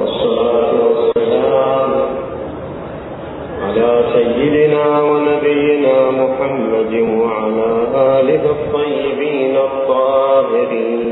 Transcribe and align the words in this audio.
والصلاة 0.00 0.72
والسلام 0.84 1.90
على 3.62 4.04
سيدنا 4.14 5.02
ونبينا 5.02 6.10
محمد 6.10 6.92
وعلى 7.20 7.70
آله 7.94 8.42
الطيبين 8.50 9.56
الطاهرين. 9.56 11.10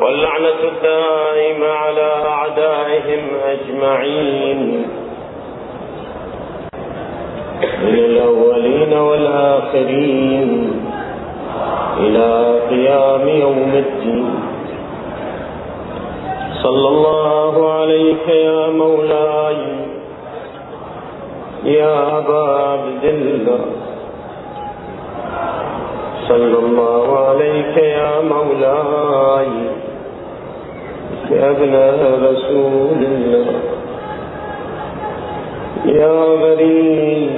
واللعنة 0.00 0.60
الدائمة 0.72 1.66
على 1.66 2.10
أعدائهم 2.26 3.22
أجمعين. 3.52 4.86
من 7.82 7.94
الأولين 7.94 8.92
والآخرين. 8.92 10.75
إلى 12.00 12.60
قيام 12.70 13.28
يوم 13.28 13.72
الدين. 13.74 14.34
صلى 16.62 16.88
الله 16.88 17.72
عليك 17.72 18.28
يا 18.28 18.70
مولاي 18.70 19.62
يا 21.64 22.18
أبا 22.18 22.44
عبد 22.70 23.04
الله. 23.04 23.64
صلى 26.28 26.58
الله 26.58 27.18
عليك 27.18 27.76
يا 27.76 28.20
مولاي 28.20 29.48
يا 31.30 31.50
ابن 31.50 31.74
رسول 32.28 33.00
الله. 33.12 33.46
يا 35.84 36.18
غريب 36.44 37.30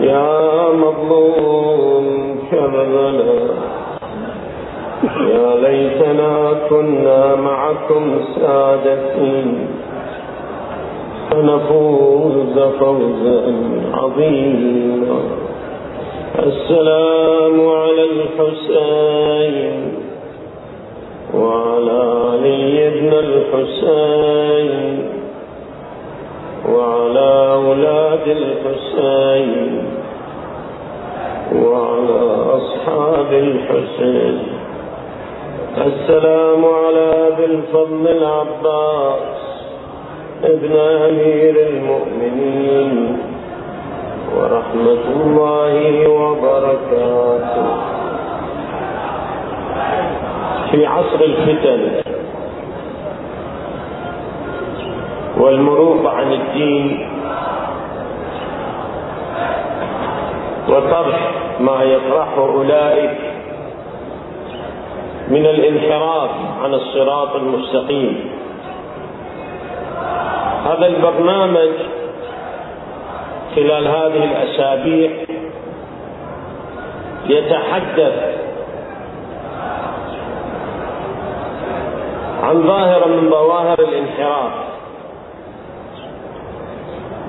يا 0.00 0.68
مظلوم. 0.82 2.19
كربلاء 2.50 3.40
يا 5.34 5.48
ليتنا 5.64 6.32
كنا 6.70 7.34
معكم 7.34 8.04
سادتين 8.36 9.48
فنفوز 11.30 12.58
فوزا 12.80 13.40
عظيما. 13.94 15.20
السلام 16.38 17.56
على 17.68 18.04
الحسين 18.12 19.80
وعلى 21.34 22.00
علي 22.30 22.76
بن 22.90 23.12
الحسين 23.26 24.72
وعلى 26.68 27.30
أولاد 27.54 28.26
الحسين. 28.26 29.69
وعلى 31.54 32.20
أصحاب 32.56 33.32
الحسين. 33.32 34.42
السلام 35.78 36.64
على 36.64 37.28
ابي 37.28 37.44
الفضل 37.44 38.08
العباس 38.08 39.22
ابن 40.44 40.72
أمير 40.76 41.54
المؤمنين. 41.70 43.18
ورحمة 44.36 45.04
الله 45.16 46.08
وبركاته. 46.08 47.66
في 50.70 50.86
عصر 50.86 51.20
الفتن 51.20 52.02
والمروق 55.38 56.06
عن 56.06 56.32
الدين 56.32 57.09
وطرح 60.70 61.30
ما 61.60 61.82
يطرحه 61.82 62.38
أولئك 62.38 63.18
من 65.28 65.46
الانحراف 65.46 66.30
عن 66.62 66.74
الصراط 66.74 67.36
المستقيم. 67.36 68.30
هذا 70.64 70.86
البرنامج 70.86 71.70
خلال 73.56 73.88
هذه 73.88 74.24
الأسابيع 74.24 75.10
يتحدث 77.26 78.38
عن 82.42 82.62
ظاهره 82.62 83.06
من 83.06 83.30
ظواهر 83.30 83.78
الانحراف. 83.78 84.69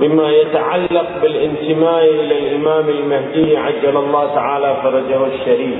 بما 0.01 0.29
يتعلق 0.29 1.05
بالانتماء 1.21 2.03
إلى 2.03 2.39
الإمام 2.39 2.89
المهدي 2.89 3.57
عجل 3.57 3.97
الله 3.97 4.35
تعالى 4.35 4.75
فرجه 4.83 5.25
الشريف. 5.25 5.79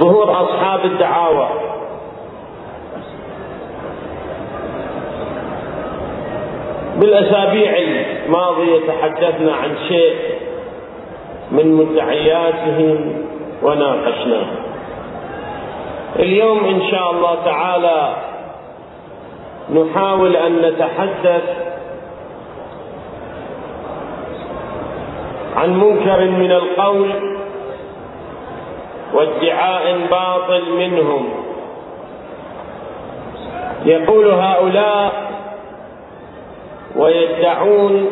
ظهور 0.00 0.42
أصحاب 0.42 0.84
الدعاوى. 0.84 1.48
بالأسابيع 6.96 7.76
الماضية 7.76 8.80
تحدثنا 8.86 9.52
عن 9.54 9.74
شيء 9.88 10.14
من 11.50 11.72
مدعياتهم 11.74 13.22
وناقشناه. 13.62 14.46
اليوم 16.18 16.64
إن 16.64 16.82
شاء 16.90 17.10
الله 17.10 17.34
تعالى 17.44 18.25
نحاول 19.74 20.36
أن 20.36 20.62
نتحدث 20.62 21.42
عن 25.56 25.80
منكر 25.80 26.24
من 26.24 26.52
القول 26.52 27.10
وادعاء 29.14 29.98
باطل 30.10 30.62
منهم. 30.78 31.28
يقول 33.84 34.30
هؤلاء 34.30 35.12
ويدعون 36.96 38.06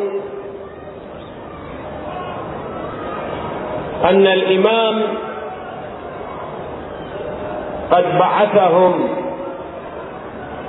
أن 4.03 4.27
الإمام 4.27 5.01
قد 7.91 8.19
بعثهم 8.19 9.24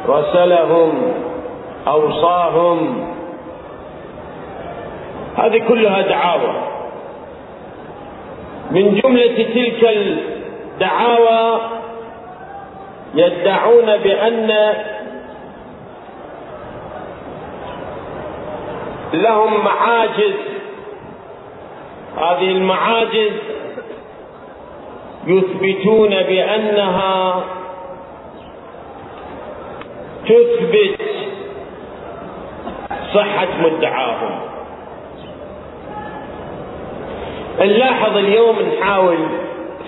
رسلهم 0.08 1.12
أوصاهم. 1.88 3.08
هذه 5.36 5.62
كلها 5.68 6.00
دعاوى. 6.00 6.54
من 8.70 9.00
جملة 9.00 9.36
تلك 9.54 9.96
الدعاوى 10.76 11.60
يدعون 13.14 13.96
بأن 13.96 14.74
لهم 19.12 19.64
معاجز. 19.64 20.34
هذه 22.16 22.50
المعاجز 22.50 23.32
يثبتون 25.26 26.10
بأنها 26.10 27.44
تثبت 30.26 31.00
صحة 33.14 33.48
مدعاهم 33.60 34.40
نلاحظ 37.60 38.16
اليوم 38.16 38.56
نحاول 38.60 39.18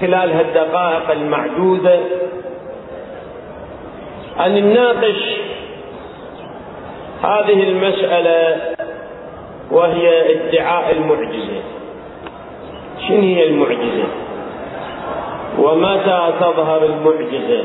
خلال 0.01 0.33
هالدقائق 0.33 1.11
المعدودة 1.11 2.01
أن 4.47 4.53
نناقش 4.55 5.37
هذه 7.23 7.63
المسألة 7.69 8.57
وهي 9.71 10.35
ادعاء 10.35 10.93
المعجزة. 10.93 11.63
شنو 13.09 13.21
هي 13.21 13.47
المعجزة؟ 13.49 14.05
ومتى 15.59 16.33
تظهر 16.41 16.85
المعجزة؟ 16.85 17.65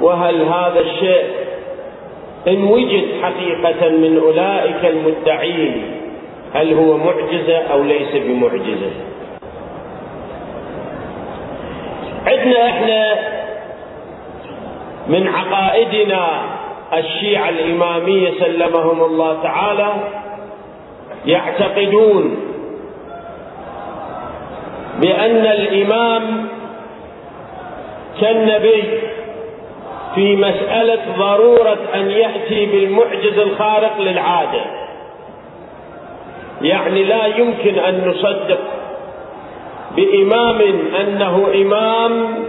وهل 0.00 0.42
هذا 0.42 0.80
الشيء 0.80 1.24
إن 2.48 2.64
وجد 2.64 3.04
حقيقة 3.22 3.88
من 3.88 4.18
أولئك 4.18 4.84
المدعين 4.84 5.82
هل 6.54 6.74
هو 6.74 6.96
معجزة 6.96 7.56
أو 7.58 7.82
ليس 7.82 8.08
بمعجزة؟ 8.14 8.90
عندنا 12.26 12.66
إحنا 12.68 13.14
من 15.08 15.28
عقائدنا 15.28 16.28
الشيعة 16.98 17.48
الإمامية 17.48 18.30
سلمهم 18.40 19.04
الله 19.04 19.42
تعالى 19.42 19.88
يعتقدون 21.26 22.36
بأن 25.00 25.46
الإمام 25.46 26.48
كالنبي 28.20 28.82
في 30.14 30.36
مسألة 30.36 31.00
ضرورة 31.18 31.78
أن 31.94 32.10
يأتي 32.10 32.66
بالمعجز 32.66 33.38
الخارق 33.38 34.00
للعادة. 34.00 34.64
يعني 36.62 37.04
لا 37.04 37.26
يمكن 37.26 37.78
أن 37.78 38.08
نصدق 38.08 38.60
بإمام 39.96 40.60
أنه 41.00 41.46
إمام 41.54 42.44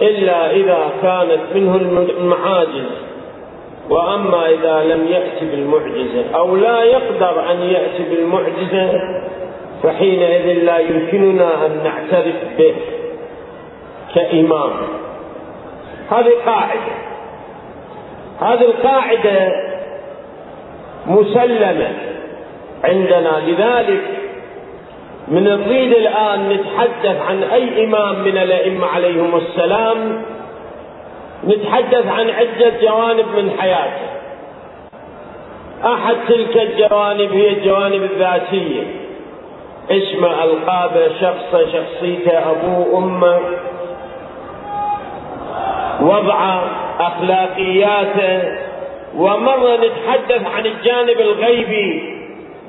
إلا 0.00 0.50
إذا 0.50 0.90
كانت 1.02 1.40
منه 1.54 1.76
المعاجز. 2.20 2.90
وأما 3.90 4.48
إذا 4.50 4.94
لم 4.94 5.06
يأتي 5.06 5.44
بالمعجزة 5.50 6.24
أو 6.34 6.56
لا 6.56 6.82
يقدر 6.82 7.50
أن 7.50 7.62
يأتي 7.62 8.02
بالمعجزة 8.10 9.00
فحينئذ 9.82 10.64
لا 10.64 10.78
يمكننا 10.78 11.66
أن 11.66 11.80
نعترف 11.84 12.34
به 12.58 12.74
كإمام. 14.14 14.70
هذه 16.12 16.32
قاعدة. 16.46 16.94
هذه 18.40 18.60
القاعدة 18.60 19.52
مسلمة 21.06 21.92
عندنا. 22.84 23.42
لذلك 23.46 24.02
من 25.28 25.44
نريد 25.44 25.92
الآن 25.92 26.48
نتحدث 26.48 27.22
عن 27.28 27.42
أي 27.42 27.84
إمام 27.84 28.24
من 28.24 28.38
الأئمة 28.38 28.86
عليهم 28.86 29.36
السلام 29.36 30.22
نتحدث 31.44 32.06
عن 32.06 32.30
عدة 32.30 32.72
جوانب 32.82 33.26
من 33.36 33.50
حياته. 33.58 34.12
أحد 35.84 36.16
تلك 36.28 36.56
الجوانب 36.56 37.32
هي 37.32 37.48
الجوانب 37.48 38.02
الذاتية. 38.02 38.82
اسمه 39.90 40.44
ألقابه 40.44 41.08
شخصه 41.20 41.72
شخصيته 41.72 42.50
أبوه 42.50 42.98
أمه 42.98 43.40
وضعه 46.02 46.70
أخلاقياته 47.00 48.42
ومرة 49.16 49.76
نتحدث 49.76 50.46
عن 50.46 50.66
الجانب 50.66 51.20
الغيبي 51.20 52.02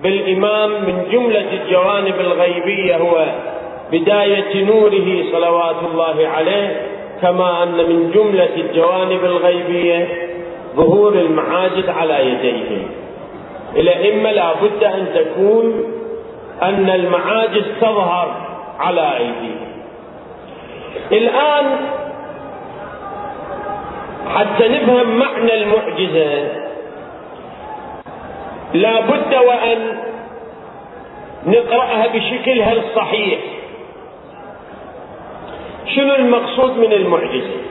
بالإمام 0.03 0.69
من 0.69 1.06
جملة 1.12 1.45
الجوانب 1.53 2.19
الغيبية 2.19 2.97
هو 2.97 3.25
بداية 3.91 4.65
نوره 4.65 5.31
صلوات 5.31 5.75
الله 5.91 6.27
عليه 6.27 6.81
كما 7.21 7.63
أن 7.63 7.77
من 7.77 8.12
جملة 8.12 8.56
الجوانب 8.56 9.25
الغيبية 9.25 10.07
ظهور 10.75 11.13
المعاجد 11.13 11.89
على 11.89 12.30
يديه. 12.30 12.88
الأئمة 13.75 14.31
لا 14.31 14.53
بد 14.53 14.83
أن 14.83 15.07
تكون 15.15 15.83
أن 16.62 16.89
المعاجز 16.89 17.63
تظهر 17.81 18.35
على 18.80 19.18
أيديهم 19.18 19.74
الآن 21.12 21.77
حتى 24.29 24.67
نفهم 24.67 25.19
معنى 25.19 25.53
المعجزة. 25.53 26.47
لا 28.73 28.99
بد 29.01 29.35
وأن 29.35 29.97
نقرأها 31.45 32.07
بشكلها 32.07 32.73
الصحيح. 32.73 33.39
شنو 35.95 36.15
المقصود 36.15 36.77
من 36.77 36.93
المعجزة؟ 36.93 37.61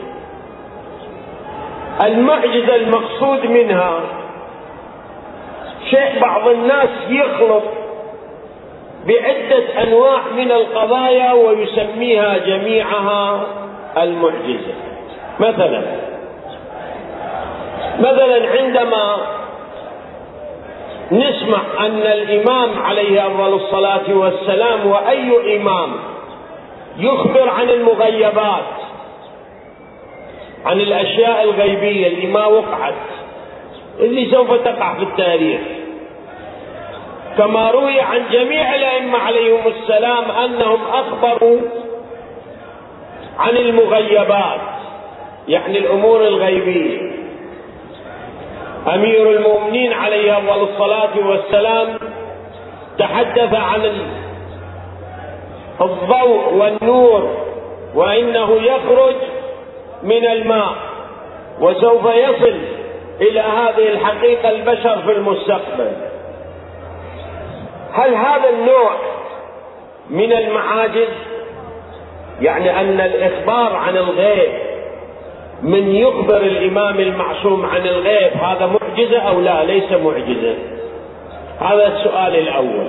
المعجزة 2.05 2.77
المقصود 2.77 3.47
منها 3.47 4.01
شيء 5.91 6.21
بعض 6.21 6.49
الناس 6.49 6.89
يخلط 7.09 7.63
بعدة 9.07 9.83
أنواع 9.83 10.21
من 10.37 10.53
القضايا 10.53 11.33
ويسميها 11.33 12.39
جميعها 12.39 13.47
المعجزة. 13.99 14.75
مثلا 15.41 16.02
مثلا 17.99 18.49
عندما 18.61 19.17
نسمع 21.13 21.59
أن 21.87 22.03
الإمام 22.03 22.83
عليه 22.83 23.27
أفضل 23.27 23.55
الصلاة 23.55 24.15
والسلام 24.17 24.87
وأي 24.87 25.57
إمام 25.57 25.93
يخبر 26.99 27.49
عن 27.49 27.71
المغيبات 27.71 28.65
عن 30.67 30.81
الأشياء 30.81 31.43
الغيبية 31.43 32.07
اللي 32.07 32.27
ما 32.27 32.47
وقعت 32.47 32.95
اللي 34.01 34.31
سوف 34.31 34.53
تقع 34.53 34.95
في 34.95 35.03
التاريخ. 35.03 35.61
كما 37.39 37.71
روي 37.71 38.01
عن 38.01 38.23
جميع 38.33 38.75
الأئمة 38.75 39.19
عليهم 39.19 39.61
السلام 39.67 40.31
أنهم 40.31 40.79
أخبروا 40.93 41.61
عن 43.39 43.57
المغيبات 43.57 44.61
يعني 45.49 45.79
الأمور 45.79 46.21
الغيبية. 46.27 47.12
أمير 48.89 49.31
المؤمنين 49.31 49.93
عليه 49.93 50.39
أفضل 50.39 50.63
الصلاة 50.63 51.27
والسلام 51.27 51.99
تحدث 52.99 53.55
عن 53.55 53.85
الضوء 55.81 56.55
والنور 56.55 57.37
وإنه 57.95 58.53
يخرج 58.63 59.15
من 60.03 60.27
الماء 60.27 60.75
وسوف 61.61 62.05
يصل 62.05 62.59
إلى 63.21 63.41
هذه 63.41 63.89
الحقيقة 63.89 64.51
البشر 64.51 65.03
في 65.03 65.13
المستقبل. 65.13 65.93
هل 67.93 68.15
هذا 68.15 68.49
النوع 68.51 68.97
من 70.11 70.33
المعاجز؟ 70.33 71.09
يعني 72.41 72.81
أن 72.81 73.01
الإخبار 73.01 73.77
عن 73.77 73.97
الغيب 73.97 74.72
من 75.63 75.95
يخبر 75.95 76.37
الإمام 76.37 77.01
المعصوم 77.01 77.67
عن 77.67 77.87
الغيب 77.87 78.33
هذا 78.33 78.67
معجزة 78.67 79.19
أو 79.19 79.41
لا؟ 79.41 79.65
ليس 79.65 79.93
معجزة. 79.93 80.55
هذا 81.61 81.87
السؤال 81.87 82.37
الأول. 82.37 82.87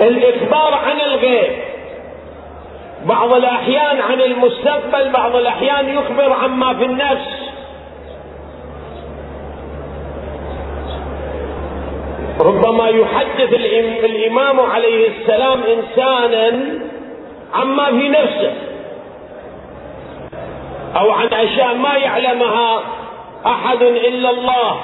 الإخبار 0.00 0.74
عن 0.74 1.00
الغيب 1.00 1.52
بعض 3.06 3.34
الأحيان 3.34 4.00
عن 4.00 4.20
المستقبل 4.20 5.10
بعض 5.12 5.36
الأحيان 5.36 5.88
يخبر 5.88 6.32
عما 6.32 6.74
في 6.74 6.84
النفس. 6.84 7.40
ربما 12.40 12.88
يحدث 12.88 13.52
الإمام 14.04 14.60
عليه 14.60 15.08
السلام 15.08 15.60
إنسانا 15.62 16.80
عما 17.54 17.86
في 17.86 18.08
نفسه. 18.08 18.69
أو 20.96 21.10
عن 21.10 21.26
اشياء 21.26 21.74
ما 21.74 21.96
يعلمها 21.96 22.82
أحد 23.46 23.82
إلا 23.82 24.30
الله 24.30 24.80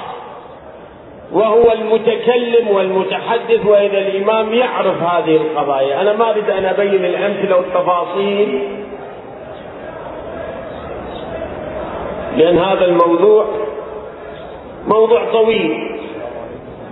وهو 1.31 1.71
المتكلم 1.71 2.67
والمتحدث 2.67 3.65
واذا 3.65 3.97
الإمام 3.97 4.53
يعرف 4.53 5.03
هذه 5.03 5.35
القضايا. 5.35 6.01
أنا 6.01 6.13
ما 6.13 6.29
أريد 6.29 6.49
أن 6.49 6.65
أبين 6.65 7.05
الأمثلة 7.05 7.57
والتفاصيل 7.57 8.61
لأن 12.37 12.57
هذا 12.57 12.85
الموضوع 12.85 13.45
موضوع 14.87 15.25
طويل. 15.33 15.99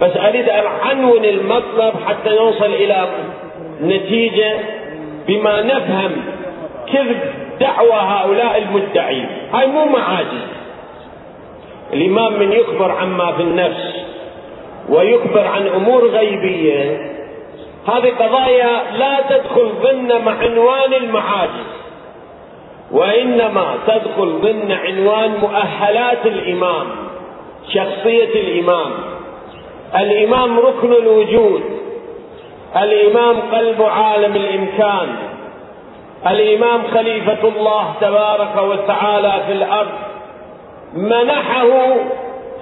بس 0.02 0.18
أريد 0.18 0.50
أن 0.50 0.64
أعنون 0.66 1.26
المطلب 1.26 1.94
حتى 2.08 2.30
نوصل 2.30 2.66
إلى 2.66 3.08
نتيجة 3.82 4.54
بما 5.28 5.62
نفهم 5.62 6.12
كذب 6.94 7.45
دعوى 7.60 7.94
هؤلاء 7.94 8.58
المدعين. 8.58 9.28
هاي 9.54 9.68
مو 9.68 9.86
معاجز. 9.86 10.48
الإمام 11.94 12.40
من 12.40 12.52
يخبر 12.52 12.92
عما 12.92 13.32
في 13.32 13.42
النفس 13.42 13.96
ويخبر 14.90 15.48
عن 15.48 15.68
أمور 15.68 16.08
غيبية. 16.08 17.12
هذه 17.88 18.10
قضايا 18.20 18.84
لا 18.98 19.20
تدخل 19.30 19.70
ضمن 19.82 20.12
عنوان 20.12 20.94
المعاجز 20.94 21.76
وإنما 22.92 23.76
تدخل 23.88 24.40
ضمن 24.42 24.72
عنوان 24.72 25.32
مؤهلات 25.42 26.26
الإمام 26.26 26.88
شخصية 27.74 28.34
الإمام. 28.36 28.92
الإمام 29.96 30.60
ركن 30.60 30.94
الوجود 30.94 31.64
الإمام 32.76 33.36
قلب 33.52 33.82
عالم 33.82 34.36
الإمكان. 34.36 35.35
الإمام 36.28 36.84
خليفة 36.94 37.48
الله 37.48 37.94
تبارك 38.02 38.58
وتعالى 38.58 39.34
في 39.48 39.54
الأرض 39.54 39.92
منحه 40.94 41.68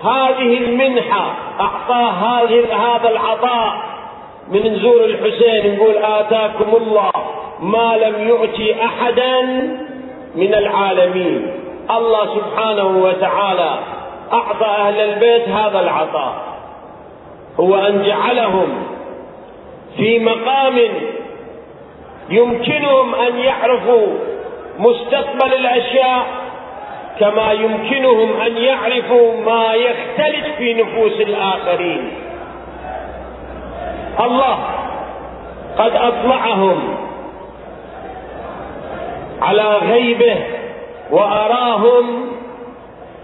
هذه 0.04 0.58
المنحة 0.58 1.34
أعطاه 1.60 2.46
هذا 2.74 3.10
العطاء 3.10 3.74
من 4.52 4.74
نزور 4.74 5.06
الحسين 5.06 5.76
نقول 5.76 5.96
آتاكم 5.98 6.76
الله 6.76 7.12
ما 7.60 7.98
لم 7.98 8.28
يؤتي 8.28 8.86
أحدا 8.86 9.42
من 10.36 10.54
العالمين. 10.54 11.52
الله 11.90 12.36
سبحانه 12.36 12.88
وتعالى 13.04 13.80
أعطى 14.34 14.66
أهل 14.66 15.00
البيت 15.00 15.50
هذا 15.50 15.80
العطاء 15.80 16.34
هو 17.60 17.76
أن 17.76 18.04
جعلهم 18.04 18.84
في 19.98 20.20
مقام 20.20 20.80
يمكنهم 22.30 23.16
أن 23.16 23.38
يعرفوا 23.38 24.08
مستقبل 24.80 25.54
الاشياء 25.54 26.26
كما 27.20 27.52
يمكنهم 27.52 28.42
أن 28.42 28.58
يعرفوا 28.58 29.34
ما 29.46 29.74
يختلف 29.74 30.56
في 30.58 30.74
نفوس 30.74 31.22
الآخرين. 31.22 32.12
الله 34.20 34.58
قد 35.78 35.96
أطلعهم 35.96 36.98
على 39.42 39.78
غيبه 39.92 40.36
وأراهم 41.12 42.32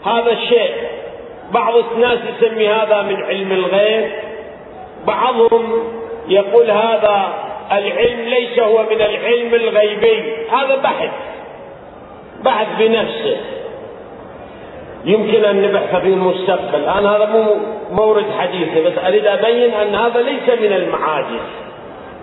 هذا 0.05 0.31
الشيء. 0.31 0.73
بعض 1.51 1.73
الناس 1.75 2.19
يسمي 2.29 2.69
هذا 2.69 3.01
من 3.01 3.23
علم 3.23 3.51
الغيب 3.51 4.11
بعضهم 5.07 5.83
يقول 6.27 6.71
هذا 6.71 7.48
العلم 7.71 8.19
ليس 8.19 8.59
هو 8.59 8.83
من 8.83 9.01
العلم 9.01 9.53
الغيبي. 9.53 10.33
هذا 10.51 10.75
بحث. 10.75 11.11
بحث 12.43 12.67
بنفسه. 12.79 13.37
يمكن 15.05 15.45
أن 15.45 15.61
نبحث 15.61 15.95
في 15.95 16.07
المستقبل. 16.07 16.83
أنا 16.83 17.15
هذا 17.15 17.25
مو 17.25 17.55
مورد 17.91 18.25
حديثي 18.39 18.81
بس 18.81 18.97
أريد 19.05 19.25
أبين 19.25 19.73
أن 19.73 19.95
هذا 19.95 20.21
ليس 20.21 20.59
من 20.61 20.73
المعاجز 20.73 21.45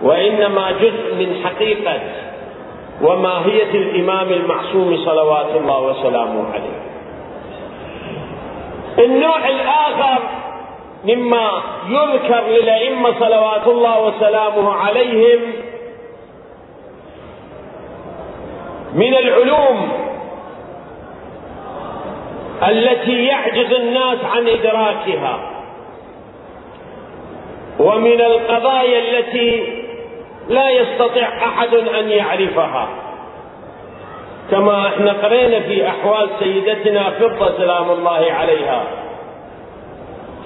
وإنما 0.01 0.71
جزء 0.71 1.15
من 1.15 1.41
حقيقة 1.45 1.99
وماهية 3.01 3.71
الإمام 3.73 4.29
المعصوم 4.29 4.97
صلوات 5.05 5.55
الله 5.55 5.81
وسلامه 5.81 6.45
عليه. 6.53 6.87
النوع 9.05 9.47
الآخر 9.49 10.21
مما 11.05 11.61
يذكر 11.89 12.41
للأئمة 12.47 13.19
صلوات 13.19 13.67
الله 13.67 14.05
وسلامه 14.05 14.73
عليهم 14.73 15.39
من 18.93 19.13
العلوم 19.13 19.91
التي 22.67 23.25
يعجز 23.25 23.73
الناس 23.73 24.17
عن 24.35 24.47
إدراكها 24.47 25.51
ومن 27.79 28.21
القضايا 28.21 29.19
التي 29.19 29.77
لا 30.49 30.69
يستطيع 30.69 31.27
أحد 31.27 31.73
أن 31.73 32.09
يعرفها. 32.09 32.87
كما 34.51 34.87
إحنا 34.87 35.11
قرينا 35.11 35.59
في 35.59 35.87
أحوال 35.87 36.29
سيدتنا 36.39 37.09
فضة 37.09 37.57
سلام 37.57 37.91
الله 37.91 38.31
عليها. 38.31 38.83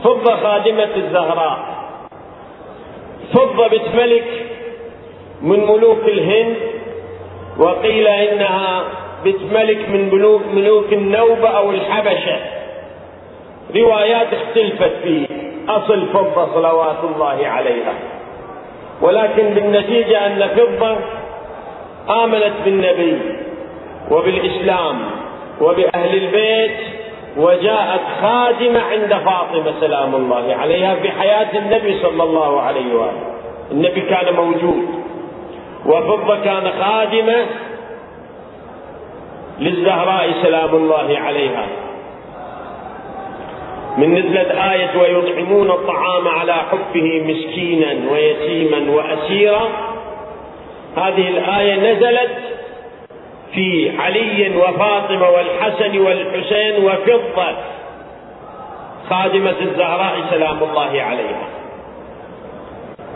فضه 0.04 0.36
خادمة 0.36 0.90
الزهراء. 0.96 1.60
فضه 3.34 3.68
بنت 3.68 3.96
ملك 3.96 4.46
من 5.42 5.60
ملوك 5.60 6.04
الهند 6.08 6.56
وقيل 7.58 8.08
إنها 8.08 8.84
بنت 9.26 9.42
ملك 9.54 9.90
من 9.90 10.10
ملوك 10.14 10.42
ملوك 10.54 10.94
النوبة 10.94 11.50
أو 11.50 11.72
الحبشة. 11.72 12.40
روايات 13.76 14.28
اختلفت 14.34 14.92
في 15.04 15.28
أصل 15.70 16.08
فضه 16.14 16.54
صلوات 16.54 16.98
الله 17.04 17.48
عليها. 17.48 17.94
ولكن 19.02 19.50
بالنتيجة 19.50 20.28
أن 20.28 20.48
فضه 20.48 20.98
آمنت 22.24 22.54
بالنبي 22.66 23.18
وبالإسلام 24.12 25.02
وبأهل 25.62 26.24
البيت 26.24 26.78
وجاءت 27.38 28.02
خادمة 28.22 28.80
عند 28.80 29.14
فاطمة 29.14 29.74
سلام 29.80 30.16
الله 30.16 30.56
عليها 30.56 30.96
في 30.96 31.12
حياة 31.12 31.58
النبي 31.60 32.02
صلى 32.02 32.24
الله 32.24 32.62
عليه 32.62 32.96
وآله. 32.96 33.34
النبي 33.72 34.02
كان 34.02 34.34
موجود. 34.36 34.86
وفضه 35.86 36.44
كان 36.44 36.72
خادمة 36.82 37.46
للزهراء 39.60 40.32
سلام 40.44 40.76
الله 40.76 41.20
عليها. 41.20 41.66
من 43.98 44.16
نزلت 44.16 44.52
آية 44.52 45.02
ويطعمون 45.02 45.72
الطعام 45.72 46.28
على 46.28 46.54
حبه 46.54 47.24
مسكينا 47.28 48.12
ويتيما 48.12 48.92
وأسيرا. 48.92 49.70
هذه 50.98 51.28
الآية 51.30 51.94
نزلت 51.94 52.32
في 53.54 53.92
علي 54.00 54.58
وفاطمة 54.58 55.30
والحسن 55.30 56.00
والحسين 56.00 56.84
وفضة. 56.84 57.56
خادمة 59.10 59.56
الزهراء 59.62 60.16
سلام 60.32 60.64
الله 60.64 61.02
عليها. 61.02 61.48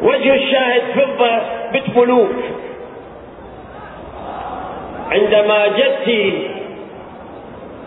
وجه 0.01 0.35
الشاهد 0.35 0.81
فضة 0.95 1.41
بنت 1.73 1.97
ملوك 1.97 2.35
عندما 5.11 5.67
جت 5.67 6.33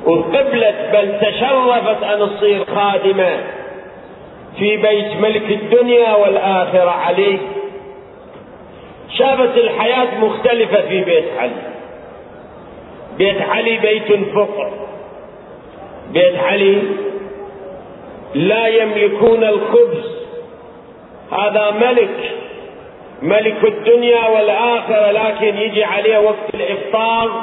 وقبلت 0.04 0.76
بل 0.92 1.20
تشرفت 1.20 2.02
أن 2.02 2.28
تصير 2.28 2.64
خادمة 2.64 3.38
في 4.58 4.76
بيت 4.76 5.16
ملك 5.20 5.50
الدنيا 5.50 6.14
والآخرة 6.14 6.90
علي 6.90 7.38
شافت 9.18 9.56
الحياة 9.56 10.18
مختلفة 10.20 10.80
في 10.80 11.04
بيت 11.04 11.24
علي. 11.38 11.77
بيت 13.18 13.42
علي 13.42 13.76
بيت 13.78 14.34
فقر 14.34 14.70
بيت 16.12 16.36
علي 16.38 16.82
لا 18.34 18.66
يملكون 18.66 19.44
الخبز. 19.44 20.18
هذا 21.32 21.70
ملك 21.70 22.30
ملك 23.22 23.64
الدنيا 23.64 24.28
والآخرة 24.28 25.10
لكن 25.10 25.56
يجي 25.56 25.84
عليه 25.84 26.18
وقت 26.18 26.54
الإفطار 26.54 27.42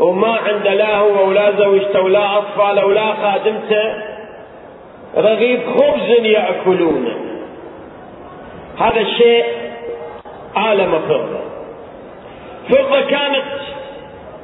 وما 0.00 0.36
عنده 0.36 0.74
لا 0.74 0.96
هو 0.96 1.28
ولا 1.28 1.50
زوجته 1.50 2.00
ولا 2.00 2.38
أطفال 2.38 2.84
ولا 2.84 3.14
خادمته 3.14 3.94
رغيف 5.16 5.60
خبز 5.68 6.08
يأكلونه. 6.24 7.14
هذا 8.78 9.00
الشيء 9.00 9.44
عالم 10.56 10.98
فضة 11.08 11.40
فضة 12.68 13.00
كانت 13.00 13.44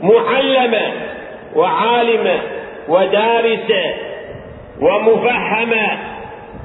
معلمة 0.02 0.92
وعالمة 1.54 2.40
ودارسة 2.88 3.95
ومفهمة 4.80 5.99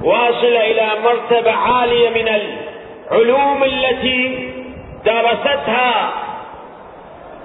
واصلة 0.04 0.72
إلى 0.72 0.88
مرتبة 1.04 1.52
عالية 1.52 2.10
من 2.10 2.28
العلوم 2.28 3.64
التي 3.64 4.50
درستها 5.06 6.14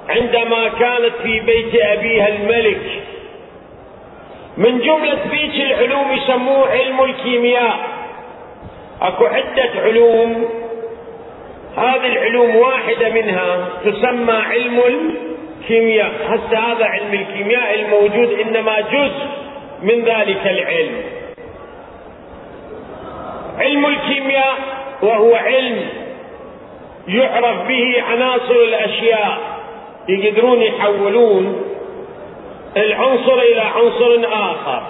عندما 0.08 0.68
كانت 0.68 1.12
في 1.22 1.40
بيت 1.40 1.74
أبيها 1.74 2.28
الملك. 2.28 3.02
من 4.56 4.78
جملة 4.78 5.18
بيت 5.30 5.54
العلوم 5.54 6.12
يسموه 6.12 6.70
علم 6.70 7.04
الكيمياء. 7.04 7.78
أكو 9.02 9.26
عدة 9.26 9.70
علوم. 9.76 10.48
هذه 11.76 12.06
العلوم 12.06 12.56
واحدة 12.56 13.08
منها 13.08 13.68
تسمى 13.84 14.32
علم 14.32 14.78
الكيمياء 14.78 15.29
هسه 16.28 16.58
هذا 16.58 16.84
علم 16.84 17.14
الكيمياء 17.14 17.74
الموجود 17.74 18.40
إنما 18.40 18.80
جزء 18.80 19.26
من 19.82 20.04
ذلك 20.04 20.46
العلم. 20.46 21.02
علم 23.58 23.86
الكيمياء 23.86 24.54
وهو 25.02 25.34
علم 25.34 25.88
يعرف 27.08 27.68
به 27.68 28.02
عناصر 28.10 28.54
الأشياء. 28.54 29.38
يقدرون 30.08 30.62
يحولون 30.62 31.62
العنصر 32.76 33.38
إلى 33.38 33.60
عنصر 33.60 34.26
آخر. 34.32 34.82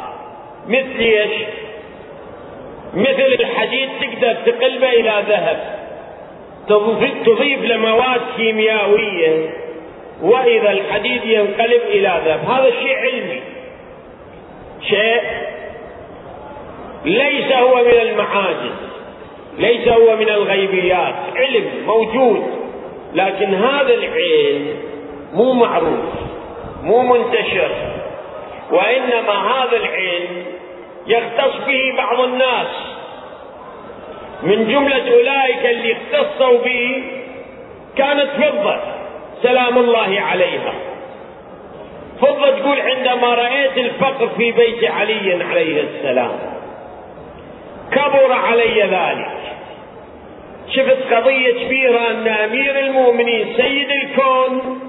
مثل 0.68 0.98
إيش؟ 0.98 1.30
مثل 2.94 3.36
الحديد 3.40 3.88
تقدر 4.00 4.34
تقلبه 4.34 4.88
إلى 4.88 5.24
ذهب. 5.28 5.80
تضيف 7.24 7.62
لمواد 7.62 8.20
كيميائية. 8.36 9.50
وإذا 10.22 10.70
الحديد 10.70 11.24
ينقلب 11.24 11.82
إلى 11.82 12.22
ذهب. 12.24 12.50
هذا 12.50 12.70
شيء 12.70 12.96
علمي. 12.96 13.40
شيء 14.88 15.22
ليس 17.04 17.52
هو 17.52 17.74
من 17.74 18.00
المعاجز 18.00 18.76
ليس 19.58 19.88
هو 19.88 20.16
من 20.16 20.28
الغيبيات. 20.28 21.14
علم 21.36 21.64
موجود 21.86 22.42
لكن 23.14 23.54
هذا 23.54 23.94
العلم 23.94 24.76
مو 25.32 25.52
معروف 25.52 26.14
مو 26.82 27.02
منتشر. 27.02 27.70
وإنما 28.70 29.52
هذا 29.52 29.76
العلم 29.76 30.44
يختص 31.06 31.56
به 31.66 31.96
بعض 31.96 32.20
الناس. 32.20 32.66
من 34.42 34.68
جملة 34.72 35.12
أولئك 35.14 35.66
اللي 35.66 35.96
اختصوا 35.96 36.58
به 36.58 37.02
كانت 37.96 38.30
فضة. 38.30 38.99
سلام 39.42 39.78
الله 39.78 40.20
عليها. 40.20 40.74
فضه 42.20 42.50
تقول 42.50 42.80
عندما 42.80 43.34
رأيت 43.34 43.78
الفقر 43.78 44.28
في 44.28 44.52
بيت 44.52 44.84
علي 44.84 45.44
عليه 45.44 45.82
السلام 45.82 46.30
كبر 47.92 48.32
علي 48.32 48.82
ذلك. 48.82 49.40
شفت 50.74 51.12
قضية 51.14 51.64
كبيرة 51.64 52.10
أن 52.10 52.28
أمير 52.28 52.78
المؤمنين 52.78 53.46
سيد 53.56 53.90
الكون 53.90 54.80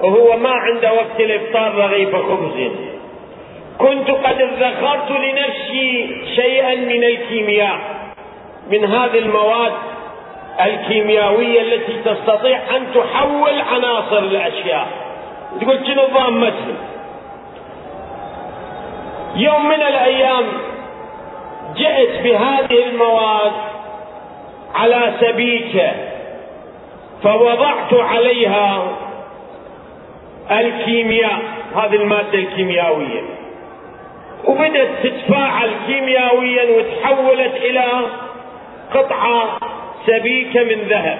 وهو 0.00 0.36
ما 0.36 0.50
عنده 0.50 0.92
وقت 0.92 1.20
الافطار 1.20 1.74
رغيف 1.74 2.16
خبز. 2.16 2.70
كنت 3.78 4.10
قد 4.10 4.40
ادخرت 4.40 5.10
لنفسي 5.10 6.16
شيئا 6.36 6.74
من 6.74 7.04
الكيمياء 7.04 7.78
من 8.70 8.84
هذه 8.84 9.18
المواد 9.18 9.72
الكيميائية 10.66 11.60
التي 11.62 11.92
تستطيع 12.04 12.58
أن 12.76 12.86
تحول 12.94 13.60
عناصر 13.60 14.18
الأشياء. 14.18 14.86
تقول 15.60 15.86
شنو 15.86 16.02
ضامتهم 16.06 16.76
يوم 19.36 19.68
من 19.68 19.82
الأيام 19.82 20.44
جئت 21.76 22.22
بهذه 22.22 22.84
المواد 22.88 23.52
على 24.74 25.12
سبيكة 25.20 25.92
فوضعت 27.22 27.92
عليها 27.94 28.82
الكيمياء 30.50 31.38
هذه 31.76 31.94
المادة 31.94 32.38
الكيميائية 32.38 33.22
وبدأت 34.44 34.88
تتفاعل 35.02 35.70
كيميائيا 35.86 36.76
وتحولت 36.78 37.56
إلى 37.56 37.84
قطعة 38.94 39.58
سبيكة 40.06 40.62
من 40.64 40.88
ذهب. 40.88 41.18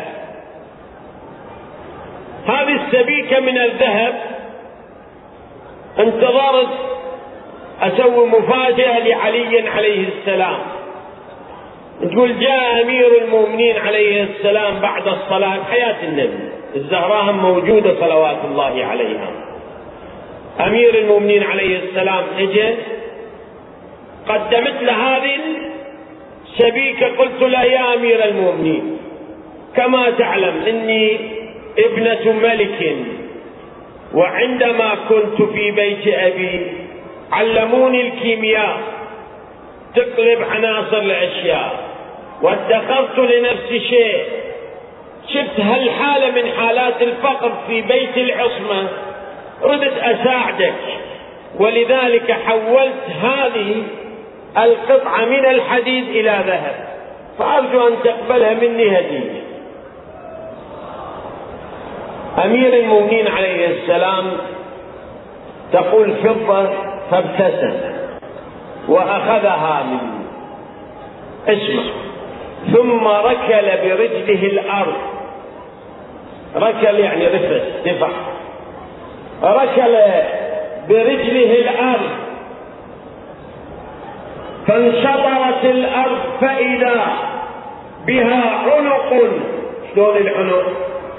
هذه 2.47 2.81
السبيكة 2.87 3.41
من 3.41 3.59
الذهب 3.59 4.15
انتظرت 5.99 6.69
أسوي 7.83 8.27
مفاجأة 8.27 8.99
لعلي 8.99 9.69
عليه 9.69 10.09
السلام. 10.09 10.59
تقول 12.01 12.41
جاء 12.41 12.83
أمير 12.83 13.25
المؤمنين 13.25 13.77
عليه 13.77 14.23
السلام 14.23 14.81
بعد 14.81 15.09
الصلاة 15.09 15.65
حياة 15.71 15.97
النبي. 16.03 16.49
الزهراء 16.77 17.33
موجودة 17.33 18.01
صلوات 18.01 18.39
الله 18.45 18.85
عليها. 18.85 19.31
أمير 20.61 20.95
المؤمنين 20.99 21.43
عليه 21.43 21.79
السلام 21.79 22.25
اجى 22.39 22.75
قدمت 24.29 24.83
له 24.83 24.93
هذه 24.93 25.39
السبيكة 26.53 27.07
قلت 27.07 27.43
له 27.43 27.63
يا 27.63 27.95
أمير 27.95 28.25
المؤمنين. 28.25 28.99
كما 29.77 30.11
تعلم 30.11 30.63
إني 30.69 31.19
ابنة 31.79 32.33
ملك. 32.33 32.97
وعندما 34.15 34.95
كنت 35.09 35.43
في 35.43 35.71
بيت 35.71 36.15
أبي 36.15 36.67
علموني 37.33 38.09
الكيمياء. 38.09 38.81
تقلب 39.97 40.43
عناصر 40.51 40.99
الأشياء. 40.99 41.91
وادخرت 42.43 43.19
لنفسي 43.19 43.81
شيء. 43.81 44.25
شفت 45.29 45.61
هالحالة 45.61 46.31
من 46.31 46.51
حالات 46.59 47.03
الفقر 47.03 47.53
في 47.69 47.81
بيت 47.81 48.17
العصمة؟ 48.17 48.89
ردت 49.63 49.99
أساعدك. 49.99 50.75
ولذلك 51.59 52.33
حولت 52.33 53.05
هذه 53.23 53.83
القطعة 54.59 55.25
من 55.25 55.47
الحديد 55.47 56.09
إلى 56.09 56.45
ذهب. 56.47 56.75
فأرجو 57.39 57.89
أن 57.89 57.93
تقبلها 58.05 58.55
مني 58.55 58.99
هدية. 58.99 59.41
أمير 62.45 62.75
المؤمنين 62.75 63.29
عليه 63.29 63.67
السلام 63.67 64.25
تقول 65.73 66.15
فضة 66.15 66.69
فابتسم 67.11 67.75
وأخذها 68.89 69.83
مني 69.91 70.21
اسمع 71.49 71.83
ثم 72.73 73.09
ركل 73.09 73.67
برجله 73.83 74.47
الأرض. 74.47 74.95
ركل 76.57 76.99
يعني 76.99 77.27
رفس 77.27 77.63
دفع 77.85 78.09
ركل 79.43 79.97
برجله 80.89 81.53
الأرض. 81.61 82.30
فانشطرت 84.71 85.65
الأرض 85.65 86.19
فإذا 86.41 87.07
بها 88.07 88.43
عنق. 88.67 89.11
شلون 89.95 90.17
العنق؟ 90.17 90.63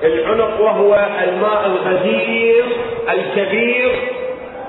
العنق 0.03 0.61
وهو 0.61 1.07
الماء 1.23 1.65
الغزير 1.65 2.65
الكبير. 3.09 3.91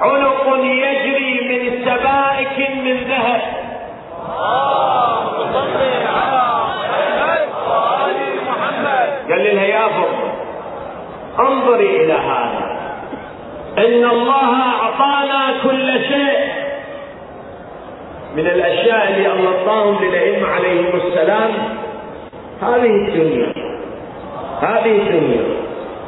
عنق 0.01 0.57
يجري 0.63 1.49
من 1.49 1.85
سبائك 1.85 2.71
من 2.71 2.97
ذهب. 3.09 3.41
قال 9.31 9.45
لها 9.45 9.65
يا 9.65 9.89
فضل 9.89 10.31
انظري 11.41 12.05
إلى 12.05 12.13
هذا. 12.13 12.79
إن 13.79 14.05
الله 14.11 14.63
أعطانا 14.83 15.55
كل 15.63 15.93
شيء. 15.93 16.62
من 18.37 18.47
الأشياء 18.47 19.09
اللي 19.09 19.29
أعطاهم 19.29 20.05
للأئمة 20.05 20.49
عليهم 20.49 20.87
السلام. 21.07 21.51
هذه 22.63 22.87
الدنيا. 22.87 23.53
هذه 24.61 24.99
الدنيا. 24.99 25.45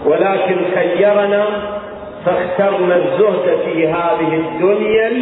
ولكن 0.06 0.56
خيرنا 0.74 1.46
فاخترنا 2.26 2.96
الزهد 2.96 3.58
في 3.64 3.88
هذه 3.88 4.34
الدنيا 4.34 5.12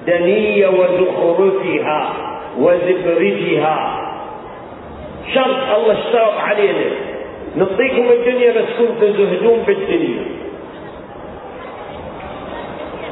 الدنية 0.00 0.68
وزخرفها 0.68 2.12
وزبرجها. 2.58 4.00
شرط 5.34 5.76
الله 5.76 5.92
اشترط 5.92 6.38
علينا. 6.38 6.90
نعطيكم 7.56 8.04
الدنيا 8.10 8.52
بس 8.52 8.64
كنتم 8.78 9.12
تزهدون 9.12 9.62
بالدنيا. 9.66 10.24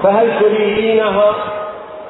فهل 0.02 0.40
تريدينها؟ 0.40 1.35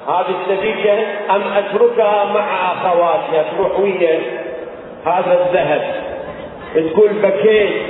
هذه 0.09 0.35
السبيكة 0.41 0.93
أم 1.31 1.43
أتركها 1.57 2.25
مع 2.25 2.73
أخواتها 2.73 3.45
تروح 3.57 3.81
ويا 3.81 4.21
هذا 5.07 5.47
الذهب. 5.47 5.95
تقول 6.75 7.09
بكيت 7.09 7.83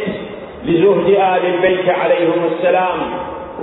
لزهد 0.64 1.06
آل 1.06 1.54
البيت 1.54 1.88
عليهم 1.88 2.50
السلام 2.52 2.98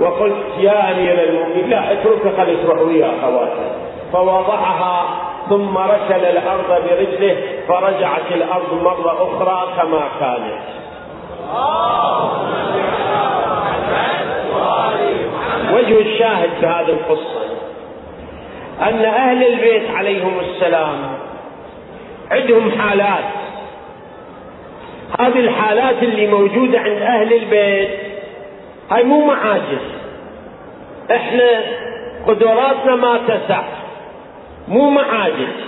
وقلت 0.00 0.44
يا 0.60 0.92
أمير 0.92 1.24
المؤمنين 1.28 1.70
لا 1.70 1.92
اتركها 1.92 2.44
خلي 2.44 2.56
تروح 2.56 2.78
ويا 2.80 3.10
أخواتها 3.18 3.70
فوضعها 4.12 5.04
ثم 5.48 5.78
ركل 5.78 6.24
الأرض 6.24 6.68
برجله 6.68 7.36
فرجعت 7.68 8.32
الأرض 8.32 8.82
مرة 8.82 9.12
أخرى 9.12 9.68
كما 9.76 10.08
كانت. 10.20 10.62
وجه 15.74 16.00
الشاهد 16.00 16.50
في 16.60 16.66
هذه 16.66 16.90
القصة. 16.90 17.35
أن 18.82 19.04
أهل 19.04 19.46
البيت 19.46 19.90
عليهم 19.90 20.40
السلام 20.40 21.18
عندهم 22.30 22.80
حالات. 22.80 23.24
هذه 25.20 25.38
الحالات 25.38 26.02
اللي 26.02 26.26
موجودة 26.26 26.78
عند 26.78 27.02
أهل 27.02 27.32
البيت 27.32 27.90
هاي 28.90 29.02
مو 29.02 29.24
معاجز. 29.24 29.84
إحنا 31.10 31.62
قدراتنا 32.26 32.96
ما 32.96 33.20
تسع. 33.28 33.62
مو 34.68 34.90
معاجز. 34.90 35.66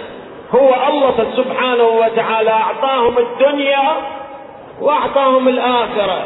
هو 0.55 0.75
الله 0.89 1.27
سبحانه 1.37 1.85
وتعالى 1.85 2.51
أعطاهم 2.51 3.19
الدنيا 3.19 3.89
وأعطاهم 4.81 5.49
الآخرة. 5.49 6.23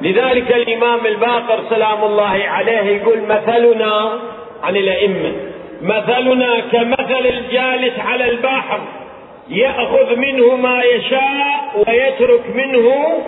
لذلك 0.00 0.52
الإمام 0.52 1.06
الباقر 1.06 1.60
سلام 1.70 2.04
الله 2.04 2.44
عليه 2.48 2.80
يقول 2.80 3.22
مثلنا 3.22 4.18
عن 4.62 4.76
الأئمة. 4.76 5.32
مثلنا 5.82 6.60
كمثل 6.60 7.26
الجالس 7.26 7.98
على 7.98 8.30
البحر 8.30 8.80
يأخذ 9.48 10.16
منه 10.16 10.56
ما 10.56 10.82
يشاء 10.82 11.84
ويترك 11.88 12.42
منه 12.54 13.18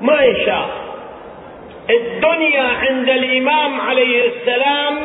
ما 0.00 0.22
يشاء. 0.22 0.68
الدنيا 1.90 2.62
عند 2.62 3.10
الإمام 3.10 3.80
عليه 3.80 4.28
السلام 4.28 4.98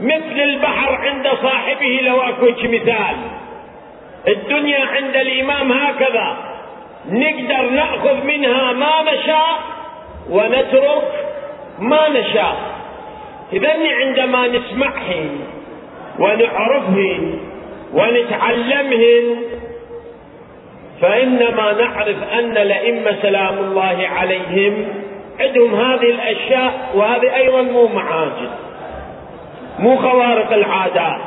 مثل 0.00 0.40
البحر 0.40 0.94
عند 0.94 1.28
صاحبه 1.42 2.00
لو 2.02 2.20
أكوش 2.20 2.64
مثال. 2.64 3.16
الدنيا 4.28 4.84
عند 4.84 5.16
الإمام 5.16 5.72
هكذا 5.72 6.36
نقدر 7.08 7.70
نأخذ 7.70 8.24
منها 8.24 8.72
ما 8.72 9.02
نشاء 9.02 9.58
ونترك 10.30 11.12
ما 11.78 12.08
نشاء. 12.08 12.75
إذا 13.52 13.72
عندما 14.02 14.48
نسمعهن 14.48 15.38
ونعرفهن 16.18 17.38
ونتعلمهن 17.94 19.36
فإنما 21.02 21.72
نعرف 21.72 22.16
أن 22.32 22.56
الأئمة 22.56 23.16
سلام 23.22 23.58
الله 23.58 24.08
عليهم. 24.08 24.88
عندهم 25.40 25.74
هذه 25.74 26.10
الأشياء 26.10 26.90
وهذه 26.94 27.36
أيضا 27.36 27.62
مو 27.62 27.86
معاجز 27.86 28.50
مو 29.78 29.96
خوارق 29.96 30.52
العادات 30.52 31.20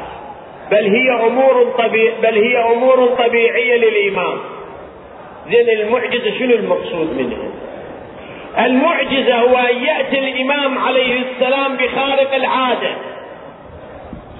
بل 0.71 0.85
هي 0.95 1.27
أمور 1.27 1.73
طبيع 1.77 2.11
بل 2.23 2.37
هي 2.37 2.73
أمور 2.73 3.05
طبيعية 3.05 3.75
للإمام. 3.75 4.37
زين 5.51 5.69
المعجزة 5.69 6.39
شنو 6.39 6.55
المقصود 6.55 7.17
منها؟ 7.17 7.58
المعجزة 8.57 9.35
هو 9.35 9.57
أن 9.57 9.83
يأتي 9.83 10.19
الإمام 10.19 10.77
عليه 10.77 11.21
السلام 11.21 11.77
بخارق 11.77 12.35
العادة. 12.35 12.95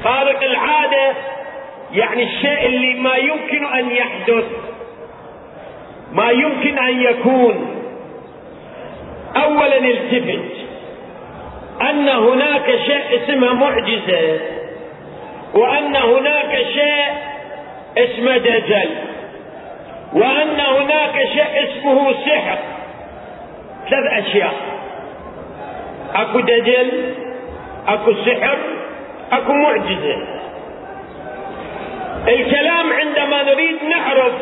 خارق 0.04 0.43
العادة 0.43 1.13
يعني 1.93 2.24
الشيء 2.24 2.65
اللي 2.65 2.93
ما 2.93 3.15
يمكن 3.15 3.65
أن 3.65 3.91
يحدث 3.91 4.45
ما 6.12 6.30
يمكن 6.32 6.80
أن 6.80 7.02
يكون. 7.02 7.76
اولا 9.36 9.78
التفت 9.78 10.60
أن 11.82 12.10
هناك 12.10 12.65
شيء 12.86 13.24
اسمه 13.24 13.54
معجزة 13.54 14.39
وأن 15.54 15.95
هناك 15.95 16.58
شيء 16.74 17.06
اسمه 17.98 18.38
دجل 18.38 18.89
وأن 20.13 20.60
هناك 20.60 21.28
شيء 21.34 21.63
اسمه 21.63 22.13
سحر. 22.26 22.58
ثلاث 23.89 24.25
أشياء. 24.25 24.54
أكو 26.15 26.39
دجل 26.39 27.13
أكو 27.88 28.13
سحر 28.13 28.58
أكو 29.32 29.54
معجزة. 29.54 30.39
الكلام 32.28 32.93
عندما 32.93 33.43
نريد 33.43 33.84
نعرف 33.84 34.34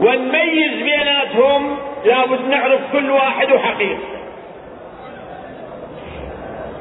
ونميز 0.00 0.82
بيناتهم 0.82 1.76
لابد 2.04 2.48
نعرف 2.50 2.80
كل 2.92 3.10
واحد 3.10 3.52
وحقيقته 3.52 4.20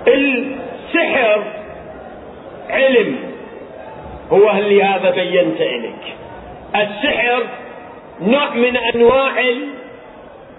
السحر 0.07 1.43
علم. 2.69 3.17
هو 4.31 4.51
اللي 4.51 4.83
هذا 4.83 5.09
بينت 5.09 5.61
لك 5.61 6.15
السحر 6.75 7.43
نوع 8.21 8.49
من 8.49 8.77
أنواع 8.77 9.33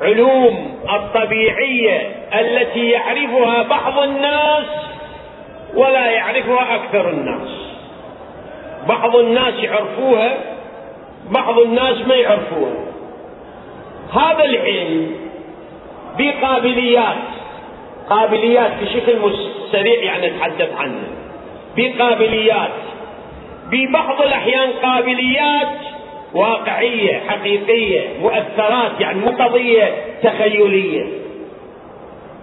العلوم 0.02 0.80
الطبيعية 0.94 2.26
التي 2.34 2.90
يعرفها 2.90 3.62
بعض 3.62 3.98
الناس 3.98 4.64
ولا 5.74 6.10
يعرفها 6.10 6.74
أكثر 6.74 7.10
الناس. 7.10 7.48
بعض 8.88 9.16
الناس 9.16 9.54
يعرفوها 9.54 10.36
بعض 11.30 11.58
الناس 11.58 12.06
ما 12.06 12.14
يعرفوها. 12.14 12.74
هذا 14.12 14.44
العلم 14.44 15.16
بقابليات 16.18 17.16
قابليات 18.10 18.70
بشكل 18.82 19.34
سريع 19.72 20.02
يعني 20.02 20.26
نتحدث 20.30 20.76
عنه. 20.78 21.02
بقابليات 21.76 22.70
ببعض 23.70 24.22
الأحيان 24.22 24.70
قابليات 24.82 25.68
واقعية 26.34 27.20
حقيقية 27.28 28.00
مؤثرات 28.22 29.00
يعني 29.00 29.18
مو 29.20 29.30
قضية 29.30 29.94
تخيلية. 30.22 31.04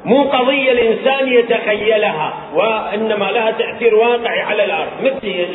مو 0.05 0.23
قضية 0.23 0.71
الإنسان 0.71 1.33
يتخيلها 1.33 2.33
وإنما 2.55 3.31
لها 3.31 3.51
تأثير 3.51 3.95
واقعي 3.95 4.39
على 4.41 4.65
الأرض. 4.65 4.91
مثل 5.01 5.45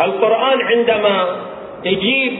القرآن 0.00 0.60
عندما 0.62 1.36
يجيب 1.84 2.32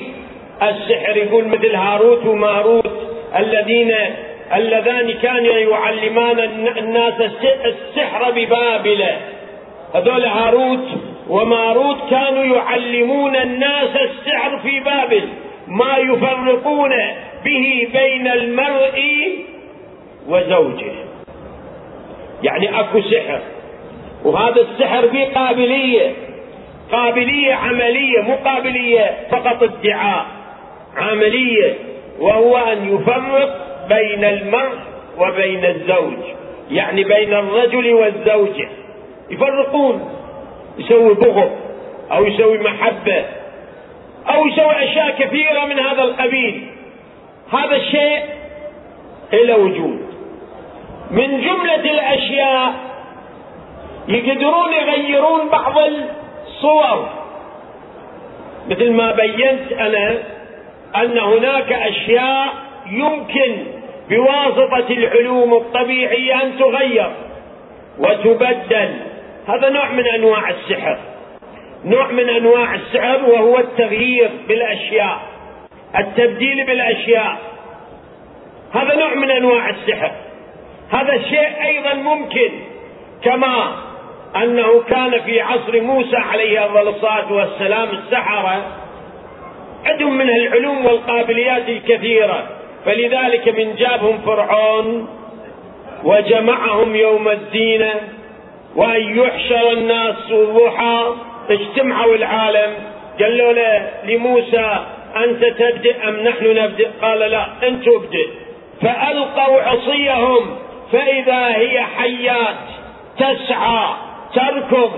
السحر 0.62 1.16
يقول 1.16 1.48
مثل 1.48 1.74
هاروت 1.74 2.26
وماروت 2.26 2.92
الذين 3.38 3.94
اللذان 4.56 5.12
كانا 5.12 5.58
يعلمان 5.58 6.40
الناس 6.78 7.14
السحر 7.64 8.30
ببابل 8.30 9.04
هذول 9.94 10.24
هاروت 10.24 10.88
وماروت 11.28 11.96
كانوا 12.10 12.44
يعلمون 12.44 13.36
الناس 13.36 13.96
السحر 13.96 14.58
في 14.58 14.80
بابل 14.80 15.28
ما 15.68 15.96
يفرقون 15.96 16.90
به 17.44 17.88
بين 17.92 18.26
المرء 18.26 18.98
وزوجه. 20.28 20.92
يعني 22.42 22.80
أكو 22.80 23.00
سحر 23.00 23.40
وهذا 24.24 24.60
السحر 24.60 25.06
به 25.06 25.28
قابلية 25.34 26.12
قابلية 26.92 27.54
عملية 27.54 28.20
مو 28.20 28.34
قابلية 28.34 29.16
فقط 29.30 29.62
ادعاء 29.62 30.26
عملية 30.96 31.74
وهو 32.20 32.56
أن 32.56 32.94
يفرق 32.94 33.66
بين 33.88 34.24
المرء 34.24 34.78
وبين 35.18 35.64
الزوج 35.64 36.18
يعني 36.70 37.04
بين 37.04 37.34
الرجل 37.34 37.94
والزوجة. 37.94 38.68
يفرقون. 39.30 40.15
يسوي 40.78 41.14
بغض 41.14 41.50
أو 42.12 42.24
يسوي 42.24 42.58
محبة 42.58 43.24
أو 44.28 44.46
يسوي 44.46 44.84
أشياء 44.84 45.10
كثيرة 45.18 45.64
من 45.64 45.78
هذا 45.78 46.02
القبيل. 46.02 46.66
هذا 47.52 47.76
الشيء 47.76 48.22
إلى 49.32 49.54
وجود. 49.54 50.06
من 51.10 51.40
جملة 51.40 51.74
الأشياء 51.74 52.72
يقدرون 54.08 54.72
يغيرون 54.72 55.48
بعض 55.48 55.74
الصور. 56.46 57.08
مثل 58.68 58.92
ما 58.92 59.12
بينت 59.12 59.72
أنا 59.72 60.18
أن 60.96 61.18
هناك 61.18 61.72
أشياء 61.72 62.48
يمكن 62.90 63.56
بواسطة 64.10 64.90
العلوم 64.90 65.54
الطبيعية 65.54 66.42
أن 66.42 66.58
تغير 66.58 67.10
وتبدل. 67.98 68.90
هذا 69.48 69.68
نوع 69.68 69.90
من 69.90 70.06
أنواع 70.06 70.50
السحر. 70.50 70.98
نوع 71.84 72.12
من 72.12 72.28
أنواع 72.28 72.74
السحر 72.74 73.24
وهو 73.30 73.58
التغيير 73.58 74.30
بالأشياء 74.48 75.18
التبديل 75.98 76.66
بالأشياء. 76.66 77.36
هذا 78.74 78.96
نوع 78.96 79.14
من 79.14 79.30
أنواع 79.30 79.70
السحر. 79.70 80.12
هذا 80.90 81.14
الشيء 81.14 81.64
أيضا 81.64 81.94
ممكن 81.94 82.50
كما 83.24 83.76
أنه 84.36 84.82
كان 84.82 85.20
في 85.20 85.40
عصر 85.40 85.80
موسى 85.80 86.16
عليه 86.16 86.66
أفضل 86.66 86.88
الصلاة 86.88 87.32
والسلام 87.32 87.88
السحرة 87.90 88.62
عندهم 89.86 90.18
من 90.18 90.30
العلوم 90.30 90.86
والقابليات 90.86 91.68
الكثيرة. 91.68 92.46
فلذلك 92.84 93.48
من 93.48 93.74
جابهم 93.74 94.18
فرعون 94.18 95.08
وجمعهم 96.04 96.96
يوم 96.96 97.28
الزينة 97.28 97.94
وأن 98.76 99.18
يحشر 99.18 99.72
الناس 99.72 100.14
الضحى 100.30 101.14
اجتمعوا 101.50 102.14
العالم. 102.14 102.72
قالوا 103.20 103.52
له 103.52 103.90
لموسى 104.04 104.78
أنت 105.16 105.44
تبدأ 105.44 106.08
أم 106.08 106.16
نحن 106.20 106.44
نبدأ 106.44 106.90
قال 107.02 107.18
لا 107.18 107.46
أنت 107.68 107.88
ابدأ 107.88 108.26
فألقوا 108.82 109.62
عصيهم. 109.62 110.58
فإذا 110.92 111.46
هي 111.46 111.80
حيات 111.80 112.56
تسعى 113.18 113.88
تركض 114.34 114.90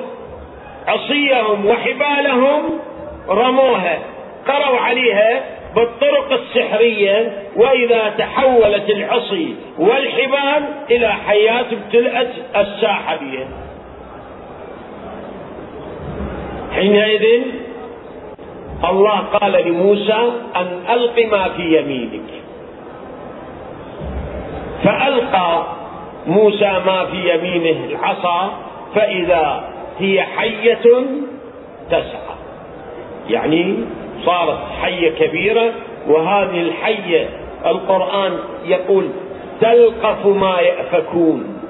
عصيهم 0.86 1.66
وحبالهم 1.66 2.80
رموها. 3.28 3.98
قروا 4.48 4.80
عليها 4.80 5.44
بالطرق 5.74 6.32
السحرية. 6.32 7.32
وإذا 7.56 8.14
تحولت 8.18 8.90
العصي 8.90 9.54
والحبال 9.78 10.64
إلى 10.90 11.12
حياة 11.12 11.66
ابتلأت 11.72 12.30
الساحة 12.56 13.16
بها 13.16 13.48
حينئذ 16.74 17.42
الله 18.84 19.18
قال 19.18 19.52
لموسى 19.52 20.32
أن 20.56 20.80
ألق 20.90 21.26
ما 21.32 21.48
في 21.48 21.78
يمينك. 21.78 22.30
فألقى 24.84 25.62
موسى 26.26 26.72
ما 26.86 27.04
في 27.04 27.34
يمينه 27.34 27.84
العصا 27.84 28.50
فإذا 28.94 29.64
هي 29.98 30.22
حية 30.22 31.04
تسعى. 31.90 32.36
يعني 33.28 33.74
صارت 34.24 34.58
حية 34.82 35.10
كبيرة 35.10 35.72
وهذه 36.08 36.60
الحية 36.60 37.28
القرآن 37.66 38.38
يقول 38.64 39.08
تلقف 39.60 40.26
ما 40.26 40.60
يأفكون. 40.60 41.60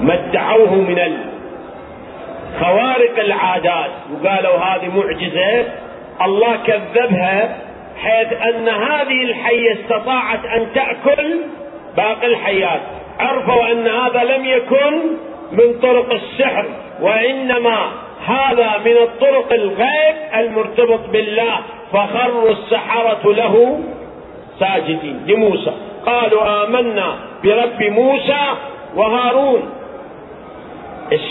ما 0.00 0.14
ادعوه 0.14 0.74
من 0.74 0.98
خوارق 2.60 3.18
العادات. 3.18 3.90
وقالوا 4.12 4.56
هذه 4.56 4.88
معجزة. 4.96 5.64
الله 6.24 6.56
كذبها 6.66 7.56
حيث 8.02 8.32
أن 8.32 8.68
هذه 8.68 9.22
الحية 9.22 9.72
استطاعت 9.72 10.44
أن 10.44 10.66
تأكل 10.74 11.40
باقي 11.96 12.26
الحيات. 12.26 12.80
عرفوا 13.20 13.72
أن 13.72 13.86
هذا 13.86 14.24
لم 14.24 14.44
يكن 14.44 15.00
من 15.52 15.80
طرق 15.82 16.12
السحر 16.12 16.66
وإنما 17.00 17.78
هذا 18.26 18.72
من 18.84 18.96
الطرق 18.96 19.52
الغيب 19.52 20.16
المرتبط 20.34 21.08
بالله. 21.12 21.58
فخروا 21.92 22.50
السحرة 22.50 23.32
له 23.32 23.80
ساجدين 24.60 25.24
لموسى. 25.26 25.72
قالوا 26.06 26.64
آمنا 26.64 27.18
برب 27.44 27.82
موسى 27.82 28.46
وهارون. 28.96 29.70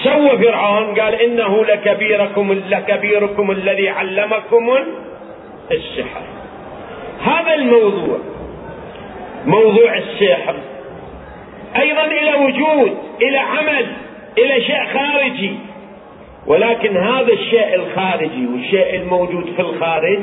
سوى 0.04 0.38
فرعون؟ 0.38 1.00
قال 1.00 1.14
إنه 1.16 1.66
لكبيركم 1.66 2.54
لكبيركم 2.54 3.52
الذي 3.52 3.90
علمكم 3.90 4.70
السحر. 5.72 6.22
هذا 7.24 7.54
الموضوع 7.54 8.18
موضوع 9.46 9.98
السحر 9.98 10.56
أيضا 11.80 12.06
إلى 12.06 12.34
وجود 12.46 12.98
إلى 13.22 13.38
عمل 13.38 13.86
إلى 14.38 14.62
شيء 14.62 14.84
خارجي 14.94 15.56
ولكن 16.48 16.98
هذا 16.98 17.34
الشيء 17.34 17.76
الخارجي 17.76 18.48
والشيء 18.54 18.96
الموجود 18.96 19.54
في 19.56 19.62
الخارج 19.62 20.20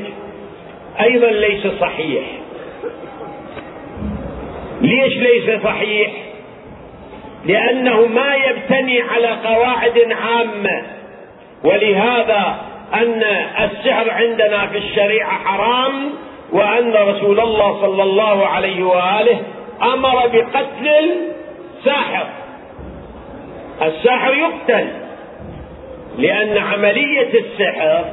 أيضا 1.00 1.26
ليس 1.26 1.66
صحيح 1.80 2.22
ليش 4.80 5.16
ليس 5.16 5.62
صحيح 5.62 6.10
لأنه 7.44 8.06
ما 8.06 8.34
يبتني 8.34 9.00
على 9.00 9.28
قواعد 9.28 10.12
عامة. 10.22 10.82
ولهذا 11.64 12.60
أن 12.94 13.22
السحر 13.64 14.10
عندنا 14.10 14.66
في 14.66 14.78
الشريعة 14.78 15.44
حرام 15.44 16.10
وأن 16.52 16.92
رسول 16.92 17.40
الله 17.40 17.80
صلى 17.80 18.02
الله 18.02 18.46
عليه 18.46 18.82
وآله 18.82 19.42
أمر 19.82 20.26
بقتل 20.26 21.10
الساحر. 21.78 22.26
الساحر 23.82 24.34
يقتل 24.34 24.88
لأن 26.18 26.58
عملية 26.58 27.30
السحر 27.34 28.04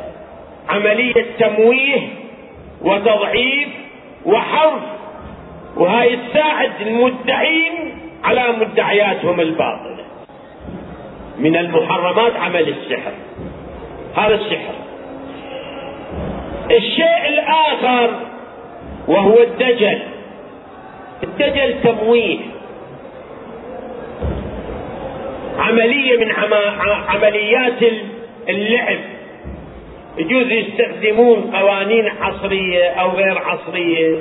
عملية 0.69 1.25
تمويه 1.39 1.99
وتضعيف 2.81 3.67
وحرف 4.25 4.81
وهاي 5.77 6.17
تساعد 6.17 6.71
المدعين 6.81 7.73
على 8.23 8.51
مدعياتهم 8.59 9.39
الباطلة. 9.39 10.03
من 11.39 11.55
المحرمات 11.55 12.35
عمل 12.35 12.69
السحر. 12.69 13.11
هذا 14.15 14.35
السحر. 14.35 14.73
الشيء 16.71 17.27
الآخر 17.27 18.09
وهو 19.07 19.39
الدجل. 19.39 19.99
الدجل 21.23 21.75
تمويه. 21.83 22.37
عملية 25.59 26.17
من 26.17 26.31
عمليات 27.07 27.93
اللعب. 28.49 28.99
يجوز 30.17 30.51
يستخدمون 30.51 31.51
قوانين 31.55 32.07
عصرية 32.21 32.89
أو 32.89 33.09
غير 33.09 33.37
عصرية. 33.37 34.17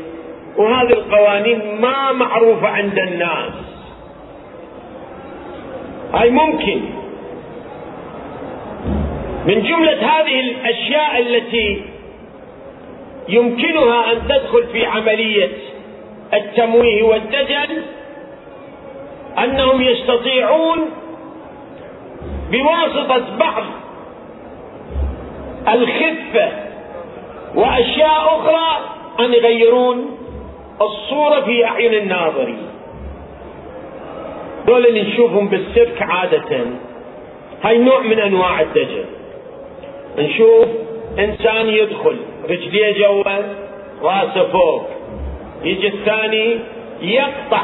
وهذه 0.56 0.92
القوانين 0.92 1.80
ما 1.80 2.12
معروفة 2.12 2.68
عند 2.68 2.98
الناس. 2.98 3.75
هاي 6.16 6.30
ممكن. 6.30 6.80
من 9.46 9.62
جملة 9.62 9.92
هذه 9.92 10.40
الأشياء 10.40 11.20
التي 11.20 11.82
يمكنها 13.28 14.12
أن 14.12 14.22
تدخل 14.28 14.66
في 14.72 14.86
عملية 14.86 15.48
التمويه 16.34 17.02
والدجل 17.02 17.82
أنهم 19.38 19.82
يستطيعون 19.82 20.78
بواسطة 22.50 23.36
بعض 23.38 23.64
الخفه 25.68 26.48
وأشياء 27.54 28.40
أخرى 28.40 28.80
أن 29.20 29.32
يغيرون 29.32 30.18
الصورة 30.80 31.40
في 31.40 31.64
أعين 31.64 31.94
الناظرين. 31.94 32.75
دول 34.66 34.86
اللي 34.86 35.02
نشوفهم 35.02 35.48
بالسيرك 35.48 36.02
عادة 36.02 36.66
هاي 37.62 37.78
نوع 37.78 38.00
من 38.00 38.18
أنواع 38.18 38.60
الدجل. 38.60 39.04
نشوف 40.18 40.66
إنسان 41.18 41.68
يدخل 41.68 42.16
رجليه 42.50 42.98
جوا 42.98 43.42
راسه 44.02 44.48
فوق. 44.52 44.88
يجي 45.62 45.88
الثاني 45.88 46.58
يقطع 47.02 47.62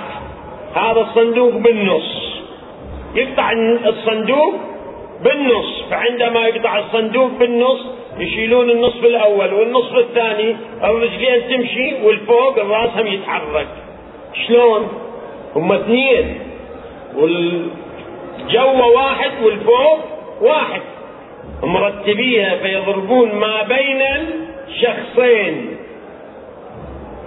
هذا 0.74 1.00
الصندوق 1.00 1.52
بالنص. 1.54 2.40
يقطع 3.14 3.52
الصندوق 3.86 4.54
بالنص 5.24 5.82
فعندما 5.90 6.46
يقطع 6.46 6.78
الصندوق 6.78 7.30
بالنص 7.38 7.86
يشيلون 8.18 8.70
النصف 8.70 9.04
الأول 9.04 9.54
والنصف 9.54 9.96
الثاني 9.98 10.56
الرجلين 10.84 11.48
تمشي 11.48 11.94
والفوق 12.04 12.58
الراس 12.58 12.90
هم 12.96 13.06
يتحرك. 13.06 13.68
شلون؟ 14.46 14.88
هم 15.56 15.72
اثنين. 15.72 16.51
والجو 17.16 18.94
واحد 18.94 19.30
والفوق 19.42 19.98
واحد. 20.40 20.80
مرتبيها 21.62 22.56
فيضربون 22.56 23.34
ما 23.34 23.62
بين 23.62 24.02
الشخصين. 24.68 25.76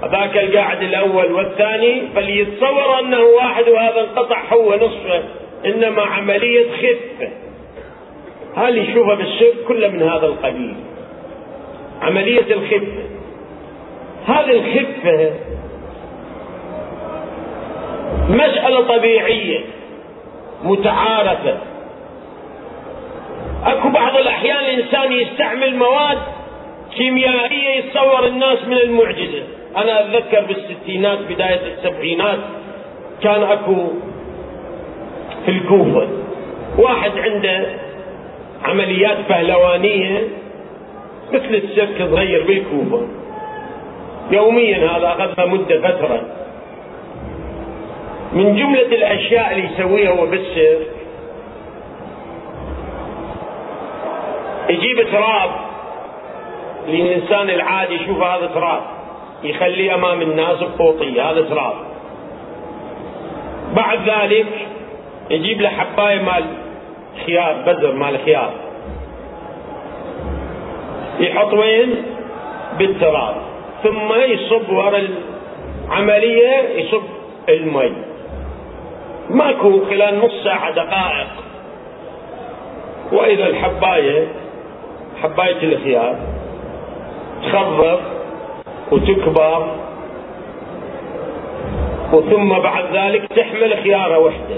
هذاك 0.04 0.38
القاعد 0.38 0.84
الأول 0.84 1.32
والثاني 1.32 2.02
فليتصور 2.16 3.00
أنه 3.00 3.24
واحد 3.24 3.70
وهذا 3.70 4.02
انقطع 4.02 4.42
هو 4.54 4.76
نصفه 4.76 5.24
إنما 5.66 6.02
عملية 6.02 6.72
خفة. 6.72 7.30
هل 8.56 8.78
يشوفها 8.78 9.16
بالشرك 9.16 9.54
كله 9.68 9.88
من 9.88 10.02
هذا 10.02 10.26
القبيل. 10.26 10.76
عملية 12.02 12.54
الخفة. 12.54 13.04
هذه 14.28 14.52
الخفة 14.52 15.32
مسألة 18.30 18.82
طبيعية 18.98 19.60
متعارفة. 20.64 21.58
أكو 23.66 23.90
بعض 23.90 24.18
الأحيان 24.18 24.58
الإنسان 24.60 25.12
يستعمل 25.12 25.76
مواد 25.76 26.18
كيميائية 26.98 27.70
يتصور 27.70 28.26
الناس 28.26 28.66
من 28.68 28.78
المعجزة. 28.78 29.44
أنا 29.78 30.00
أتذكر 30.00 30.42
بالستينات 30.42 31.20
بداية 31.30 31.74
السبعينات 31.74 32.40
كان 33.24 33.44
أكو 33.44 33.88
في 35.46 35.52
الكوفة 35.52 36.08
واحد 36.78 37.12
عنده 37.18 37.66
عمليات 38.64 39.18
پهلوانيه 39.30 40.20
مثل 41.34 41.56
السيرك 41.56 42.10
صغير 42.12 42.44
بالكوفة. 42.48 43.08
يوميا 44.32 44.78
هذا 44.78 45.08
اخذنا 45.08 45.46
مدة 45.46 45.82
فترة. 45.82 46.22
من 48.36 48.56
جملة 48.56 48.82
الأشياء 48.82 49.52
اللي 49.52 49.66
يسويها 49.66 50.12
هو 50.12 50.26
بالسيرك 50.26 50.88
يجيب 54.70 55.12
تراب 55.12 55.50
للإنسان 56.88 57.50
العادي 57.50 57.94
يشوف 57.94 58.24
هذا 58.24 58.46
تراب 58.46 58.82
يخليه 59.44 59.96
أمام 59.96 60.22
الناس 60.22 60.64
بقوطيه 60.64 61.32
هذا 61.32 61.42
تراب. 61.42 61.76
بعد 63.76 64.10
ذلك 64.10 64.48
يجيب 65.30 65.62
له 65.62 65.70
حباية 65.70 66.22
مال 66.22 66.46
خيار 67.26 67.54
بذر 67.66 67.92
مال 67.92 68.20
خيار. 68.26 68.54
يحط 71.20 71.54
وين؟ 71.54 71.96
بالتراب. 72.78 73.36
ثم 73.84 74.14
يصب 74.14 74.70
ورا 74.70 75.02
العملية 75.88 76.60
يصب 76.76 77.04
المي. 77.50 78.15
ماكو 79.30 79.86
خلال 79.86 80.20
نص 80.20 80.44
ساعة 80.44 80.72
دقائق. 80.72 81.28
وإذا 83.12 83.48
الحباية 83.48 84.28
حباية 85.24 85.64
الخيار 85.64 86.16
تخضر 87.44 88.02
وتكبر 88.92 89.68
وثم 92.14 92.60
بعد 92.60 92.86
ذلك 92.94 93.26
تحمل 93.28 93.78
خيارة 93.84 94.18
واحدة 94.18 94.56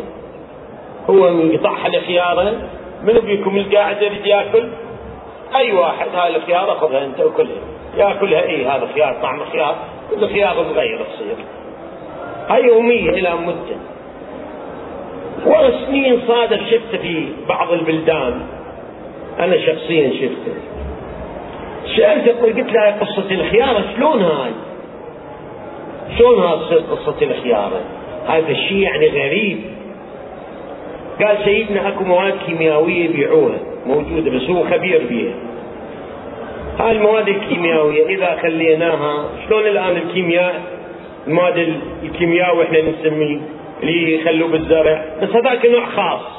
هو 1.09 1.27
يقطعها 1.27 1.87
الخيارة 1.87 2.53
من 3.03 3.13
بيكم 3.13 3.57
القاعد 3.57 4.01
يريد 4.01 4.25
ياكل؟ 4.25 4.69
أي 5.55 5.71
واحد 5.71 6.07
هاي 6.15 6.35
الخيارة 6.35 6.73
خذها 6.73 7.05
أنت 7.05 7.19
وكلها. 7.19 7.61
ياكلها 7.97 8.41
اي 8.41 8.65
هذا 8.65 8.87
خيار 8.93 9.15
طعم 9.21 9.45
خيار. 9.51 9.75
كل 10.09 10.27
خيار 10.27 10.55
مغير 10.55 10.99
تصير. 11.03 11.35
هاي 12.49 12.63
يومية 12.63 13.09
إلى 13.09 13.35
مدة. 13.35 13.77
وسنين 15.47 16.19
صادف 16.27 16.59
شفته 16.71 16.97
في 16.97 17.25
بعض 17.49 17.71
البلدان. 17.71 18.41
أنا 19.39 19.57
شخصيا 19.57 20.09
شفته. 20.09 20.53
سألته 21.97 22.41
قلت 22.41 22.73
له 22.73 22.91
قصة 22.91 23.31
الخيارة 23.31 23.83
شلون 23.95 24.21
هاي؟ 24.21 24.51
شلون 26.17 26.39
هاي 26.39 26.77
قصة 26.77 27.15
الخيارة؟ 27.21 27.81
هذا 28.27 28.49
الشيء 28.51 28.77
يعني 28.77 29.07
غريب. 29.07 29.57
قال 31.21 31.37
سيدنا 31.45 31.87
أكو 31.87 32.03
مواد 32.03 32.33
كيميائية 32.47 33.05
يبيعوها 33.05 33.57
موجودة 33.85 34.31
بس 34.31 34.49
هو 34.49 34.63
خبير 34.63 35.01
بها 35.09 35.33
هاي 36.79 36.91
المواد 36.91 37.27
الكيميائية 37.27 38.05
إذا 38.15 38.37
خليناها 38.41 39.29
شلون 39.47 39.67
الآن 39.67 39.97
الكيمياء؟ 39.97 40.61
المواد 41.27 41.77
الكيمياء 42.03 42.57
وإحنا 42.57 42.81
نسميه 42.81 43.39
اللي 43.83 44.21
يخلوه 44.21 44.49
بالزرع. 44.49 45.05
بس 45.21 45.29
هذاك 45.29 45.65
نوع 45.65 45.85
خاص. 45.85 46.37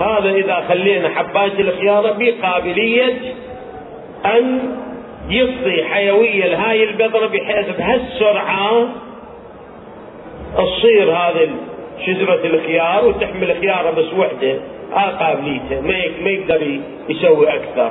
هذا 0.00 0.30
إذا 0.30 0.64
خلينا 0.68 1.08
حبات 1.08 1.60
الخيارة 1.60 2.16
بقابلية 2.18 3.34
أن 4.24 4.76
يعطي 5.28 5.84
حيوية 5.84 6.46
لهاي 6.46 6.84
البذرة 6.84 7.26
بحيث 7.26 7.76
بهالسرعة 7.78 8.88
تصير 10.56 11.12
هذه 11.12 11.48
شجرة 12.06 12.40
الخيار 12.44 13.04
وتحمل 13.04 13.56
خيارة 13.60 13.90
بس 13.90 14.12
وحدة. 14.18 14.58
ها 14.92 15.10
قابليته 15.10 15.80
ما 16.22 16.30
يقدر 16.30 16.80
يسوي 17.08 17.54
أكثر. 17.54 17.90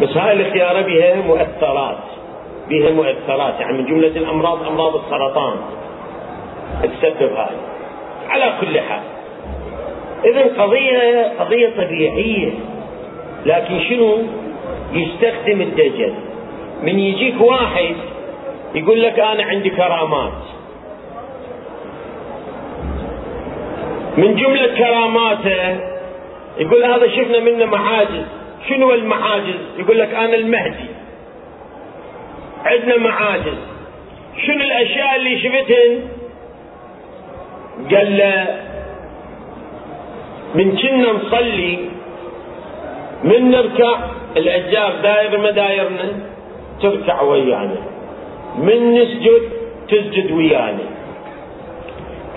بس 0.00 0.16
هاي 0.16 0.32
الخيارة 0.32 0.80
بها 0.80 1.16
مؤثرات. 1.16 1.98
بها 2.68 2.90
مؤثرات. 2.90 3.60
يعني 3.60 3.78
من 3.78 3.86
جملة 3.86 4.08
الأمراض 4.08 4.66
أمراض 4.66 4.96
السرطان. 4.96 5.56
تسبب 6.82 7.32
هاي 7.32 7.56
على 8.28 8.52
كل 8.60 8.80
حال. 8.80 9.02
إذا 10.24 10.62
قضية 10.62 11.32
قضية 11.38 11.68
طبيعية. 11.76 12.50
لكن 13.46 13.80
شنو؟ 13.88 14.18
يستخدم 14.92 15.60
الدجل. 15.60 16.14
من 16.82 16.98
يجيك 16.98 17.40
واحد 17.40 17.94
يقول 18.74 19.02
لك 19.02 19.18
أنا 19.18 19.44
عندي 19.44 19.70
كرامات. 19.70 20.32
من 24.16 24.36
جملة 24.36 24.66
كراماته 24.78 25.80
يقول 26.58 26.84
هذا 26.84 27.08
شفنا 27.08 27.40
منه 27.40 27.64
معاجز. 27.64 28.26
شنو 28.68 28.94
المعاجز؟ 28.94 29.60
يقول 29.78 29.98
لك 29.98 30.14
أنا 30.14 30.34
المهدي. 30.34 30.88
عندنا 32.64 32.96
معاجز. 32.96 33.58
شنو 34.46 34.60
الأشياء 34.64 35.16
اللي 35.16 35.38
شفتهن 35.38 36.15
قال 37.76 38.16
له 38.18 38.46
من 40.54 40.76
كنا 40.76 41.12
نصلي 41.12 41.78
من 43.24 43.50
نركع 43.50 43.98
الأجار 44.36 44.92
داير 45.02 45.40
مدايرنا 45.40 46.12
تركع 46.82 47.22
ويانا. 47.22 47.80
من 48.58 48.94
نسجد 48.94 49.42
تسجد 49.88 50.32
ويانا. 50.32 50.86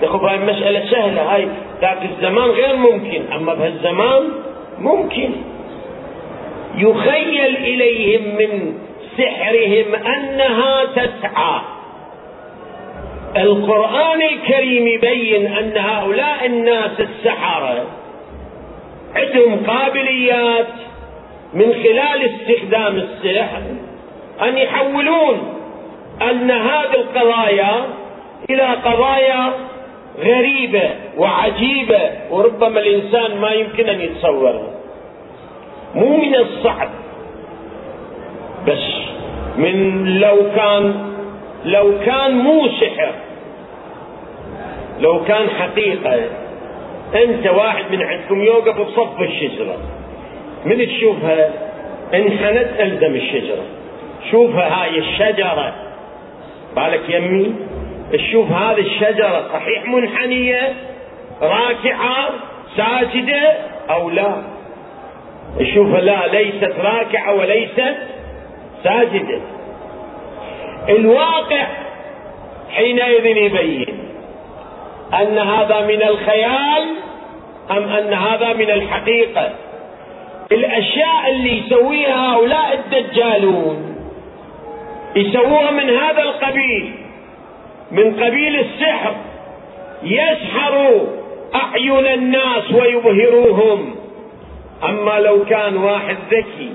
ياخذ 0.02 0.24
هاي 0.24 0.34
المسألة 0.34 0.90
سهلة 0.90 1.34
هاي 1.34 1.48
ذاك 1.80 2.02
الزمان 2.02 2.50
غير 2.50 2.76
ممكن 2.76 3.22
أما 3.32 3.54
بهالزمان 3.54 4.22
ممكن. 4.78 5.30
يخيل 6.76 7.56
إليهم 7.56 8.36
من 8.36 8.74
سحرهم 9.18 9.94
أنها 9.94 10.84
تسعى. 10.84 11.60
القرآن 13.36 14.22
الكريم 14.22 14.86
يبين 14.86 15.46
أن 15.46 15.72
هؤلاء 15.76 16.46
الناس 16.46 17.00
السحرة 17.00 17.86
عندهم 19.16 19.66
قابليات 19.66 20.66
من 21.54 21.72
خلال 21.72 22.30
استخدام 22.34 22.96
السحر 22.96 23.62
أن 24.42 24.58
يحولون 24.58 25.54
أن 26.22 26.50
هذه 26.50 26.94
القضايا 26.94 27.86
إلى 28.50 28.62
قضايا 28.62 29.52
غريبة 30.18 30.90
وعجيبة 31.16 32.10
وربما 32.30 32.80
الإنسان 32.80 33.36
ما 33.40 33.50
يمكن 33.50 33.88
أن 33.88 34.00
يتصورها 34.00 34.70
مو 35.94 36.16
من 36.16 36.34
الصعب 36.34 36.88
بس 38.66 38.84
من 39.56 40.04
لو 40.20 40.36
كان 40.56 41.09
لو 41.64 41.92
كان 42.06 42.38
مو 42.38 42.68
سحر 42.68 43.12
لو 45.00 45.24
كان 45.24 45.48
حقيقة 45.50 46.20
أنت 47.14 47.46
واحد 47.46 47.84
من 47.90 48.02
عندكم 48.02 48.42
يوقف 48.42 48.80
بصف 48.80 49.20
الشجرة. 49.20 49.76
من 50.64 50.86
تشوفها؟ 50.86 51.50
انحنت 52.14 52.80
ألزم 52.80 53.14
الشجرة. 53.14 53.64
شوفها 54.30 54.82
هاي 54.82 54.98
الشجرة. 54.98 55.74
بالك 56.76 57.10
يمي؟ 57.10 57.54
تشوف 58.12 58.52
هذه 58.52 58.80
الشجرة 58.80 59.48
صحيح 59.52 59.86
منحنية 59.86 60.74
راكعة 61.42 62.30
ساجدة 62.76 63.52
أو 63.90 64.10
لا؟ 64.10 64.42
تشوفها 65.58 66.00
لا 66.00 66.26
ليست 66.26 66.74
راكعة 66.78 67.34
وليست 67.34 67.94
ساجدة. 68.84 69.40
الواقع 70.88 71.66
حينئذ 72.70 73.26
يبين 73.26 73.86
أن 75.14 75.38
هذا 75.38 75.80
من 75.80 76.02
الخيال 76.02 76.84
أم 77.70 77.82
أن 77.82 78.12
هذا 78.12 78.52
من 78.52 78.70
الحقيقة؟ 78.70 79.52
الأشياء 80.52 81.30
اللي 81.30 81.58
يسويها 81.58 82.34
هؤلاء 82.34 82.74
الدجالون 82.84 83.96
يسووها 85.16 85.70
من 85.70 85.90
هذا 85.90 86.22
القبيل 86.22 86.92
من 87.90 88.24
قبيل 88.24 88.60
السحر 88.60 89.14
يسحروا 90.02 91.00
أعين 91.54 92.06
الناس 92.06 92.72
ويبهروهم. 92.72 93.94
أما 94.84 95.20
لو 95.20 95.44
كان 95.44 95.76
واحد 95.76 96.16
ذكي 96.30 96.72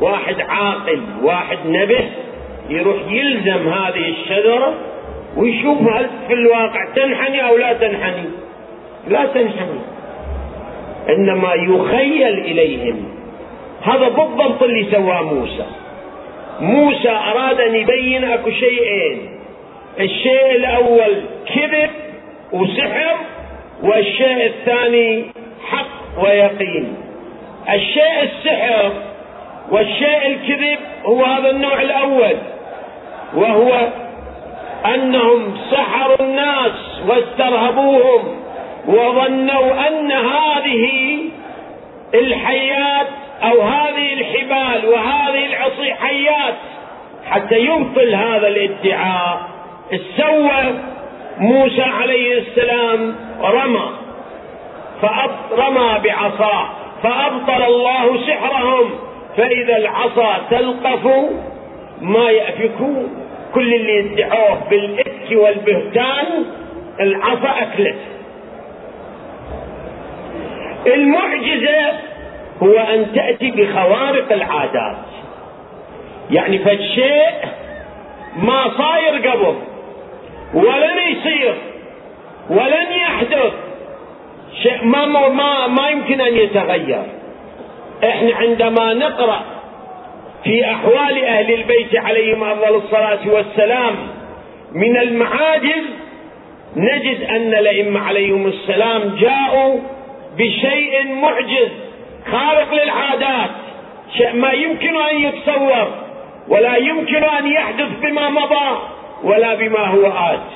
واحد 0.00 0.40
عاقل 0.40 1.02
واحد 1.22 1.58
نبه 1.64 2.10
يروح 2.70 2.96
يلزم 3.08 3.68
هذه 3.68 4.08
الشجرة 4.08 4.74
ويشوف 5.36 5.78
هل 5.78 6.10
في 6.28 6.34
الواقع 6.34 6.84
تنحني 6.96 7.48
أو 7.48 7.56
لا 7.56 7.72
تنحني؟ 7.72 8.24
لا 9.08 9.26
تنحني. 9.26 9.80
إنما 11.08 11.54
يخيل 11.54 12.38
إليهم. 12.38 13.08
هذا 13.82 14.08
بالضبط 14.08 14.62
اللي 14.62 14.86
سواه 14.92 15.22
موسى. 15.22 15.66
موسى 16.60 17.10
أراد 17.10 17.60
أن 17.60 17.74
يبين 17.74 18.24
أكو 18.24 18.50
شيئين. 18.50 19.30
الشيء 20.00 20.56
الأول 20.56 21.22
كذب 21.54 21.90
وسحر 22.52 23.16
والشيء 23.82 24.46
الثاني 24.46 25.24
حق 25.70 26.24
ويقين. 26.24 26.94
الشيء 27.74 28.22
السحر 28.22 28.92
والشيء 29.70 30.26
الكذب 30.26 30.78
هو 31.04 31.24
هذا 31.24 31.50
النوع 31.50 31.82
الأول. 31.82 32.36
وهو 33.34 33.88
أنهم 34.94 35.56
سحروا 35.70 36.20
الناس 36.20 37.02
واسترهبوهم 37.08 38.40
وظنوا 38.86 39.88
أن 39.88 40.12
هذه 40.12 41.18
الحيات 42.14 43.06
أو 43.42 43.60
هذه 43.60 44.12
الحبال 44.12 44.88
وهذه 44.88 45.46
العصي 45.46 45.94
حيات 45.94 46.54
حتى 47.30 47.58
يبطل 47.58 48.14
هذا 48.14 48.48
الادعاء. 48.48 49.40
سوى 50.16 50.74
موسى 51.38 51.82
عليه 51.82 52.38
السلام 52.38 53.16
رمى 53.42 53.90
فرمى 55.02 55.98
بعصاه 56.04 56.68
فأبطل 57.02 57.62
الله 57.62 58.26
سحرهم 58.26 58.90
فإذا 59.36 59.76
العصا 59.76 60.36
تلقف 60.50 61.08
ما 62.00 62.30
يأفكون 62.30 63.26
كل 63.54 63.74
اللي 63.74 63.96
يدعوه 63.98 64.58
بالإفك 64.70 65.32
والبهتان 65.32 66.26
العصا 67.00 67.62
أكلت 67.62 67.98
المعجزة 70.86 71.92
هو 72.62 72.78
أن 72.78 73.06
تأتي 73.14 73.50
بخوارق 73.50 74.32
العادات. 74.32 74.96
يعني 76.30 76.58
فالشيء 76.58 77.30
ما 78.36 78.64
صاير 78.78 79.28
قبل 79.30 79.54
ولن 80.54 80.98
يصير 80.98 81.54
ولن 82.50 82.92
يحدث. 83.02 83.52
شيء 84.62 84.84
ما 84.84 85.06
ما 85.28 85.66
ما 85.66 85.88
يمكن 85.88 86.20
أن 86.20 86.34
يتغير. 86.36 87.02
إحنا 88.04 88.34
عندما 88.36 88.94
نقرأ 88.94 89.40
في 90.44 90.64
أحوال 90.64 91.24
أهل 91.24 91.54
البيت 91.54 91.96
عليهم 91.96 92.44
أفضل 92.44 92.76
الصلاة 92.76 93.28
والسلام. 93.28 93.94
من 94.72 94.96
المعاجز 94.96 95.84
نجد 96.76 97.22
أن 97.24 97.54
الأئمة 97.54 98.00
عليهم 98.00 98.46
السلام 98.46 99.16
جاءوا 99.20 99.80
بشيء 100.38 101.06
معجز 101.14 101.70
خارق 102.32 102.74
للعادات 102.74 103.50
شيء 104.16 104.32
ما 104.32 104.52
يمكن 104.52 104.96
أن 104.96 105.16
يتصور 105.16 105.88
ولا 106.48 106.76
يمكن 106.76 107.24
أن 107.24 107.46
يحدث 107.46 107.88
بما 108.02 108.30
مضى 108.30 108.78
ولا 109.24 109.54
بما 109.54 109.86
هو 109.86 110.06
آت. 110.06 110.50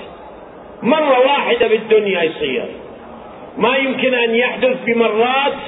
مرة 0.83 1.21
واحدة 1.21 1.67
بالدنيا 1.69 2.23
يصير. 2.23 2.67
ما 3.59 3.77
يمكن 3.77 4.15
أن 4.15 4.35
يحدث 4.35 4.77
بمرات 4.87 5.59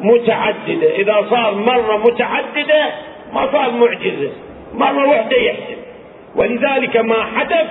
متعددة. 0.00 0.90
إذا 0.96 1.26
صار 1.30 1.54
مرة 1.54 1.96
متعددة 1.96 2.92
ما 3.32 3.52
صار 3.52 3.70
معجزة 3.70 4.30
مرة 4.74 5.08
واحدة 5.08 5.36
يحدث 5.36 5.78
ولذلك 6.36 6.96
ما 6.96 7.24
حدث 7.24 7.66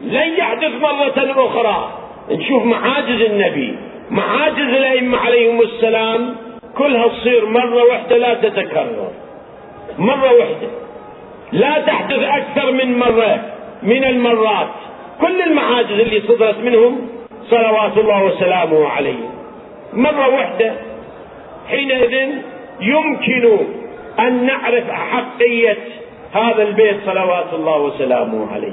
لن 0.00 0.32
يحدث 0.38 0.72
مرة 0.82 1.46
أخرى. 1.46 1.92
نشوف 2.30 2.64
معاجز 2.64 3.20
النبي. 3.20 3.78
معاجز 4.10 4.58
الأئمة 4.58 5.18
عليهم 5.18 5.60
السلام 5.60 6.36
كلها 6.76 7.08
تصير 7.08 7.46
مرة 7.46 7.84
واحدة 7.84 8.16
لا 8.16 8.34
تتكرر. 8.34 9.10
مرة 9.98 10.32
واحدة 10.32 10.68
لا 11.52 11.80
تحدث 11.80 12.22
أكثر 12.22 12.72
من 12.72 12.98
مرة 12.98 13.40
من 13.82 14.04
المرات. 14.04 14.68
كل 15.20 15.42
المعاجز 15.42 16.00
اللي 16.00 16.20
صدرت 16.20 16.58
منهم 16.58 17.08
صلوات 17.50 17.98
الله 17.98 18.24
وسلامه 18.24 18.88
عليه 18.88 19.30
مرة 19.92 20.28
واحدة 20.28 20.72
حينئذ 21.68 22.28
يمكن 22.80 23.58
أن 24.20 24.46
نعرف 24.46 24.90
أحقية 24.90 25.76
هذا 26.32 26.62
البيت 26.62 26.96
صلوات 27.06 27.52
الله 27.52 27.78
وسلامه 27.78 28.52
عليه. 28.52 28.72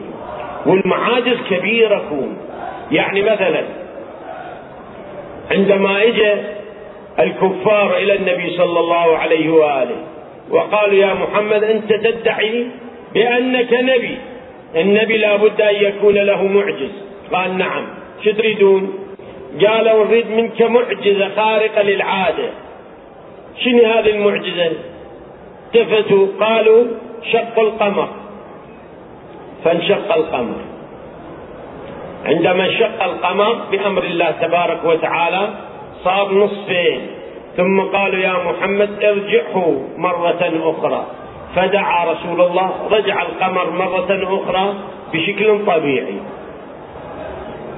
والمعاجز 0.66 1.38
كبيرة 1.50 2.04
كون 2.10 2.38
يعني 2.92 3.22
مثلا 3.22 3.64
عندما 5.52 6.04
اجى 6.04 6.34
الكفار 7.20 7.98
إلى 7.98 8.16
النبي 8.16 8.58
صلى 8.58 8.80
الله 8.80 9.18
عليه 9.18 9.50
وآله 9.50 9.96
وقالوا 10.50 10.96
يا 10.96 11.14
محمد 11.14 11.64
أنت 11.64 11.94
تدعي 11.94 12.68
بأنك 13.14 13.74
نبي. 13.74 14.18
النبي 14.76 15.18
لابد 15.18 15.62
أن 15.62 15.76
يكون 15.76 16.16
له 16.16 16.44
معجز. 16.44 16.92
قال 17.34 17.58
نعم. 17.58 17.88
شو 18.24 18.32
تريدون؟ 18.32 18.94
قالوا 19.68 20.06
نريد 20.06 20.32
منك 20.32 20.62
معجزة 20.62 21.30
خارقة 21.36 21.82
للعادة. 21.82 22.50
شنو 23.64 23.86
هذه 23.86 24.10
المعجزة؟ 24.10 24.72
التفتوا 25.76 26.28
قالوا 26.40 26.86
شق 27.32 27.60
القمر. 27.60 28.10
فانشق 29.64 30.14
القمر. 30.16 30.56
عندما 32.26 32.66
انشق 32.66 33.04
القمر 33.04 33.54
بأمر 33.72 34.04
الله 34.04 34.32
تبارك 34.32 34.86
وتعالى 34.86 35.50
صار 36.04 36.34
نصفين. 36.34 37.08
ثم 37.58 37.82
قالوا 37.82 38.20
يا 38.20 38.34
محمد 38.34 39.04
ارجعه 39.04 39.82
مرة 39.98 40.52
أخرى. 40.64 41.06
فدعا 41.56 42.12
رسول 42.12 42.42
الله 42.42 42.72
رجع 42.92 43.22
القمر 43.22 43.70
مرة 43.70 44.42
أخرى 44.42 44.74
بشكل 45.14 45.66
طبيعي. 45.66 46.20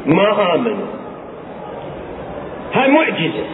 ما 0.06 0.56
آمنوا 0.56 0.88
هاي 2.74 2.92
معجزة. 2.92 3.46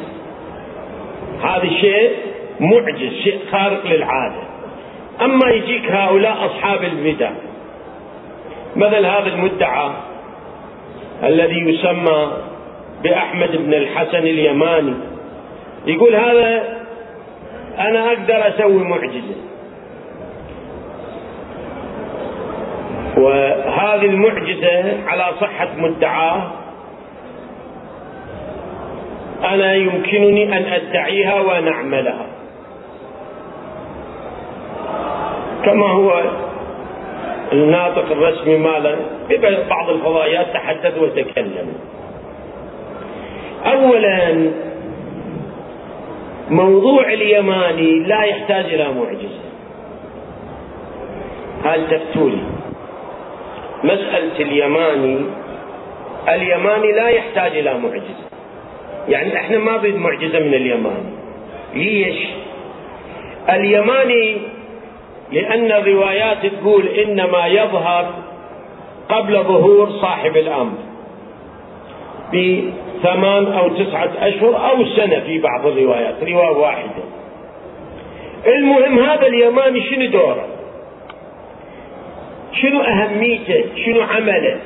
هذا 1.43 1.63
الشيء 1.63 2.11
معجز 2.59 3.13
شيء 3.23 3.39
خارق 3.51 3.85
للعادة 3.85 4.41
أما 5.21 5.51
يجيك 5.51 5.91
هؤلاء 5.91 6.45
أصحاب 6.45 6.83
البدع 6.83 7.31
مثل 8.75 9.05
هذا 9.05 9.27
المدعى 9.27 9.89
الذي 11.23 11.59
يسمى 11.59 12.31
بأحمد 13.03 13.55
بن 13.57 13.73
الحسن 13.73 14.17
اليماني 14.17 14.93
يقول 15.85 16.15
هذا 16.15 16.63
أنا 17.79 18.07
أقدر 18.07 18.47
أسوي 18.47 18.83
معجزة. 18.83 19.35
وهذه 23.17 24.05
المعجزة 24.05 24.93
على 25.07 25.25
صحة 25.41 25.67
مدعاه 25.77 26.51
أنا 29.43 29.73
يمكنني 29.73 30.57
أن 30.57 30.63
أدعيها 30.65 31.41
وأن 31.41 31.67
أعملها 31.67 32.24
كما 35.65 35.87
هو 35.87 36.21
الناطق 37.53 38.11
الرسمي 38.11 38.57
ماله 38.57 38.95
ببعض 39.29 39.89
الفضائيات 39.89 40.53
تحدث 40.53 40.97
وتكلم. 40.97 41.73
اولا 43.65 44.51
موضوع 46.49 47.13
اليماني 47.13 47.99
لا 47.99 48.23
يحتاج 48.23 48.65
إلى 48.65 48.87
معجزة. 48.91 49.45
هل 51.63 51.87
تفتولي 51.89 52.43
مسألة 53.83 54.39
اليماني؟ 54.39 55.17
اليماني 56.29 56.91
لا 56.91 57.07
يحتاج 57.09 57.57
إلى 57.57 57.73
معجزة. 57.73 58.25
يعني 59.07 59.35
إحنا 59.35 59.57
ما 59.57 59.77
نريد 59.77 59.95
معجزة 59.95 60.39
من 60.39 60.53
اليماني. 60.53 61.15
ليش؟ 61.73 62.27
اليماني 63.49 64.37
لأن 65.31 65.71
الروايات 65.71 66.45
تقول 66.45 66.87
إنما 66.87 67.47
يظهر 67.47 68.13
قبل 69.09 69.43
ظهور 69.43 69.89
صاحب 70.01 70.37
الأمر 70.37 70.77
بثمان 72.33 73.53
أو 73.53 73.69
تسعة 73.69 74.11
أشهر 74.19 74.69
أو 74.69 74.85
سنة 74.85 75.19
في 75.19 75.39
بعض 75.39 75.67
الروايات 75.67 76.15
رواية 76.23 76.57
واحدة. 76.57 77.03
المهم 78.47 78.99
هذا 78.99 79.27
اليماني 79.27 79.81
شنو 79.81 80.05
دوره؟ 80.05 80.47
شنو 82.61 82.81
أهميته؟ 82.81 83.63
شنو 83.85 84.01
عمله؟ 84.01 84.59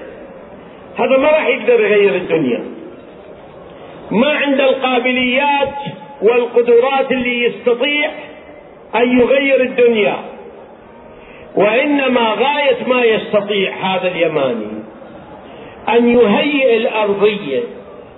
هذا 0.97 1.17
ما 1.17 1.27
راح 1.27 1.47
يقدر 1.47 1.79
يغير 1.79 2.15
الدنيا. 2.15 2.63
ما 4.11 4.29
عنده 4.29 4.69
القابليات 4.69 5.75
والقدرات 6.21 7.11
اللي 7.11 7.43
يستطيع 7.45 8.11
أن 8.95 9.19
يغير 9.19 9.61
الدنيا. 9.61 10.15
وإنما 11.59 12.21
غاية 12.21 12.77
ما 12.87 13.03
يستطيع 13.03 13.73
هذا 13.81 14.07
اليماني 14.07 14.67
أن 15.89 16.09
يهيئ 16.09 16.77
الأرضية 16.77 17.59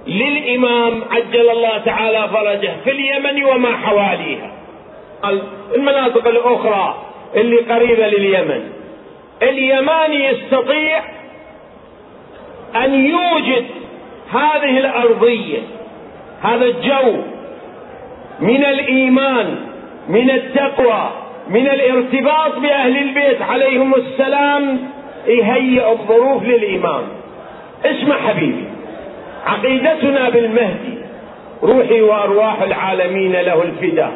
للإمام 0.08 1.02
عجل 1.12 1.50
الله 1.50 1.78
تعالى 1.78 2.30
فرجه 2.34 2.72
في 2.84 2.92
اليمن 2.92 3.44
وما 3.44 3.78
حواليها. 3.78 4.52
المناطق 5.76 6.28
الأخرى 6.28 6.96
اللي 7.36 7.58
قريبة 7.58 8.08
لليمن. 8.08 8.70
اليماني 9.42 10.26
يستطيع 10.26 11.02
أن 12.76 13.06
يوجد 13.06 13.66
هذه 14.32 14.78
الأرضية 14.78 15.60
هذا 16.42 16.66
الجو 16.66 17.22
من 18.39 18.66
الإيمان 18.66 19.56
من 20.08 20.32
التقوى 20.32 21.10
من 21.54 21.68
الارتباط 21.68 22.60
بأهل 22.60 22.97
البيت 22.97 23.41
عليهم 23.41 23.95
السلام 23.95 24.80
يهيئ 25.28 25.91
الظروف 25.91 26.43
للامام 26.43 27.04
اسمع 27.86 28.16
حبيبي 28.16 28.66
عقيدتنا 29.45 30.30
بالمهدي 30.30 30.97
روحي 31.64 32.02
وأرواح 32.02 32.62
العالمين 32.62 33.32
له 33.32 33.64
الفداء 33.64 34.12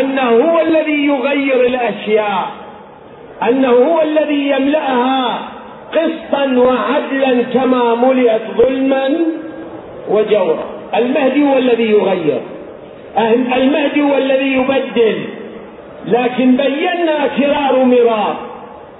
أنه 0.00 0.30
هو 0.30 0.60
الذي 0.60 1.06
يغير 1.06 1.66
الأشياء 1.66 2.50
أنه 3.48 3.70
هو 3.70 4.02
الذي 4.02 4.48
يملأها 4.48 5.38
قسطا 5.92 6.44
وعدلا 6.44 7.42
كما 7.42 7.94
ملئت 7.94 8.42
ظلما 8.56 9.10
وجورا. 10.08 10.64
المهدي 10.96 11.42
هو 11.42 11.58
الذي 11.58 11.90
يغير. 11.90 12.40
المهدي 13.56 14.02
هو 14.02 14.16
الذي 14.16 14.52
يبدل. 14.52 15.18
لكن 16.06 16.56
بينا 16.56 17.26
كرار 17.38 17.84
مرار 17.84 18.36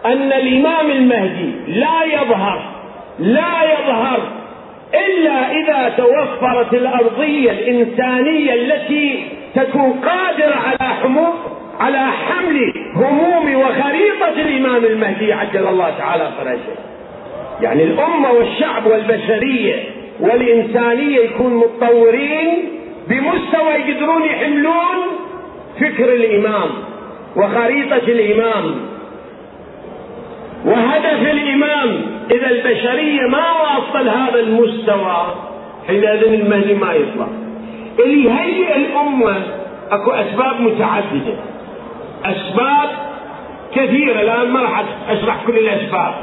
أن 0.07 0.33
الإمام 0.33 0.91
المهدي 0.91 1.53
لا 1.67 2.05
يظهر 2.05 2.63
لا 3.19 3.63
يظهر 3.73 4.21
إلا 4.95 5.51
إذا 5.51 5.95
توفرت 5.97 6.75
الأرضية 6.75 7.51
الإنسانية 7.51 8.55
التي 8.55 9.25
تكون 9.55 9.93
قادرة 9.93 10.55
على 10.55 10.95
حمو 10.95 11.27
على 11.81 11.99
حمل 11.99 12.73
هموم 12.97 13.55
وخريطة 13.55 14.29
الإمام 14.29 14.85
المهدي 14.85 15.33
عجل 15.33 15.67
الله 15.67 15.91
تعالى 15.99 16.31
فرجه. 16.39 16.77
يعني 17.61 17.83
الأمة 17.85 18.31
والشعب 18.31 18.87
والبشرية 18.87 19.75
والإنسانية 20.21 21.19
يكون 21.19 21.55
متطورين 21.55 22.69
بمستوى 23.09 23.73
يقدرون 23.73 24.23
يحملون 24.23 24.99
فكر 25.81 26.13
الإمام. 26.13 26.71
وخريطة 27.37 27.97
الإمام. 28.09 28.75
وهدف 30.65 31.31
الإمام 31.31 32.01
إذا 32.31 32.51
البشرية 32.51 33.21
ما 33.29 33.45
واصل 33.53 34.09
هذا 34.09 34.41
المستوى 34.41 35.35
حينئذ 35.87 36.33
المهدي 36.33 36.75
ما 36.75 36.93
يطلع. 36.93 37.27
اللي 37.99 38.25
يهيئ 38.25 38.77
الأمة 38.77 39.43
أكو 39.91 40.11
أسباب 40.11 40.61
متعددة. 40.61 41.35
أسباب 42.25 42.89
كثيرة 43.75 44.21
الآن 44.21 44.51
ما 44.51 44.61
راح 44.61 44.85
أشرح 45.09 45.37
كل 45.47 45.59
الأسباب. 45.59 46.15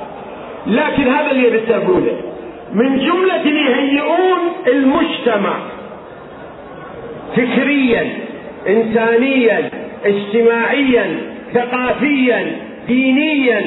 لكن 0.67 1.07
هذا 1.07 1.31
اللي 1.31 1.49
بدي 1.49 1.75
أقوله. 1.75 2.21
من 2.73 2.99
جملة 2.99 3.41
اللي 3.41 3.71
يهيئون 3.71 4.39
المجتمع 4.67 5.53
فكريا 7.35 8.07
إنسانيا 8.67 9.69
اجتماعيا 10.05 11.21
ثقافيا 11.53 12.55
دينيا 12.87 13.61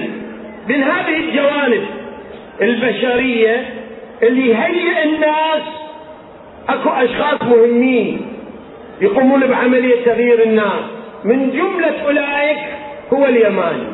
من 0.68 0.82
هذه 0.82 1.16
الجوانب 1.16 1.82
البشرية 2.62 3.64
اللي 4.22 4.48
يهيئ 4.48 5.04
الناس 5.04 5.62
أكو 6.68 6.90
أشخاص 6.90 7.42
مهمين 7.42 8.20
يقومون 9.00 9.46
بعملية 9.46 10.04
تغيير 10.04 10.42
الناس. 10.42 10.84
من 11.24 11.50
جملة 11.50 12.02
أولئك 12.06 12.58
هو 13.12 13.24
اليماني 13.24 13.86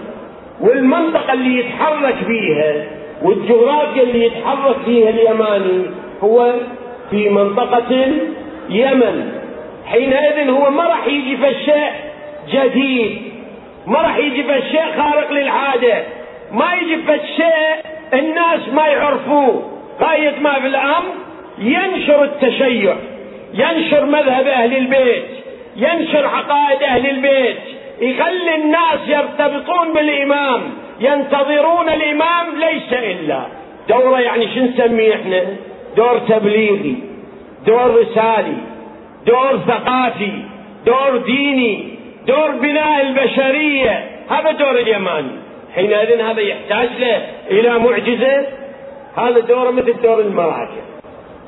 والمنطقة 0.61 1.32
اللي 1.32 1.59
يتحرك 1.59 2.14
فيها 2.26 2.84
والجغرافيا 3.22 4.03
اللي 4.03 4.26
يتحرك 4.26 4.76
فيها 4.84 5.11
اليماني 5.11 5.82
هو 6.22 6.55
في 7.11 7.28
منطقة 7.28 8.07
اليمن. 8.70 9.32
حينئذ 9.86 10.51
هو 10.51 10.70
ما 10.70 10.82
راح 10.86 11.07
يجي 11.07 11.49
الشيء 11.49 12.07
جديد. 12.53 13.22
ما 13.86 13.99
راح 13.99 14.16
يجي 14.16 14.44
شيء 14.70 14.86
خارق 14.99 15.32
للعادة. 15.32 16.05
ما 16.53 16.74
يجي 16.74 16.99
شيء 17.36 17.76
الناس 18.14 18.68
ما 18.72 18.86
يعرفوه. 18.86 19.72
غاية 20.01 20.34
ما 20.40 20.55
في 20.61 20.66
الأمر 20.66 21.12
ينشر 21.59 22.24
التشيع 22.24 22.96
ينشر 23.55 24.05
مذهب 24.07 24.46
أهل 24.46 24.76
البيت 24.76 25.24
ينشر 25.76 26.26
عقائد 26.26 26.82
أهل 26.82 27.11
البيت. 27.11 27.59
يخلي 28.01 28.55
الناس 28.55 29.01
يرتبطون 29.07 29.92
بالإمام 29.94 30.61
ينتظرون 31.01 31.88
الإمام 31.88 32.46
ليس 32.57 32.92
إلا 32.92 33.42
دوره. 33.88 34.20
يعني 34.20 34.55
شو 34.55 34.61
نسميه 34.61 35.14
إحنا؟ 35.14 35.42
دور 35.96 36.18
تبليغي 36.18 36.96
دور 37.66 38.01
رسالي 38.01 38.57
دور 39.26 39.59
ثقافي 39.66 40.32
دور 40.86 41.16
ديني. 41.16 41.97
دور 42.28 42.50
بناء 42.50 43.00
البشرية. 43.00 44.04
هذا 44.30 44.50
دور 44.52 44.70
اليماني 44.70 45.30
حينئذ 45.74 46.20
هذا 46.20 46.40
يحتاج 46.40 46.88
له 46.98 47.22
إلى 47.50 47.78
معجزة. 47.78 48.46
هذا 49.16 49.40
دوره 49.40 49.70
مثل 49.70 49.94
دور 50.02 50.20
المراجع. 50.20 50.82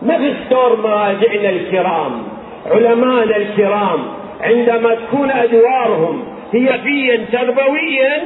مثل 0.02 0.34
دور 0.50 0.76
مراجعنا 0.76 1.50
الكرام 1.50 2.22
علماءنا 2.66 3.36
الكرام 3.36 4.00
عندما 4.40 4.94
تكون 4.94 5.30
أدوارهم 5.30 6.24
هي 6.52 6.78
فيا 6.78 7.26
تربويا 7.32 8.24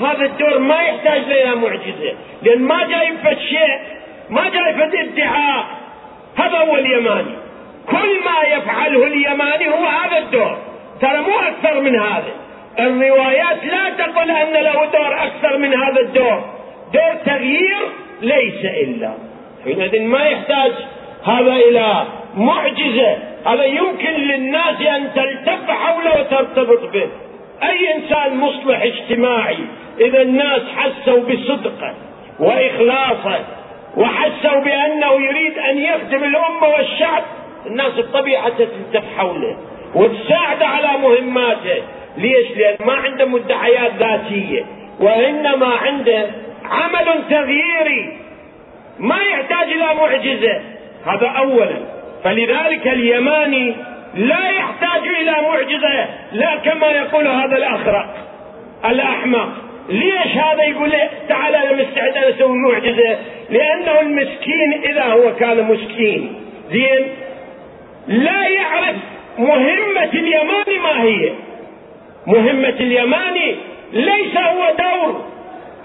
هذا 0.00 0.24
الدور 0.24 0.58
ما 0.58 0.82
يحتاج 0.82 1.20
إلى 1.20 1.54
معجزة. 1.54 2.12
لأن 2.42 2.62
ما 2.62 2.86
جاي 2.86 3.08
فد 3.24 3.38
شيء 3.38 3.78
ما 4.30 4.42
جاي 4.48 4.74
فد 4.74 4.94
ادعاء 4.94 5.64
هذا 6.36 6.58
هو 6.58 6.76
اليماني. 6.76 7.34
كل 7.90 8.10
ما 8.24 8.56
يفعله 8.56 9.06
اليماني 9.06 9.68
هو 9.68 9.86
هذا 9.86 10.18
الدور. 10.18 10.56
ترى 11.00 11.20
مو 11.20 11.38
أكثر 11.38 11.80
من 11.80 11.96
هذا. 11.96 12.32
الروايات 12.78 13.64
لا 13.64 13.90
تقل 14.04 14.30
أن 14.30 14.52
له 14.52 14.84
دور 14.84 15.14
أكثر 15.24 15.58
من 15.58 15.74
هذا 15.74 16.00
الدور. 16.00 16.44
دور 16.92 17.14
تغيير 17.26 17.80
ليس 18.22 18.64
إلا. 18.64 19.14
حينئذ 19.64 20.02
ما 20.02 20.24
يحتاج 20.24 20.72
هذا 21.24 21.52
إلى 21.52 22.04
معجزة. 22.36 23.18
هذا 23.46 23.64
يمكن 23.64 24.10
للناس 24.10 24.80
أن 24.80 25.14
تلتف 25.14 25.70
حوله 25.70 26.20
وترتبط 26.20 26.92
به. 26.92 27.08
أي 27.62 27.94
إنسان 27.94 28.36
مصلح 28.36 28.82
اجتماعي 28.82 29.58
إذا 30.00 30.22
الناس 30.22 30.62
حسوا 30.76 31.20
بصدقه 31.20 31.94
وإخلاصه 32.40 33.44
وحسوا 33.96 34.60
بأنه 34.60 35.12
يريد 35.12 35.58
أن 35.58 35.78
يخدم 35.78 36.24
الأمة 36.24 36.68
والشعب. 36.68 37.22
الناس 37.66 37.92
بطبيعة 37.98 38.48
تلتف 38.48 39.04
حوله. 39.18 39.56
وتساعده 39.94 40.66
على 40.66 40.98
مهماته. 40.98 41.82
ليش؟ 42.16 42.50
لأن 42.56 42.86
ما 42.86 42.92
عنده 42.92 43.24
مدعيات 43.24 43.92
ذاتية. 43.98 44.64
وإنما 45.00 45.66
عنده 45.66 46.26
عمل 46.64 47.22
تغييري. 47.30 48.16
ما 48.98 49.16
يحتاج 49.16 49.72
إلى 49.72 49.94
معجزة. 49.94 50.60
هذا 51.06 51.26
أولا. 51.26 51.76
فلذلك 52.24 52.88
اليماني 52.88 53.74
لا 54.14 54.50
يحتاج 54.50 55.08
إلى 55.20 55.32
معجزة. 55.42 56.06
لا 56.32 56.56
كما 56.56 56.86
يقول 56.86 57.28
هذا 57.28 57.56
الأخرق 57.56 58.14
الأحمق. 58.84 59.48
ليش 59.88 60.36
هذا 60.36 60.62
يقول 60.62 60.92
تعال 61.28 61.54
أنا 61.54 61.72
مستعد 61.72 62.16
أن 62.16 62.32
أسوي 62.32 62.58
معجزة؟ 62.58 63.18
لأنه 63.50 64.00
المسكين 64.00 64.72
إذا 64.90 65.04
هو 65.04 65.34
كان 65.34 65.64
مسكين. 65.64 66.34
زين؟ 66.70 67.08
لا 68.08 68.48
يعرف 68.48 68.96
مهمة 69.38 70.10
اليماني 70.14 70.78
ما 70.82 71.02
هي؟ 71.02 71.32
مهمة 72.26 72.68
اليماني 72.68 73.56
ليس 73.92 74.36
هو 74.36 74.72
دور 74.78 75.24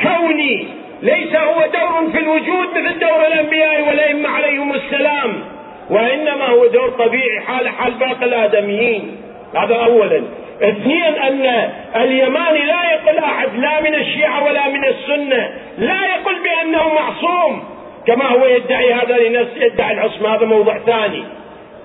كوني 0.02 0.68
ليس 1.02 1.36
هو 1.36 1.66
دور 1.74 2.12
في 2.12 2.20
الوجود 2.20 2.78
مثل 2.78 3.00
دور 3.00 3.28
الأنبياء 3.28 3.88
والأئمة 3.88 4.30
عليهم 4.30 4.74
السلام 4.74 5.44
وإنما 5.90 6.46
هو 6.46 6.66
دور 6.66 6.90
طبيعي 6.90 7.40
حال 7.40 7.70
حال 7.70 7.94
باقي 7.94 8.26
الآدميين. 8.26 9.18
هذا 9.56 9.76
أولا. 9.76 10.24
اثنين 10.62 11.04
أن 11.04 11.70
اليماني 11.96 12.66
لا 12.66 12.94
يقول 12.94 13.18
أحد 13.18 13.50
لا 13.56 13.82
من 13.82 13.96
الشيعة 13.96 14.44
ولا 14.44 14.70
من 14.70 14.86
السنة 14.86 15.50
لا 15.78 16.00
يقول 16.16 16.36
بأنه 16.44 16.94
معصوم 16.94 17.64
كما 18.08 18.26
هو 18.26 18.46
يدعي 18.46 18.94
هذا 18.94 19.18
لنفسه 19.18 19.66
يدعي 19.66 19.94
العصمة 19.94 20.36
هذا 20.36 20.46
موضوع 20.46 20.78
ثاني. 20.78 21.24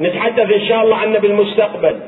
نتحدث 0.01 0.53
إن 0.53 0.69
شاء 0.69 0.83
الله 0.85 0.97
عنه 0.97 1.19
بالمستقبل 1.19 2.01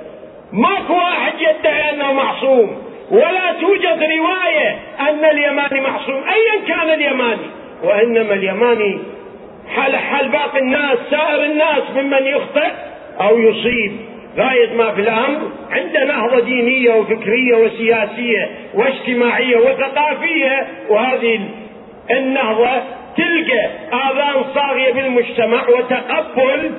ماكو 0.53 0.95
واحد 0.95 1.33
يدعي 1.41 1.91
أنه 1.91 2.13
معصوم 2.13 2.83
ولا 3.11 3.53
توجد 3.61 4.03
رواية 4.03 4.79
أن 5.01 5.25
اليماني 5.25 5.81
معصوم. 5.81 6.23
أيا 6.29 6.69
كان 6.69 6.91
اليماني 6.91 7.47
وإنما 7.85 8.35
اليماني 8.35 8.99
حال 9.77 9.97
حال 9.97 10.29
باقي 10.29 10.59
الناس 10.59 10.99
سائر 11.11 11.45
الناس 11.45 11.83
ممن 11.97 12.27
يخطئ 12.27 12.71
أو 13.21 13.39
يصيب. 13.39 13.93
غاية 14.37 14.75
ما 14.75 14.91
في 14.93 15.01
الأمر 15.01 15.51
عنده 15.71 16.05
نهضة 16.05 16.41
دينية 16.41 16.95
وفكرية 16.95 17.57
وسياسية 17.57 18.51
واجتماعية 18.75 19.57
وثقافية 19.57 20.67
وهذه 20.89 21.41
النهضة 22.11 22.83
تلقى 23.17 23.67
آذان 23.93 24.45
صاغية 24.55 24.93
بالمجتمع 24.93 25.69
وتقبل 25.69 26.71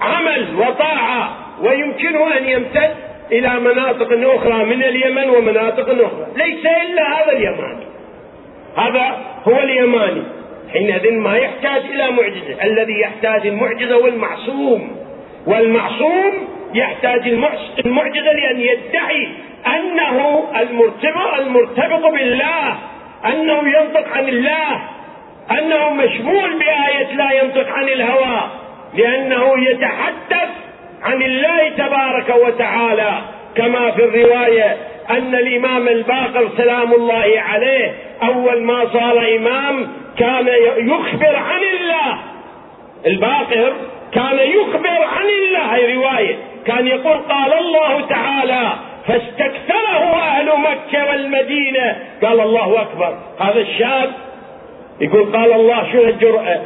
وعمل 0.00 0.56
وطاعة 0.56 1.36
ويمكنه 1.62 2.38
أن 2.38 2.44
يمتد 2.48 2.94
إلى 3.32 3.60
مناطق 3.60 4.08
أخرى 4.12 4.64
من 4.64 4.82
اليمن 4.82 5.30
ومناطق 5.30 5.90
أخرى. 5.90 6.26
ليس 6.36 6.66
إلا 6.66 7.02
هذا 7.02 7.32
اليماني 7.32 7.84
هذا 8.76 9.18
هو 9.48 9.58
اليماني 9.58 10.22
حينئذ 10.72 11.12
ما 11.12 11.36
يحتاج 11.36 11.82
إلى 11.84 12.10
معجزة. 12.10 12.64
الذي 12.64 13.00
يحتاج 13.00 13.46
المعجزة 13.46 13.96
والمعصوم. 13.96 14.96
والمعصوم 15.46 16.48
يحتاج 16.74 17.28
المعجزة 17.84 18.32
لأن 18.32 18.60
يدعي 18.60 19.28
أنه 19.66 20.44
المرتبط 20.60 21.34
المرتبط 21.38 22.12
بالله. 22.12 22.78
أنه 23.26 23.68
ينطق 23.68 24.08
عن 24.16 24.28
الله. 24.28 24.82
أنه 25.50 25.90
مشمول 25.90 26.58
بآية 26.58 27.16
لا 27.16 27.32
ينطق 27.42 27.68
عن 27.68 27.88
الهوى. 27.88 28.59
لأنه 28.94 29.64
يتحدث 29.68 30.50
عن 31.02 31.22
الله 31.22 31.68
تبارك 31.68 32.34
وتعالى. 32.46 33.12
كما 33.56 33.90
في 33.90 34.04
الرواية 34.04 34.76
أن 35.10 35.34
الإمام 35.34 35.88
الباقر 35.88 36.48
سلام 36.56 36.92
الله 36.92 37.32
عليه 37.36 37.94
أول 38.22 38.62
ما 38.62 38.84
صار 38.92 39.36
إمام 39.36 39.88
كان 40.18 40.48
يخبر 40.78 41.36
عن 41.36 41.60
الله. 41.60 42.18
الباقر 43.06 43.72
كان 44.14 44.38
يخبر 44.38 45.04
عن 45.18 45.26
الله 45.26 45.76
هي 45.76 45.94
رواية. 45.94 46.36
كان 46.66 46.86
يقول 46.86 47.18
قال 47.18 47.52
الله 47.58 48.06
تعالى 48.08 48.72
فاستكثره 49.06 50.14
أهل 50.14 50.46
مكة 50.46 51.08
والمدينة. 51.08 51.96
قال 52.22 52.40
الله 52.40 52.82
أكبر. 52.82 53.18
هذا 53.40 53.60
الشاب 53.60 54.10
يقول 55.00 55.36
قال 55.36 55.52
الله 55.52 55.92
شو 55.92 55.98
الجرأة؟ 55.98 56.60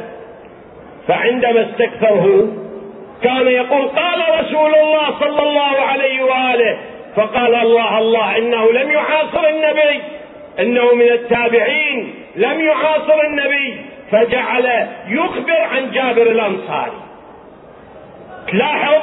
فعندما 1.07 1.61
استكثره 1.61 2.47
كان 3.23 3.47
يقول 3.47 3.87
قال 3.87 4.39
رسول 4.39 4.75
الله 4.75 5.19
صلى 5.19 5.39
الله 5.39 5.81
عليه 5.81 6.23
وآله 6.23 6.77
فقال 7.15 7.55
الله 7.55 7.99
الله 7.99 8.37
إنه 8.37 8.71
لم 8.71 8.91
يعاصر 8.91 9.47
النبي 9.49 10.01
إنه 10.59 10.93
من 10.93 11.09
التابعين 11.09 12.13
لم 12.35 12.59
يعاصر 12.59 13.21
النبي 13.27 13.85
فجعل 14.11 14.87
يخبر 15.07 15.61
عن 15.75 15.91
جابر 15.91 16.21
الأنصاري. 16.21 17.01
تلاحظ؟ 18.47 19.01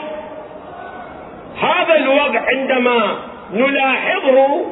هذا 1.62 1.96
الوضع 1.96 2.40
عندما 2.40 3.18
نلاحظه 3.53 4.64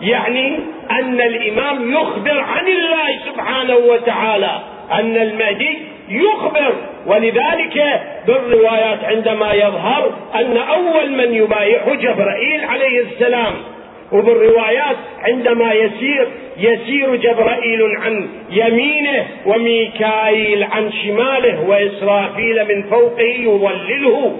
يعني 0.00 0.58
أن 0.90 1.20
الإمام 1.20 1.92
يخبر 1.92 2.40
عن 2.40 2.68
الله 2.68 3.18
سبحانه 3.26 3.74
وتعالى 3.74 4.60
أن 4.92 5.16
المهدي 5.16 5.89
يخبر. 6.10 6.72
ولذلك 7.06 8.00
بالروايات 8.26 9.04
عندما 9.04 9.52
يظهر 9.52 10.12
أن 10.34 10.56
أول 10.56 11.10
من 11.10 11.34
يبايعه 11.34 11.94
جبرائيل 11.94 12.64
عليه 12.64 13.00
السلام 13.00 13.52
وبالروايات 14.12 14.96
عندما 15.22 15.72
يسير 15.72 16.28
يسير 16.56 17.16
جبرائيل 17.16 17.82
عن 17.96 18.28
يمينه 18.50 19.26
وميكائيل 19.46 20.64
عن 20.64 20.92
شماله 20.92 21.68
وإسرافيل 21.68 22.64
من 22.68 22.82
فوقه 22.82 23.34
يظلله. 23.38 24.36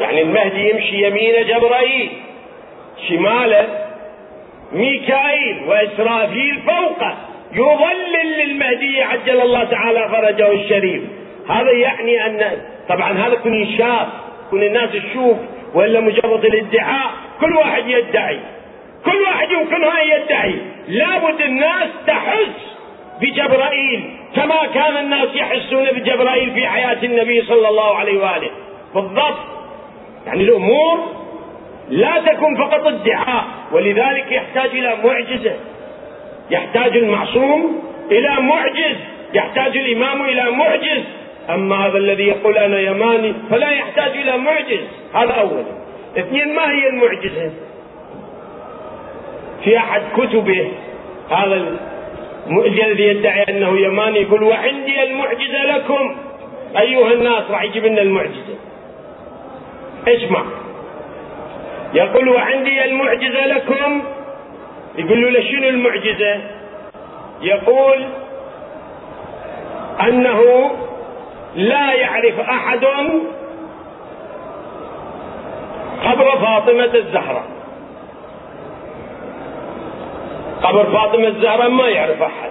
يعني 0.00 0.22
المهدي 0.22 0.70
يمشي 0.70 1.06
يمين 1.06 1.34
جبرائيل 1.46 2.10
شماله 3.08 3.85
ميكائيل 4.72 5.62
وإسرافيل 5.66 6.62
فوقه 6.66 7.16
يظلل 7.52 8.38
للمهدي 8.38 9.02
عجل 9.02 9.40
الله 9.40 9.64
تعالى 9.64 10.08
فرجه 10.08 10.52
الشريف. 10.52 11.02
هذا 11.48 11.70
يعني 11.70 12.26
أن 12.26 12.58
طبعا 12.88 13.12
هذا 13.12 13.34
يكون 13.34 13.54
ينشاف 13.54 14.08
يكون 14.46 14.62
الناس 14.62 14.90
تشوف 14.90 15.36
ولا 15.74 16.00
مجرد 16.00 16.44
الادعاء 16.44 17.10
كل 17.40 17.56
واحد 17.56 17.88
يدعي. 17.88 18.40
كل 19.04 19.22
واحد 19.22 19.50
يمكنها 19.50 20.02
ان 20.02 20.22
يدعي. 20.22 20.54
لابد 20.88 21.40
الناس 21.40 21.88
تحس 22.06 22.76
بجبرائيل 23.20 24.04
كما 24.36 24.66
كان 24.74 24.96
الناس 24.96 25.28
يحسون 25.34 25.84
بجبرائيل 25.84 26.50
في 26.50 26.66
حياة 26.66 26.98
النبي 27.02 27.42
صلى 27.42 27.68
الله 27.68 27.96
عليه 27.96 28.18
وآله. 28.18 28.50
بالضبط. 28.94 29.38
يعني 30.26 30.42
الأمور 30.42 31.25
لا 31.90 32.22
تكون 32.26 32.56
فقط 32.56 32.86
ادعاء 32.86 33.44
ولذلك 33.72 34.32
يحتاج 34.32 34.70
إلى 34.70 34.94
معجزة. 35.04 35.56
يحتاج 36.50 36.96
المعصوم 36.96 37.82
إلى 38.10 38.40
معجز 38.40 38.96
يحتاج 39.34 39.76
الإمام 39.76 40.22
إلى 40.22 40.50
معجز. 40.50 41.02
أما 41.50 41.86
هذا 41.86 41.98
الذي 41.98 42.26
يقول 42.26 42.58
أنا 42.58 42.80
يماني 42.80 43.34
فلا 43.50 43.70
يحتاج 43.70 44.10
إلى 44.10 44.36
معجز. 44.36 44.80
هذا 45.14 45.32
أولا 45.32 45.64
اثنين 46.18 46.54
ما 46.54 46.70
هي 46.70 46.88
المعجزة؟ 46.88 47.50
في 49.64 49.78
أحد 49.78 50.02
كتبه 50.16 50.72
هذا 51.30 51.76
الذي 52.66 53.02
يدعي 53.02 53.42
أنه 53.48 53.80
يماني 53.80 54.18
يقول 54.20 54.42
وعندي 54.42 55.02
المعجزة 55.02 55.64
لكم. 55.76 56.16
أيها 56.78 57.12
الناس 57.12 57.50
راح 57.50 57.62
يجيب 57.62 57.86
لنا 57.86 58.02
المعجزة. 58.02 58.56
اسمع. 60.08 60.44
يقول 61.96 62.28
وعندي 62.28 62.84
المعجزة 62.84 63.46
لكم. 63.46 64.02
يقول 64.98 65.34
له 65.34 65.40
شنو 65.40 65.68
المعجزة؟ 65.68 66.40
يقول 67.42 68.04
أنه 70.00 70.70
لا 71.54 71.92
يعرف 71.92 72.40
أحد 72.40 72.84
قبر 76.04 76.38
فاطمة 76.38 76.94
الزهراء 76.94 77.44
قبر 80.62 80.84
فاطمة 80.84 81.28
الزهراء 81.28 81.68
ما 81.68 81.88
يعرف 81.88 82.22
أحد. 82.22 82.50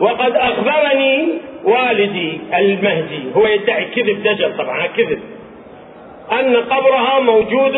وقد 0.00 0.36
أخبرني 0.36 1.28
والدي 1.64 2.40
المهدي 2.54 3.22
هو 3.36 3.46
يدعي 3.46 3.84
كذب 3.84 4.22
دجل 4.22 4.56
طبعا 4.56 4.86
كذب. 4.86 5.20
أن 6.32 6.56
قبرها 6.56 7.20
موجود 7.20 7.76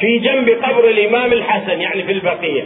في 0.00 0.18
جنب 0.18 0.48
قبر 0.48 0.84
الإمام 0.88 1.32
الحسن 1.32 1.80
يعني 1.80 2.02
في 2.02 2.12
البقية 2.12 2.64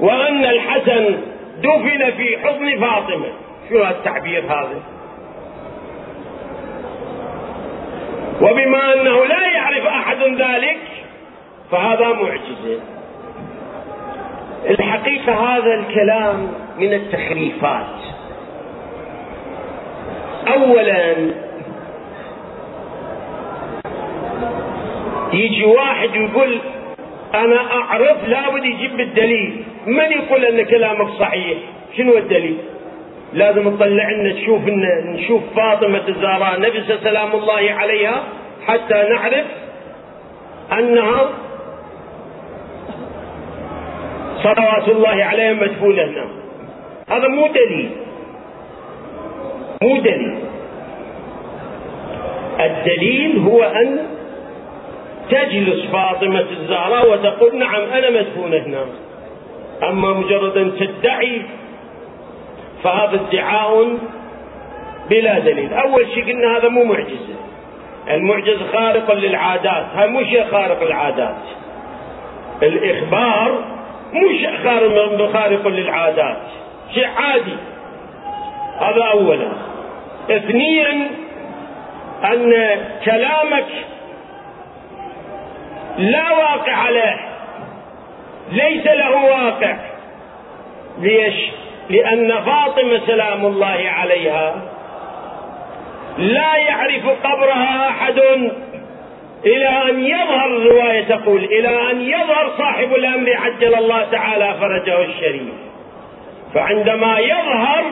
وأن 0.00 0.44
الحسن 0.44 1.16
دفن 1.62 2.10
في 2.10 2.38
حضن 2.38 2.80
فاطمة. 2.80 3.28
شو 3.68 3.84
التعبير 3.84 4.44
هذا؟ 4.44 4.82
وبما 8.42 8.92
أنه 8.94 9.24
لا 9.24 9.46
يعرف 9.52 9.86
أحد 9.86 10.22
ذلك 10.22 10.78
فهذا 11.70 12.08
معجزة. 12.08 12.80
الحقيقة 14.70 15.32
هذا 15.32 15.74
الكلام 15.74 16.52
من 16.78 16.94
التحريفات 16.94 17.96
أولا 20.48 21.14
يجي 25.32 25.64
واحد 25.64 26.14
يقول 26.14 26.58
أنا 27.34 27.72
أعرف 27.72 28.28
لابد 28.28 28.64
يجيب 28.64 29.00
الدليل. 29.00 29.64
من 29.86 30.12
يقول 30.12 30.44
أن 30.44 30.64
كلامك 30.64 31.08
صحيح؟ 31.08 31.58
شنو 31.96 32.18
الدليل؟ 32.18 32.56
لازم 33.32 33.76
تطلع 33.76 34.10
لنا 34.10 34.32
تشوف 34.32 34.60
نشوف 35.04 35.42
فاطمة 35.56 36.08
الزهراء 36.08 36.60
نفسها 36.60 36.96
سلام 36.96 37.32
الله 37.32 37.72
عليها 37.72 38.22
حتى 38.66 38.94
نعرف 38.94 39.46
أنها 40.72 41.30
صلوات 44.42 44.88
الله 44.88 45.24
عليها 45.24 45.52
مدفونة. 45.52 46.02
هنا 46.02 46.26
هذا 47.10 47.28
مو 47.28 47.46
دليل. 47.46 47.90
مو 49.82 49.96
دليل. 49.96 50.38
الدليل 52.60 53.38
هو 53.38 53.62
أن 53.62 54.19
تجلس 55.30 55.86
فاطمة 55.92 56.46
الزهراء 56.50 57.12
وتقول 57.12 57.58
نعم 57.58 57.82
أنا 57.82 58.10
مدفونة 58.10 58.56
هنا. 58.56 58.84
أما 59.82 60.12
مجرد 60.12 60.56
أن 60.56 60.72
تدعي 60.78 61.42
فهذا 62.84 63.20
ادعاء 63.30 63.98
بلا 65.10 65.38
دليل. 65.38 65.74
أول 65.74 66.06
شيء 66.14 66.24
قلنا 66.24 66.56
هذا 66.56 66.68
مو 66.68 66.84
معجزة. 66.84 67.34
المعجز 68.10 68.58
خارق 68.72 69.12
للعادات. 69.12 69.86
هذا 69.94 70.06
مو 70.06 70.24
شيء 70.24 70.44
خارق 70.50 70.82
للعادات. 70.82 71.42
الإخبار 72.62 73.64
مو 74.12 74.28
شيء 74.28 74.50
خارق 75.32 75.68
للعادات. 75.68 76.42
شيء 76.94 77.06
عادي. 77.16 77.56
هذا 78.78 79.04
أولا. 79.12 79.48
اثنيا 80.30 81.08
أن 82.24 82.52
كلامك 83.04 83.66
لا 85.98 86.30
واقع 86.30 86.88
له. 86.88 87.16
ليس 88.52 88.86
له 88.86 89.24
واقع. 89.24 89.76
ليش؟ 90.98 91.34
لأن 91.90 92.42
فاطمة 92.44 93.00
سلام 93.06 93.46
الله 93.46 93.80
عليها 93.86 94.54
لا 96.18 96.56
يعرف 96.56 97.08
قبرها 97.24 97.88
أحد 97.88 98.18
إلى 99.46 99.68
أن 99.68 100.00
يظهر 100.06 100.46
الرواية 100.46 101.04
تقول 101.04 101.44
إلى 101.44 101.90
أن 101.90 102.00
يظهر 102.00 102.52
صاحب 102.58 102.94
الأمر 102.94 103.36
عجل 103.36 103.74
الله 103.74 104.04
تعالى 104.04 104.54
فرجه 104.60 105.04
الشريف. 105.04 105.52
فعندما 106.54 107.18
يظهر 107.18 107.84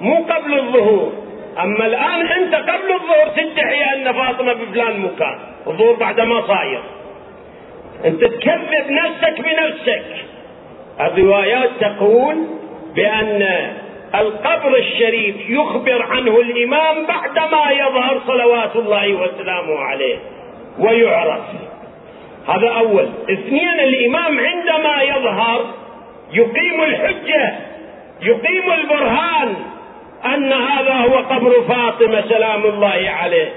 مو 0.00 0.16
قبل 0.16 0.54
الظهور. 0.58 1.12
أما 1.58 1.86
الآن 1.86 2.26
أنت 2.26 2.54
قبل 2.54 2.92
الظهور 2.92 3.28
تدعي 3.36 3.94
أن 3.94 4.12
فاطمة 4.12 4.52
بفلان 4.52 5.00
مكان. 5.00 5.38
الظهور 5.66 5.96
بعد 5.96 6.20
ما 6.20 6.46
صاير. 6.46 6.80
أنت 8.04 8.24
تكذب 8.24 8.90
نفسك 8.90 9.40
بنفسك. 9.40 10.04
الروايات 11.00 11.70
تقول 11.80 12.36
بأن 12.94 13.72
القبر 14.14 14.76
الشريف 14.76 15.36
يخبر 15.50 16.02
عنه 16.02 16.40
الإمام 16.40 17.06
بعدما 17.06 17.70
يظهر 17.70 18.20
صلوات 18.26 18.76
الله 18.76 19.12
وسلامه 19.12 19.78
عليه 19.78 20.16
ويعرف. 20.78 21.44
هذا 22.48 22.68
أول. 22.68 23.08
اثنين 23.30 23.80
الإمام 23.80 24.40
عندما 24.40 25.02
يظهر 25.02 25.66
يقيم 26.32 26.82
الحجة 26.82 27.54
يقيم 28.22 28.72
البرهان 28.72 29.54
أن 30.24 30.52
هذا 30.52 30.94
هو 30.94 31.16
قبر 31.16 31.62
فاطمة 31.68 32.24
سلام 32.28 32.64
الله 32.64 33.10
عليه. 33.10 33.48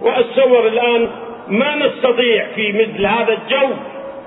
وأتصور 0.00 0.66
الآن 0.66 1.08
ما 1.48 1.76
نستطيع 1.76 2.46
في 2.54 2.72
مثل 2.72 3.06
هذا 3.06 3.32
الجو 3.32 3.68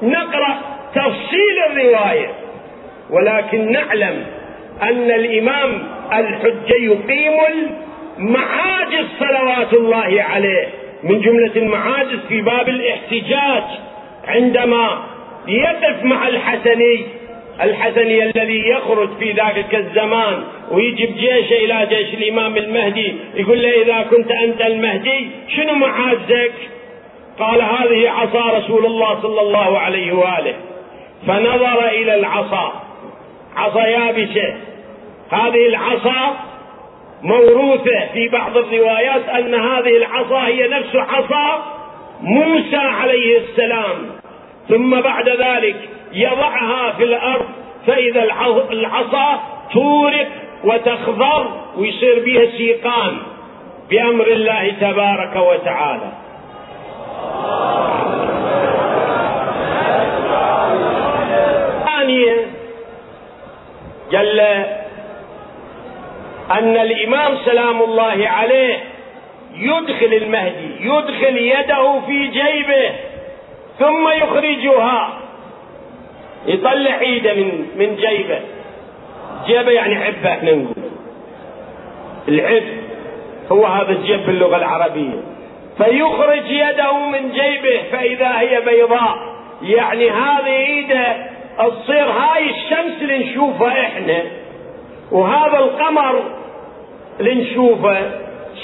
نقرأ 0.01 0.61
تفصيل 0.95 1.57
الرواية 1.72 2.32
ولكن 3.09 3.72
نعلم 3.72 4.26
أن 4.84 5.11
الإمام 5.11 5.84
الحجة 6.13 6.76
يقيم 6.80 7.38
المعاجز 8.17 9.05
صلوات 9.20 9.74
الله 9.74 10.24
عليه 10.30 10.67
من 11.03 11.22
جملة 11.22 11.51
المعاجز 11.55 12.20
في 12.30 12.41
باب 12.41 12.70
الاحتجاج 12.70 13.63
عندما 14.28 15.03
يقف 15.47 16.03
مع 16.03 16.28
الحسني 16.28 17.05
الحسني 17.61 18.24
الذي 18.24 18.70
يخرج 18.70 19.09
في 19.20 19.32
ذلك 19.32 19.76
الزمان 19.76 20.43
ويجيب 20.72 21.15
جيشه 21.15 21.55
إلى 21.65 21.88
جيش 21.89 22.13
الإمام 22.13 22.57
المهدي 22.57 23.15
يقول 23.36 23.61
له 23.61 23.82
إذا 23.82 24.07
كنت 24.09 24.32
أنت 24.32 24.61
المهدي 24.61 25.28
شنو 25.55 25.74
معاجزك؟ 25.74 26.53
قال 27.39 27.61
هذه 27.61 28.09
عصا 28.09 28.57
رسول 28.57 28.85
الله 28.85 29.21
صلى 29.21 29.41
الله 29.41 29.79
عليه 29.79 30.13
وآله. 30.13 30.55
فنظر 31.27 31.87
إلى 31.87 32.15
العصا. 32.15 32.73
عصا 33.55 33.85
يابسة. 33.85 34.55
هذه 35.31 35.67
العصا 35.67 36.35
موروثة 37.23 38.05
في 38.13 38.29
بعض 38.29 38.57
الروايات 38.57 39.29
أن 39.29 39.55
هذه 39.55 39.97
العصا 39.97 40.47
هي 40.47 40.67
نفس 40.67 40.95
عصا 40.95 41.63
موسى 42.21 42.75
عليه 42.75 43.37
السلام. 43.37 43.95
ثم 44.69 45.01
بعد 45.01 45.29
ذلك 45.29 45.75
يضعها 46.13 46.91
في 46.91 47.03
الأرض. 47.03 47.45
فإذا 47.87 48.23
العصا 48.71 49.39
تورق 49.73 50.27
وتخضر 50.63 51.47
ويصير 51.77 52.23
بها 52.25 52.45
سيقان 52.45 53.17
بأمر 53.89 54.27
الله 54.27 54.71
تبارك 54.81 55.35
وتعالى. 55.35 56.11
ثانيا 61.86 62.36
جل 64.11 64.39
أن 66.51 66.78
الإمام 66.78 67.38
سلام 67.45 67.82
الله 67.82 68.28
عليه 68.28 68.78
يدخل 69.55 70.13
المهدي 70.13 70.72
يدخل 70.80 71.38
يده 71.38 71.99
في 71.99 72.28
جيبه 72.28 72.91
ثم 73.80 74.07
يخرجها. 74.09 75.20
يطلع 76.47 76.99
ايده 76.99 77.34
من 77.34 77.67
من 77.76 77.95
جيبه. 77.95 78.39
جيبه 79.47 79.72
يعني 79.72 79.95
عبة 79.95 80.30
إحنا 80.30 80.51
نقول. 80.51 80.76
العب 82.28 82.63
هو 83.51 83.65
هذا 83.65 83.91
الجيب 83.91 84.26
باللغة 84.26 84.57
العربية. 84.57 85.24
فيخرج 85.84 86.45
يده 86.49 86.93
من 86.99 87.32
جيبه 87.32 87.82
فإذا 87.91 88.39
هي 88.39 88.61
بيضاء. 88.61 89.15
يعني 89.61 90.09
هذه 90.09 90.47
إيده 90.47 91.15
تصير 91.57 92.05
هاي 92.11 92.49
الشمس 92.49 93.01
اللي 93.01 93.17
نشوفها 93.17 93.82
إحنا 93.82 94.21
وهذا 95.11 95.57
القمر 95.57 96.23
اللي 97.19 97.36
نشوفه 97.36 98.11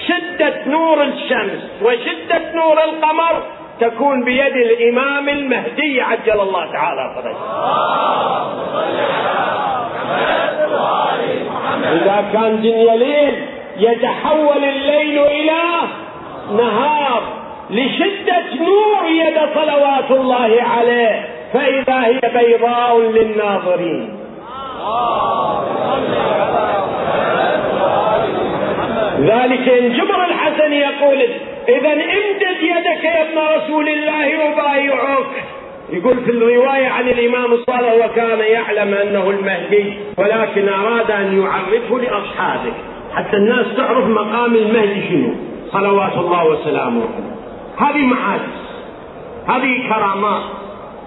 شدة 0.07 0.53
نور 0.67 1.03
الشمس 1.03 1.71
وشدة 1.81 2.53
نور 2.55 2.83
القمر 2.83 3.43
تكون 3.79 4.23
بيد 4.23 4.55
الإمام 4.55 5.29
المهدي 5.29 6.01
عجل 6.01 6.41
الله 6.41 6.71
تعالى 6.71 7.15
فرجه 7.15 7.35
إذا 11.93 12.25
كان 12.33 12.61
دنيا 12.61 12.95
ليل 12.95 13.45
يتحول 13.77 14.63
الليل 14.63 15.19
إلى 15.19 15.61
نهار 16.51 17.23
لشدة 17.69 18.43
نور 18.59 19.09
يد 19.09 19.37
صلوات 19.55 20.11
الله 20.11 20.63
عليه 20.63 21.25
فإذا 21.53 22.05
هي 22.05 22.19
بيضاء 22.19 22.99
للناظرين. 22.99 24.09
ذلك 29.19 29.69
الجمر 29.69 30.25
الحسن 30.25 30.73
يقول 30.73 31.21
إذا 31.69 31.93
امدد 31.93 32.61
يدك 32.61 33.03
يا 33.03 33.21
ابن 33.21 33.37
رسول 33.57 33.89
الله 33.89 34.53
ابايعك 34.53 35.43
يقول 35.89 36.17
في 36.25 36.31
الرواية 36.31 36.87
عن 36.87 37.07
الإمام 37.07 37.53
الصالح 37.53 38.05
وكان 38.05 38.39
يعلم 38.39 38.93
أنه 38.93 39.29
المهدي 39.29 39.93
ولكن 40.17 40.69
أراد 40.69 41.11
أن 41.11 41.41
يعرفه 41.41 41.99
لأصحابه. 41.99 42.73
حتى 43.15 43.37
الناس 43.37 43.65
تعرف 43.77 44.05
مقام 44.05 44.55
المهدي 44.55 45.09
شنو. 45.09 45.33
صلوات 45.75 46.13
الله 46.17 46.45
وسلامه. 46.45 47.03
هذه 47.77 48.05
معاجز. 48.05 48.65
هذه 49.47 49.89
كرامات 49.89 50.43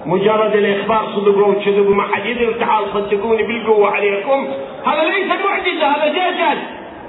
مجرد 0.06 0.56
الإخبار 0.56 1.06
صدقوا 1.16 1.46
وكذبوا 1.46 1.94
ما 1.94 2.02
حد 2.02 2.26
يدري 2.26 2.54
تعال 2.54 2.84
صدقوني 2.94 3.42
بالقوة 3.42 3.90
عليكم. 3.90 4.48
هذا 4.86 5.02
ليس 5.04 5.26
معجزة 5.26 5.86
هذا 5.86 6.08
جدل 6.08 6.58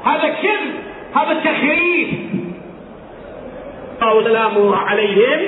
هذا 0.05 0.29
كذب 0.29 0.73
هذا 1.15 1.33
تخريف 1.33 2.09
وسلامه 4.15 4.75
عليهم. 4.75 5.39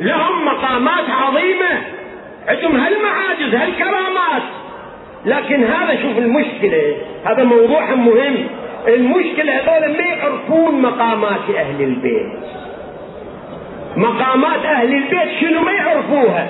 لهم 0.00 0.44
مقامات 0.44 1.04
عظيمة. 1.10 1.82
عندهم 2.48 2.76
هالمعاجز 2.76 3.54
هالكرامات. 3.54 4.42
لكن 5.26 5.64
هذا 5.64 6.02
شوف 6.02 6.18
المشكلة. 6.18 6.96
هذا 7.24 7.44
موضوع 7.44 7.94
مهم. 7.94 8.46
المشكلة 8.88 9.52
هذول 9.52 9.96
ما 9.98 10.04
يعرفون 10.04 10.82
مقامات 10.82 11.50
أهل 11.56 11.82
البيت. 11.82 12.38
مقامات 13.96 14.64
أهل 14.64 14.94
البيت 14.94 15.40
شنو 15.40 15.60
ما 15.60 15.72
يعرفوها؟ 15.72 16.48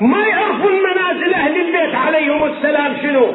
ما 0.00 0.26
يعرفون 0.26 0.72
منازل 0.72 1.34
أهل 1.34 1.60
البيت 1.60 1.94
عليهم 1.94 2.44
السلام 2.44 2.96
شنو. 3.02 3.26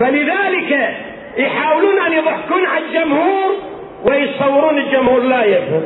فلذلك 0.00 0.96
يحاولون 1.36 1.98
أن 2.00 2.12
يضحكون 2.12 2.66
على 2.66 2.84
الجمهور 2.84 3.50
ويصورون 4.04 4.78
الجمهور 4.78 5.20
لا 5.20 5.44
يفهم. 5.44 5.82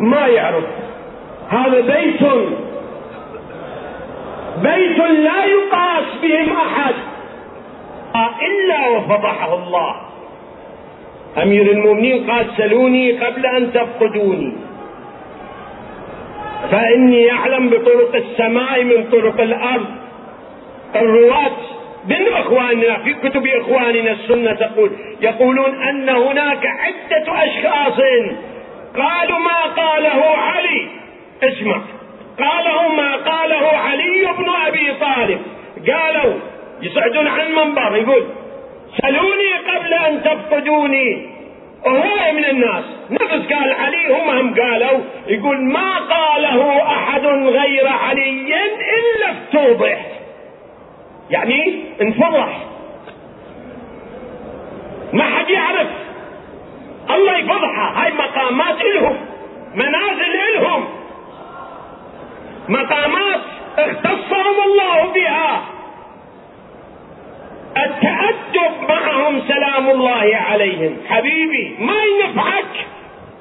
ما 0.00 0.26
يعرف. 0.26 0.64
هذا 1.48 1.80
بيت 1.80 2.22
بيت 4.62 4.98
لا 4.98 5.44
يقاس 5.44 6.04
بهم 6.22 6.56
أحد. 6.56 6.94
إلا 8.42 8.88
وفضحه 8.88 9.54
الله. 9.54 10.05
أمير 11.42 11.70
المؤمنين 11.70 12.30
قال 12.30 12.46
سلوني 12.56 13.12
قبل 13.12 13.46
أن 13.46 13.72
تفقدوني. 13.72 14.52
فإني 16.70 17.32
أعلم 17.32 17.68
بطرق 17.68 18.14
السماء 18.14 18.84
من 18.84 19.04
طرق 19.12 19.40
الأرض. 19.40 19.86
الرواة 20.94 21.56
من 22.08 22.26
إخواننا 22.32 22.98
في 22.98 23.14
كتب 23.14 23.46
إخواننا 23.46 24.12
السنة 24.12 24.52
تقول 24.54 24.90
يقولون 25.20 25.82
أن 25.82 26.08
هناك 26.08 26.66
عدة 26.66 27.44
أشخاص. 27.44 28.00
قالوا 28.96 29.38
ما 29.38 29.60
قاله 29.76 30.24
علي. 30.36 30.88
اسمع. 31.42 31.80
قاله 32.38 32.88
ما 32.88 33.16
قاله 33.16 33.66
علي 33.66 34.28
بن 34.38 34.48
أبي 34.66 34.92
طالب. 35.00 35.40
قالوا 35.90 36.34
يصعدون 36.82 37.26
عن 37.26 37.52
منبر 37.52 37.96
يقول 37.96 38.26
سلوني 39.02 39.52
قبل 39.52 39.94
أن 39.94 40.22
تفقدوني. 40.22 41.36
وهو 41.86 42.32
من 42.32 42.44
الناس. 42.44 42.84
نفس 43.10 43.52
قال 43.52 43.72
علي 43.72 44.06
هم 44.08 44.30
هم 44.30 44.54
قالوا 44.54 45.00
يقول 45.26 45.64
ما 45.64 45.98
قاله 45.98 46.82
أحد 46.82 47.26
غير 47.26 47.88
علي 47.88 48.54
إلا 48.98 49.30
افتوضح 49.30 50.06
يعني 51.30 51.84
انفضح. 52.02 52.58
ما 55.12 55.24
حد 55.24 55.50
يعرف. 55.50 55.88
الله 57.10 57.36
يفضحها 57.38 58.04
هاي 58.04 58.12
مقامات 58.12 58.80
إلهم. 58.80 59.16
منازل 59.74 60.36
إلهم. 60.50 60.88
مقامات 62.68 63.40
اختصهم 63.78 64.62
الله 64.66 65.12
بها. 65.14 65.75
التأدب 67.84 68.88
معهم 68.88 69.42
سلام 69.48 69.90
الله 69.90 70.36
عليهم. 70.36 70.96
حبيبي 71.08 71.76
ما 71.78 72.02
ينفعك 72.04 72.86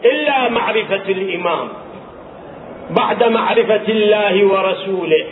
إلا 0.06 0.50
معرفة 0.50 1.10
الإمام. 1.10 1.68
بعد 2.90 3.24
معرفة 3.24 3.88
الله 3.90 4.46
ورسوله. 4.46 5.26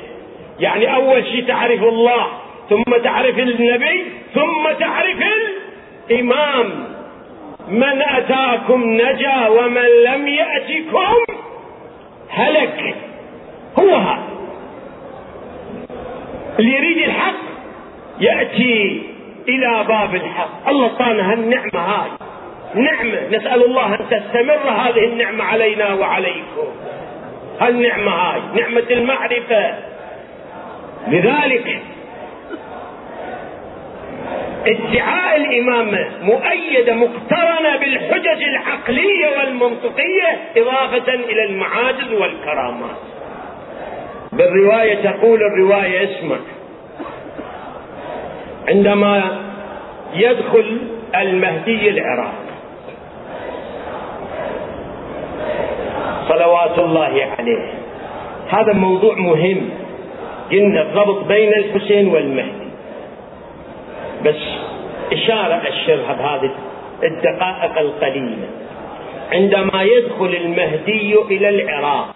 يعني 0.59 0.95
أول 0.95 1.25
شيء 1.25 1.45
تعرف 1.47 1.83
الله 1.83 2.27
ثم 2.69 2.97
تعرف 3.03 3.39
النبي 3.39 4.05
ثم 4.33 4.71
تعرف 4.79 5.17
الإمام. 6.11 6.93
من 7.67 8.01
أتاكم 8.01 8.83
نجا 8.83 9.47
ومن 9.47 9.87
لم 10.05 10.27
يأتكم 10.27 11.15
هلك. 12.29 12.95
هو 13.79 13.95
هذا. 13.95 14.23
اللي 16.59 16.71
يريد 16.77 16.97
الحق 16.97 17.42
يأتي 18.23 19.03
إلى 19.47 19.85
باب 19.87 20.15
الحق. 20.15 20.69
الله 20.69 20.87
طانا 20.87 21.33
هالنعمة 21.33 21.79
هاي. 21.79 22.09
نعمة. 22.75 23.27
نسأل 23.37 23.65
الله 23.65 23.95
أن 23.95 23.99
تستمر 24.09 24.69
هذه 24.69 25.05
النعمة 25.05 25.43
علينا 25.43 25.93
وعليكم. 25.93 26.67
هالنعمة 27.61 28.11
هاي. 28.11 28.41
نعمة 28.61 28.83
المعرفة. 28.91 29.75
لذلك 31.07 31.81
ادعاء 34.67 35.37
الإمامة 35.37 36.09
مؤيدة 36.21 36.93
مقترنة 36.93 37.77
بالحجج 37.79 38.43
العقلية 38.43 39.37
والمنطقية 39.37 40.39
إضافة 40.57 41.13
إلى 41.13 41.43
المعاجز 41.49 42.11
والكرامات. 42.11 42.97
بالرواية 44.31 44.95
تقول 44.95 45.39
الرواية 45.43 46.03
اسمع. 46.03 46.37
عندما 48.67 49.23
يدخل 50.13 50.77
المهدي 51.15 51.89
العراق. 51.89 52.33
صلوات 56.29 56.79
الله 56.79 57.27
عليه. 57.39 57.65
هذا 58.49 58.73
موضوع 58.73 59.15
مهم. 59.15 59.69
قلنا 60.51 60.81
الربط 60.81 61.25
بين 61.25 61.53
الحسين 61.53 62.07
والمهدي. 62.07 62.67
بس 64.25 64.41
إشارة 65.13 65.61
أشرها 65.67 66.13
بهذه 66.13 66.51
الدقائق 67.03 67.79
القليلة. 67.79 68.47
عندما 69.31 69.83
يدخل 69.83 70.35
المهدي 70.45 71.15
إلى 71.15 71.49
العراق 71.49 72.15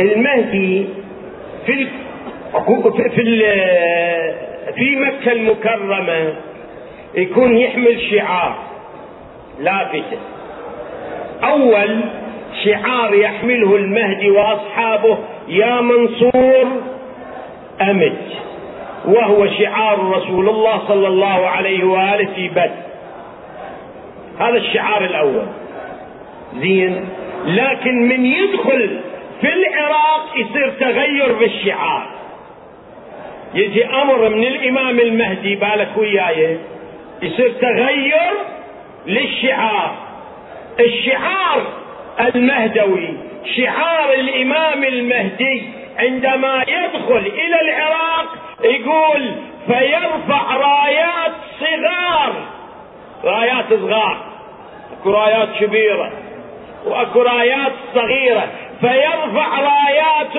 المهدي 0.00 0.86
في 1.66 1.86
في 3.14 3.20
في 4.74 4.96
مكة 4.96 5.32
المكرمة 5.32 6.34
يكون 7.14 7.56
يحمل 7.56 8.00
شعار. 8.10 8.56
لافتة 9.60 10.18
أول 11.42 12.00
شعار 12.64 13.14
يحمله 13.14 13.76
المهدي 13.76 14.30
وأصحابه 14.30 15.18
يا 15.48 15.80
منصور 15.80 16.66
أمت 17.80 18.22
وهو 19.04 19.46
شعار 19.46 20.10
رسول 20.10 20.48
الله 20.48 20.88
صلى 20.88 21.08
الله 21.08 21.48
عليه 21.48 21.84
وآله 21.84 22.28
في 22.34 22.48
بدر. 22.48 22.70
هذا 24.38 24.56
الشعار 24.56 25.04
الأول. 25.04 25.46
زين. 26.54 27.08
لكن 27.46 28.08
من 28.08 28.26
يدخل 28.26 29.00
في 29.40 29.48
العراق 29.52 30.26
يصير 30.36 30.70
تغير 30.80 31.32
بالشعار. 31.32 32.19
يجي 33.54 33.86
أمر 33.86 34.28
من 34.28 34.46
الإمام 34.46 34.98
المهدي 34.98 35.54
بالك 35.54 35.88
وياي. 35.96 36.58
يصير 37.22 37.52
تغير 37.60 38.32
للشعار. 39.06 39.94
الشعار 40.80 41.62
المهدوي 42.20 43.08
شعار 43.56 44.12
الإمام 44.12 44.84
المهدي 44.84 45.62
عندما 45.98 46.64
يدخل 46.68 47.32
إلى 47.34 47.60
العراق 47.60 48.26
يقول 48.64 49.34
فيرفع 49.66 50.56
رايات 50.56 51.32
صغار. 51.60 52.32
رايات 53.24 53.64
صغار. 53.70 54.16
أكو 55.00 55.10
رايات 55.10 55.48
كبيرة 55.60 56.12
وأكو 56.86 57.22
رايات 57.22 57.72
صغيرة. 57.94 58.48
فيرفع 58.80 59.60
رايات 59.60 60.36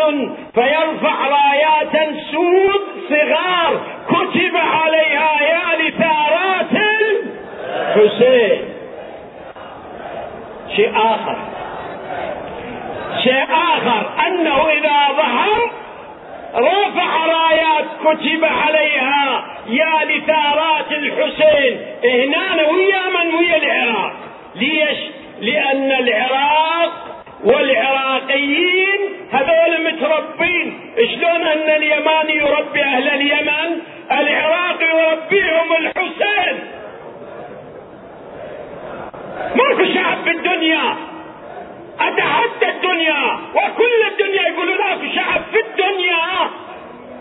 فيرفع 0.54 1.28
رايات 1.28 2.10
سود 2.32 2.82
صغار. 3.10 3.82
كتب 4.10 4.56
عليها 4.56 5.42
يا 5.42 5.78
لثارات 5.82 6.72
الحسين 7.96 8.62
شيء 10.76 10.92
آخر. 10.96 11.38
شيء 13.24 13.44
آخر. 13.44 14.28
أنه 14.28 14.70
إذا 14.70 14.98
ظهر 15.18 15.72
رفع 16.56 17.26
رايات 17.26 17.86
كتب 18.04 18.46
عليها 18.46 19.46
يا 19.68 20.06
لثارات 20.06 20.92
الحسين. 20.92 21.78
هنا 22.04 22.56
ويا 22.72 23.04
من 23.10 23.36
ويا 23.36 23.58
العراق. 23.58 24.14
ليش؟ 24.56 24.98
لأن 25.42 25.92
العراق 25.92 27.11
والعراقيين 27.44 29.00
هذول 29.32 29.92
متربين. 29.92 30.80
شلون 30.98 31.42
أن 31.42 31.70
اليماني 31.70 32.36
يربي 32.36 32.84
أهل 32.84 33.08
اليمن؟ 33.08 33.82
العراق 34.12 34.82
يربيهم 34.82 35.76
الحسين. 35.80 36.60
ماكو 39.56 39.94
شعب 39.94 40.24
في 40.24 40.32
الدنيا 40.32 40.96
أتحدى 42.00 42.70
الدنيا. 42.70 43.40
وكل 43.56 44.02
الدنيا 44.12 44.42
يقولون 44.42 44.82
اكو 44.82 45.16
شعب 45.16 45.42
في 45.52 45.60
الدنيا 45.60 46.50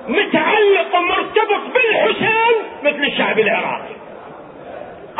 متعلق 0.08 0.96
ومرتبط 0.96 1.74
بالحسين 1.74 2.54
مثل 2.82 3.04
الشعب 3.04 3.38
العراقي. 3.38 3.94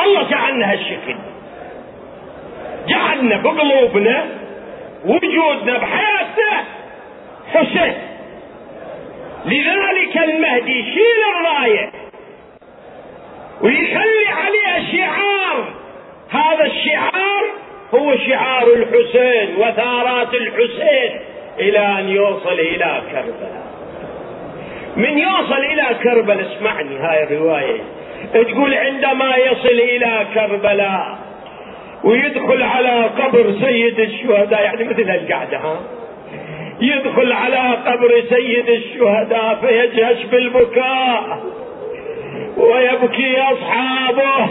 الله 0.01 0.23
جعلنا 0.31 0.73
هالشكل. 0.73 1.17
جعلنا 2.89 3.37
بقلوبنا 3.37 4.39
وجودنا 5.05 5.79
بحياتنا 5.79 6.65
حسين 7.53 7.95
لذلك 9.45 10.17
المهدي 10.17 10.81
يشيل 10.81 11.21
الراية 11.35 11.91
ويخلي 13.61 14.29
عليها 14.29 14.93
شعار. 14.93 15.65
هذا 16.31 16.65
الشعار 16.65 17.45
هو 17.95 18.17
شعار 18.17 18.67
الحسين 18.67 19.57
وثارات 19.57 20.35
الحسين 20.35 21.21
إلى 21.59 21.79
أن 21.79 22.09
يوصل 22.09 22.53
إلى 22.53 23.03
كربلاء. 23.13 23.71
من 24.97 25.19
يوصل 25.19 25.59
إلى 25.59 25.97
كربلاء 26.03 26.57
اسمعني 26.57 26.99
هاي 26.99 27.23
الرواية. 27.25 27.81
تقول 28.35 28.75
عندما 28.75 29.37
يصل 29.37 29.81
إلى 29.81 30.27
كربلاء 30.35 31.19
ويدخل 32.05 32.63
على 32.63 33.05
قبر 33.05 33.55
سيد 33.65 34.01
الشهداء 34.01 34.63
يعني 34.63 34.85
مثل 34.85 35.11
القعدة 35.11 35.59
ها؟ 35.59 35.81
يدخل 36.81 37.33
على 37.33 37.77
قبر 37.87 38.23
سيد 38.29 38.69
الشهداء 38.69 39.59
فيجهش 39.61 40.25
بالبكاء 40.25 41.41
ويبكي 42.57 43.41
أصحابه 43.41 44.49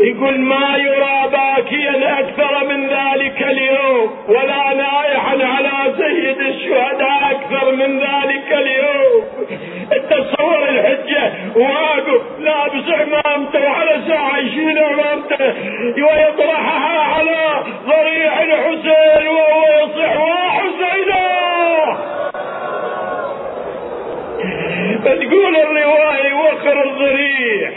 يقول 0.00 0.40
ما 0.40 0.76
يرى 0.76 1.30
باكيا 1.32 2.20
أكثر 2.20 2.68
من 2.68 2.86
ذلك 2.86 3.42
اليوم 3.42 4.10
ولا 4.28 4.74
نائحا 4.74 5.36
على 5.44 5.94
سيد 5.98 6.40
الشهداء 6.40 7.30
أكثر 7.30 7.72
من 7.72 7.98
ذلك 7.98 8.52
اليوم. 8.52 9.24
تصور 10.10 10.68
الحجة. 10.68 11.32
واقف 11.56 12.22
لابس 12.38 12.88
عمامته 12.90 13.64
وعلى 13.64 14.00
ساعه 14.08 14.38
يشيل 14.38 14.78
عمامته 14.78 15.54
ويطرحها 15.96 17.00
على 17.14 17.62
ضريح 17.86 18.38
الحسين 18.40 19.28
وهو 19.28 19.64
يصيح 19.84 20.20
وحسينا 20.20 21.24
فتقول 25.04 25.56
الرواية 25.56 26.34
وخر 26.34 26.88
الضريح 26.90 27.70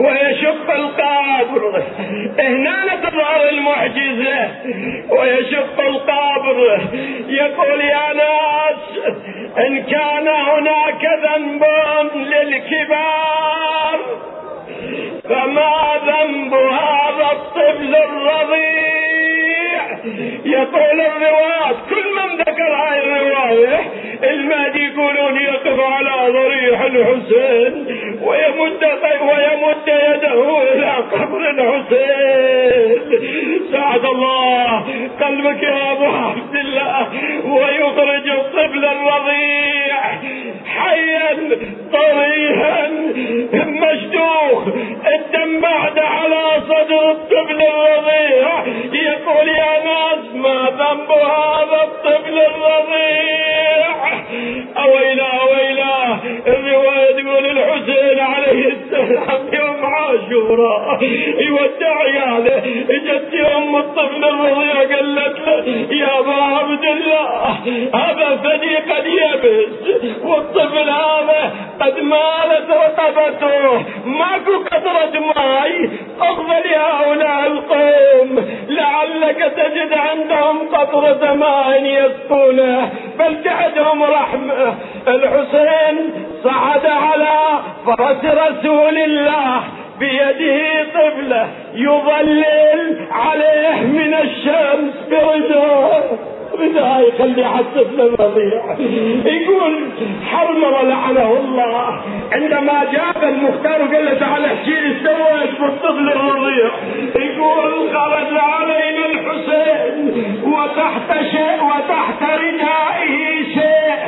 ويشق 0.00 0.70
القبر 0.74 1.82
هنا 2.38 2.96
تظهر 3.02 3.48
المعجزة. 3.48 4.48
ويشق 5.10 5.80
القبر 5.80 6.80
يقول 7.28 7.80
يا 7.80 8.12
ناس 8.12 9.08
إن 9.66 9.82
كان 9.82 10.28
هناك 10.28 11.02
ذنب 11.24 11.64
للكبار 12.14 13.98
فما 15.24 16.00
ذنب 16.06 16.54
هذا 16.54 17.30
الطفل 17.32 17.94
الرضيع؟ 17.94 19.09
يقول 20.44 21.00
الرواة 21.00 21.72
كل 21.90 22.04
من 22.16 22.36
ذكر 22.38 22.72
هاي 22.74 22.98
الرواية 22.98 23.80
المهدي 24.22 24.84
يقولون 24.84 25.36
يقف 25.40 25.80
على 25.80 26.32
ضريح 26.32 26.80
الحسين 26.80 27.86
ويمد 28.22 28.84
ويمد 29.22 29.88
يده 29.88 30.62
إلى 30.62 30.92
قبر 31.12 31.50
الحسين. 31.50 33.00
سعد 33.72 34.04
الله 34.04 34.84
قلبك 35.20 35.62
يا 35.62 35.92
أبو 35.92 36.04
عبد 36.04 36.54
الله 36.54 37.08
ويخرج 37.44 38.28
الطفل 38.28 38.84
الرضيع. 38.84 40.00
حيا 40.66 41.36
طريحا 41.92 42.59
عاشوراء 60.90 61.42
يودع 61.46 61.96
عياله 61.98 62.84
اجت 62.90 63.34
ام 63.56 63.76
الطفل 63.76 64.24
الرضيع 64.24 64.74
قالت 64.74 65.38
له 65.46 65.86
يا 65.96 66.18
ابا 66.18 66.32
عبد 66.32 66.84
الله 66.84 67.48
هذا 67.94 68.36
ثدي 68.44 68.76
قد 68.76 69.06
يبس 69.06 70.24
والطفل 70.24 70.90
هذا 70.90 71.52
قد 71.80 72.00
مالت 72.00 72.70
رقبته 72.70 73.82
ماكو 74.04 74.64
قطرة 74.70 75.20
ماي 75.20 75.90
اقبل 76.20 76.70
لهؤلاء 76.70 77.46
القوم 77.46 78.46
لعلك 78.68 79.52
تجد 79.56 79.92
عندهم 79.92 80.68
قطرة 80.68 81.34
ماء 81.34 81.84
يسقونه 81.84 82.90
بل 83.18 83.42
رحمة 84.02 84.74
الحسين 85.08 86.12
صعد 86.44 86.86
على 86.86 87.60
فرس 87.86 88.24
رسول 88.24 88.98
الله 88.98 89.62
بيده 90.00 90.84
طفله 90.94 91.48
يظلل 91.74 92.98
عليه 93.10 93.80
من 93.80 94.14
الشمس 94.14 94.94
برجاه 95.10 96.02
رداء 96.60 97.10
الطفل 97.60 98.00
الرضيع. 98.00 98.62
يقول 99.24 99.74
حرمر 100.30 100.82
لعنه 100.82 101.32
الله. 101.40 102.00
عندما 102.32 102.84
جاب 102.92 103.24
المختار 103.24 103.82
وقال 103.82 104.04
له 104.04 104.14
تعال 104.14 104.44
احكي 104.44 104.70
لي 104.70 104.94
سويت 105.04 105.60
بالطفل 105.60 106.08
الرضيع 106.08 106.70
يقول 107.16 107.72
خرج 107.94 108.38
علينا 108.38 109.06
الحسين 109.06 109.94
وتحت 110.44 111.22
شيء 111.30 111.64
وتحت 111.64 112.22
ردائه 112.22 113.44
شيء 113.54 114.00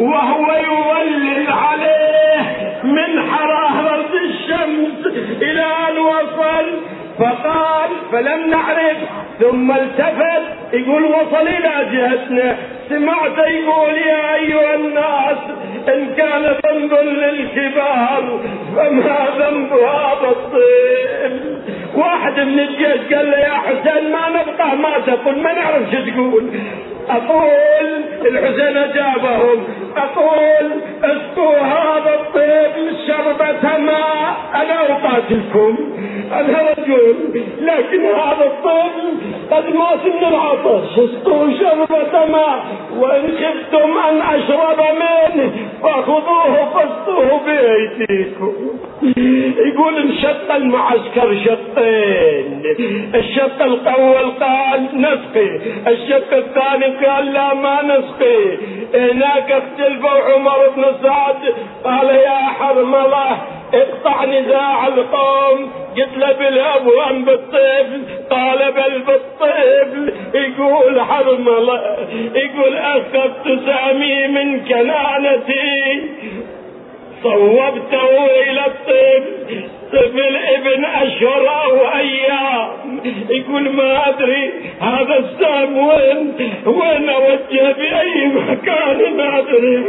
وهو 0.00 0.46
يولل 0.52 1.46
عليه 1.50 2.40
من 2.84 3.30
حرارة 3.30 4.10
الشمس 4.24 5.06
إلى 5.42 5.66
أن 5.88 5.98
وصل 5.98 6.66
فقال 7.18 7.90
فلم 8.12 8.50
نعرف. 8.50 8.96
ثم 9.40 9.72
التفت 9.72 10.42
يقول 10.72 11.04
وصل 11.04 11.48
إلى 11.48 11.86
جهتنا. 11.92 12.56
سمعت 12.90 13.38
يقول 13.48 13.96
يا 13.98 14.34
أيها 14.34 14.74
الناس 14.74 15.38
إن 15.88 16.14
كان 16.16 16.42
ذنب 16.66 16.92
للكبار 16.94 18.40
فما 18.76 19.28
ذنب 19.38 19.72
هذا 19.72 20.28
الطفل 20.30 21.50
واحد 21.96 22.40
من 22.40 22.58
الجيش 22.60 23.14
قال 23.14 23.30
له 23.30 23.36
يا 23.38 23.52
حسين 23.52 24.12
ما 24.12 24.28
نبقى 24.28 24.76
ما 24.76 24.98
تقول 25.06 25.42
ما 25.42 25.52
نعرف 25.52 25.82
شو 25.92 26.10
تقول. 26.10 26.50
أقول 27.10 28.04
الحسين 28.26 28.76
أجابهم 28.76 29.64
أقول 29.96 30.70
أسقوا 31.04 31.56
هذا 31.56 32.14
الطفل 32.14 32.96
شربة 33.06 33.78
ماء 33.78 34.36
أنا 34.54 34.92
أقاتلكم. 34.92 35.89
أنا 36.32 36.70
رجل 36.78 37.16
لكن 37.60 38.04
هذا 38.04 38.44
الطفل 38.44 39.06
قد 39.50 39.64
من 40.06 40.24
العطش 40.28 40.94
شربة 41.60 42.26
ماء 42.26 42.64
وإن 42.98 43.22
خفتم 43.22 43.98
أن 44.08 44.20
أشرب 44.20 44.80
منه 44.94 45.52
فخذوه 45.82 46.68
فاسقوه 46.74 47.40
بأيديكم. 47.46 48.52
يقول 49.66 49.96
انشق 49.96 50.54
المعسكر 50.54 51.36
شقين. 51.44 52.62
الشق 53.14 53.62
الأول 53.62 54.30
قال 54.40 54.88
نسقي. 54.94 55.56
الشق 55.92 56.36
الثاني 56.36 57.06
قال 57.06 57.32
لا 57.32 57.54
ما 57.54 57.82
نسقي. 57.82 58.56
هناك 58.94 59.52
اختلفوا 59.52 60.10
عمر 60.34 60.68
بن 60.76 60.84
سعد 61.02 61.54
قال 61.84 62.08
يا 62.08 62.38
حرمله 62.58 63.38
اقطع 63.74 64.24
نزاع 64.24 64.86
القوم 64.86 65.72
قلت 65.96 66.16
له 66.16 66.32
بالاب 66.32 66.86
وام 66.86 67.24
بالطفل 67.24 68.02
قال 68.30 68.72
بل 68.72 68.98
بالطفل 69.06 70.12
يقول 70.34 71.00
حرمله 71.00 71.96
يقول 72.34 72.76
أخذت 72.76 73.60
سامي 73.66 74.26
من 74.26 74.60
كنانتي 74.60 76.02
صوبته 77.22 78.26
إلى 78.26 78.66
الطفل. 78.66 79.68
طفل 79.92 80.36
ابن 80.56 80.84
اشهر 80.84 81.48
أو 81.64 81.88
أيام 81.98 83.00
يقول 83.30 83.68
ما 83.72 84.08
أدري 84.08 84.50
هذا 84.80 85.18
السام 85.18 85.78
وين 85.78 86.32
وين 86.66 87.08
أوجه 87.08 87.72
بأي 87.78 88.26
مكان 88.26 89.16
ما 89.16 89.38
أدري 89.38 89.84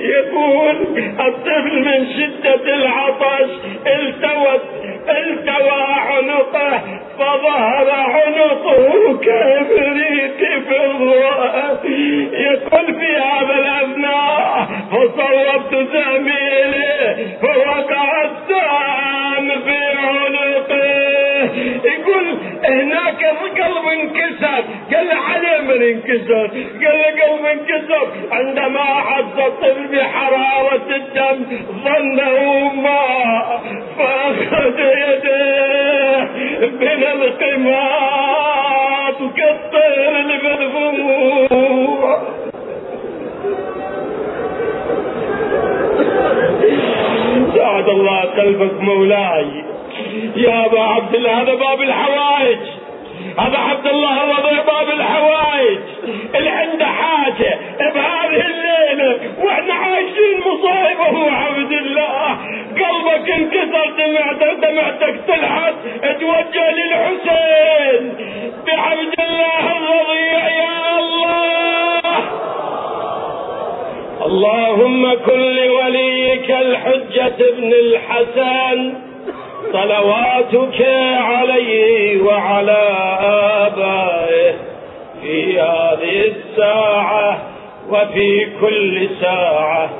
يقول 0.00 0.76
الطفل 1.20 1.84
من 1.84 2.06
شدة 2.16 2.74
العطش 2.74 3.50
التوت 3.86 4.62
التوى 5.08 5.82
عنقه 5.88 6.80
فظهر 7.18 7.90
عنقه 7.90 9.18
كبريت 9.22 10.42
في 11.82 12.28
يقول 12.32 12.94
في 12.94 13.16
هذا 13.16 13.54
الابناء 13.58 14.68
فصوبت 14.90 15.88
زميلي 15.92 17.26
فوقع 17.42 18.22
السام 18.76 19.48
في 19.64 19.78
عنقه 19.96 20.84
يقول 21.84 22.26
هناك 22.64 23.20
القلب 23.24 23.86
انكسر. 23.92 24.64
قال 24.94 25.08
عليه 25.12 25.60
من 25.60 25.82
انكسر. 25.82 26.46
قال 26.84 27.04
قلب 27.20 27.44
انكسر. 27.46 28.06
عندما 28.32 28.84
حس 28.84 29.38
الطفل 29.38 29.86
بحرارة 29.96 30.88
الدم 30.96 31.38
ظنه 31.84 32.38
ماء 32.74 33.60
فأخذ 33.98 34.78
يديه 34.78 36.30
من 36.80 37.02
القمات 37.22 38.38
كالطير 39.36 40.10
اللي 40.20 40.38
بالفموع 40.38 42.22
ساعد 47.54 47.88
الله 47.88 48.20
قلبك 48.20 48.80
مولاي. 48.80 49.64
يا 50.36 50.66
أبا 50.66 50.80
عبد 50.80 51.14
الله 51.14 51.42
هذا 51.42 51.54
باب 51.54 51.82
الحوائج. 51.82 52.58
هذا 53.38 53.58
عبد 53.58 53.86
الله 53.86 54.10
هذا 54.10 54.62
باب 54.66 54.88
الحوائج. 54.88 55.78
اللي 56.34 56.50
عنده 56.50 56.86
حاجة 56.86 57.58
بهذه 57.94 58.46
الليلة 58.46 59.18
وإحنا 59.42 59.74
عايشين 59.74 60.36
مصايبة 60.46 61.30
عبد 61.30 61.72
الله. 61.72 62.36
قلبك 62.82 63.30
انكسر 63.30 63.86
دمعتك 63.98 64.54
دمعتك 64.62 65.20
تلحق 65.28 65.74
توجه 66.20 66.70
للحسين. 66.78 68.14
بعبد 68.66 69.14
الله 69.20 69.64
الرضيع 69.76 70.48
يا 70.48 70.98
الله. 70.98 72.02
اللهم 74.26 75.14
كن 75.14 75.40
لوليك 76.42 76.50
الحجة 76.50 77.34
ابن 77.48 77.72
الحسن 77.72 78.94
صلواتك 79.72 80.86
عليه 81.20 82.22
وعلى 82.22 82.78
آبائه 83.66 84.54
في 85.22 85.60
هذه 85.60 86.32
الساعة 86.32 87.38
وفي 87.90 88.46
كل 88.60 89.08
ساعة 89.20 89.90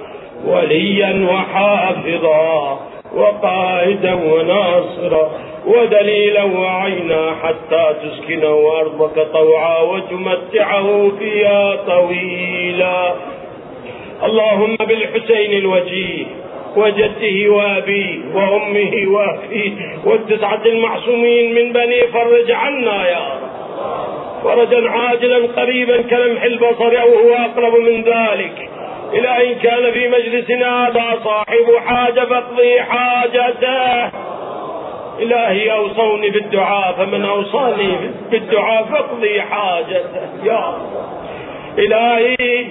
وليا 0.47 1.27
وحافظا 1.31 2.81
وقائدا 3.15 4.15
وناصرا 4.15 5.31
ودليلا 5.67 6.45
وعينا 6.45 7.35
حتى 7.43 7.95
تسكنه 8.03 8.73
أرضك 8.81 9.27
طوعا 9.33 9.81
وتمتعه 9.81 11.13
فيها 11.19 11.77
طويلا. 11.77 13.15
اللهم 14.25 14.77
بالحسين 14.77 15.53
الوجيه 15.53 16.25
وجده 16.77 17.51
وابيه 17.53 18.19
وامه 18.35 18.95
وأخيه 19.09 19.73
والتسعة 20.05 20.63
المعصومين 20.67 21.55
من 21.55 21.73
بني 21.73 22.01
فرج 22.01 22.51
عنا 22.51 23.09
يا 23.09 23.19
رب. 23.19 23.53
فرجا 24.45 24.91
عاجلا 24.91 25.47
قريبا 25.57 26.03
كلمح 26.03 26.43
البصر 26.43 27.01
أو 27.01 27.09
هو 27.19 27.35
أقرب 27.35 27.75
من 27.75 28.03
ذلك. 28.03 28.69
إلى 29.13 29.53
إن 29.53 29.55
كان 29.59 29.93
في 29.93 30.09
مجلسنا 30.09 30.89
هذا 30.89 31.21
صاحب 31.25 31.67
حاجة 31.87 32.21
فاقضي 32.21 32.81
حاجته. 32.83 34.11
إلهي 35.21 35.73
أوصوني 35.73 36.31
بالدعاء 36.31 36.93
فمن 36.93 37.25
أوصاني 37.25 37.97
بالدعاء 38.31 38.85
فاقضي 38.85 39.41
حاجته 39.43 40.45
يا 40.45 40.57
رب. 40.57 40.83
إلهي 41.79 42.67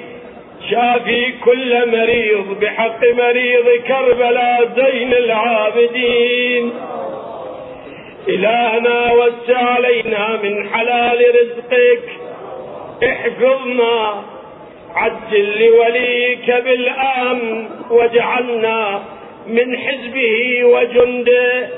شافي 0.70 1.32
كل 1.32 1.92
مريض 1.92 2.60
بحق 2.62 3.00
مريض 3.18 3.66
كربلاء 3.88 4.70
زين 4.76 5.14
العابدين. 5.14 6.74
إلهنا 8.28 9.12
وسع 9.14 9.58
علينا 9.58 10.40
من 10.44 10.70
حلال 10.70 11.26
رزقك. 11.36 12.04
احفظنا 13.04 14.24
عجل 14.96 15.66
لوليك 15.66 16.64
بالأمن 16.66 17.66
واجعلنا 17.90 19.04
من 19.48 19.78
حزبه 19.78 20.64
وجنده. 20.64 21.70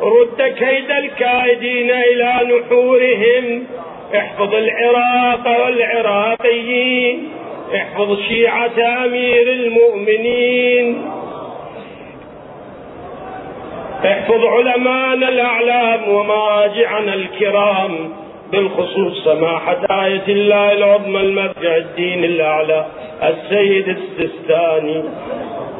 رد 0.00 0.42
كيد 0.42 0.90
الكائدين 0.90 1.90
إلى 1.90 2.32
نحورهم. 2.44 3.66
احفظ 4.16 4.54
العراق 4.54 5.64
والعراقيين. 5.64 7.28
احفظ 7.74 8.18
شيعة 8.28 9.04
أمير 9.04 9.52
المؤمنين. 9.52 11.02
احفظ 14.04 14.44
علماءنا 14.44 15.28
الأعلام 15.28 16.08
ومراجعنا 16.08 17.14
الكرام 17.14 18.12
بالخصوص 18.52 19.24
سماحة 19.24 19.78
آية 19.90 20.26
الله 20.28 20.72
العظمى 20.72 21.20
المرجع 21.20 21.76
الدين 21.76 22.24
الأعلى 22.24 22.86
السيد 23.22 23.88
السستاني 23.88 25.04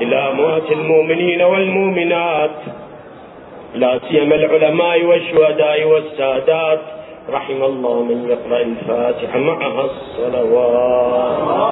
إلى 0.01 0.17
أموات 0.17 0.73
المؤمنين 0.73 1.43
والمؤمنات. 1.43 2.51
لا 3.75 4.01
سيما 4.11 4.35
العلماء 4.35 5.05
والشهداء 5.05 5.85
والسادات. 5.85 6.81
رحم 7.31 7.63
الله 7.63 8.03
من 8.03 8.31
يقرأ 8.31 8.61
الفاتحة 8.61 9.39
معها 9.39 9.85
الصلوات. 9.85 11.63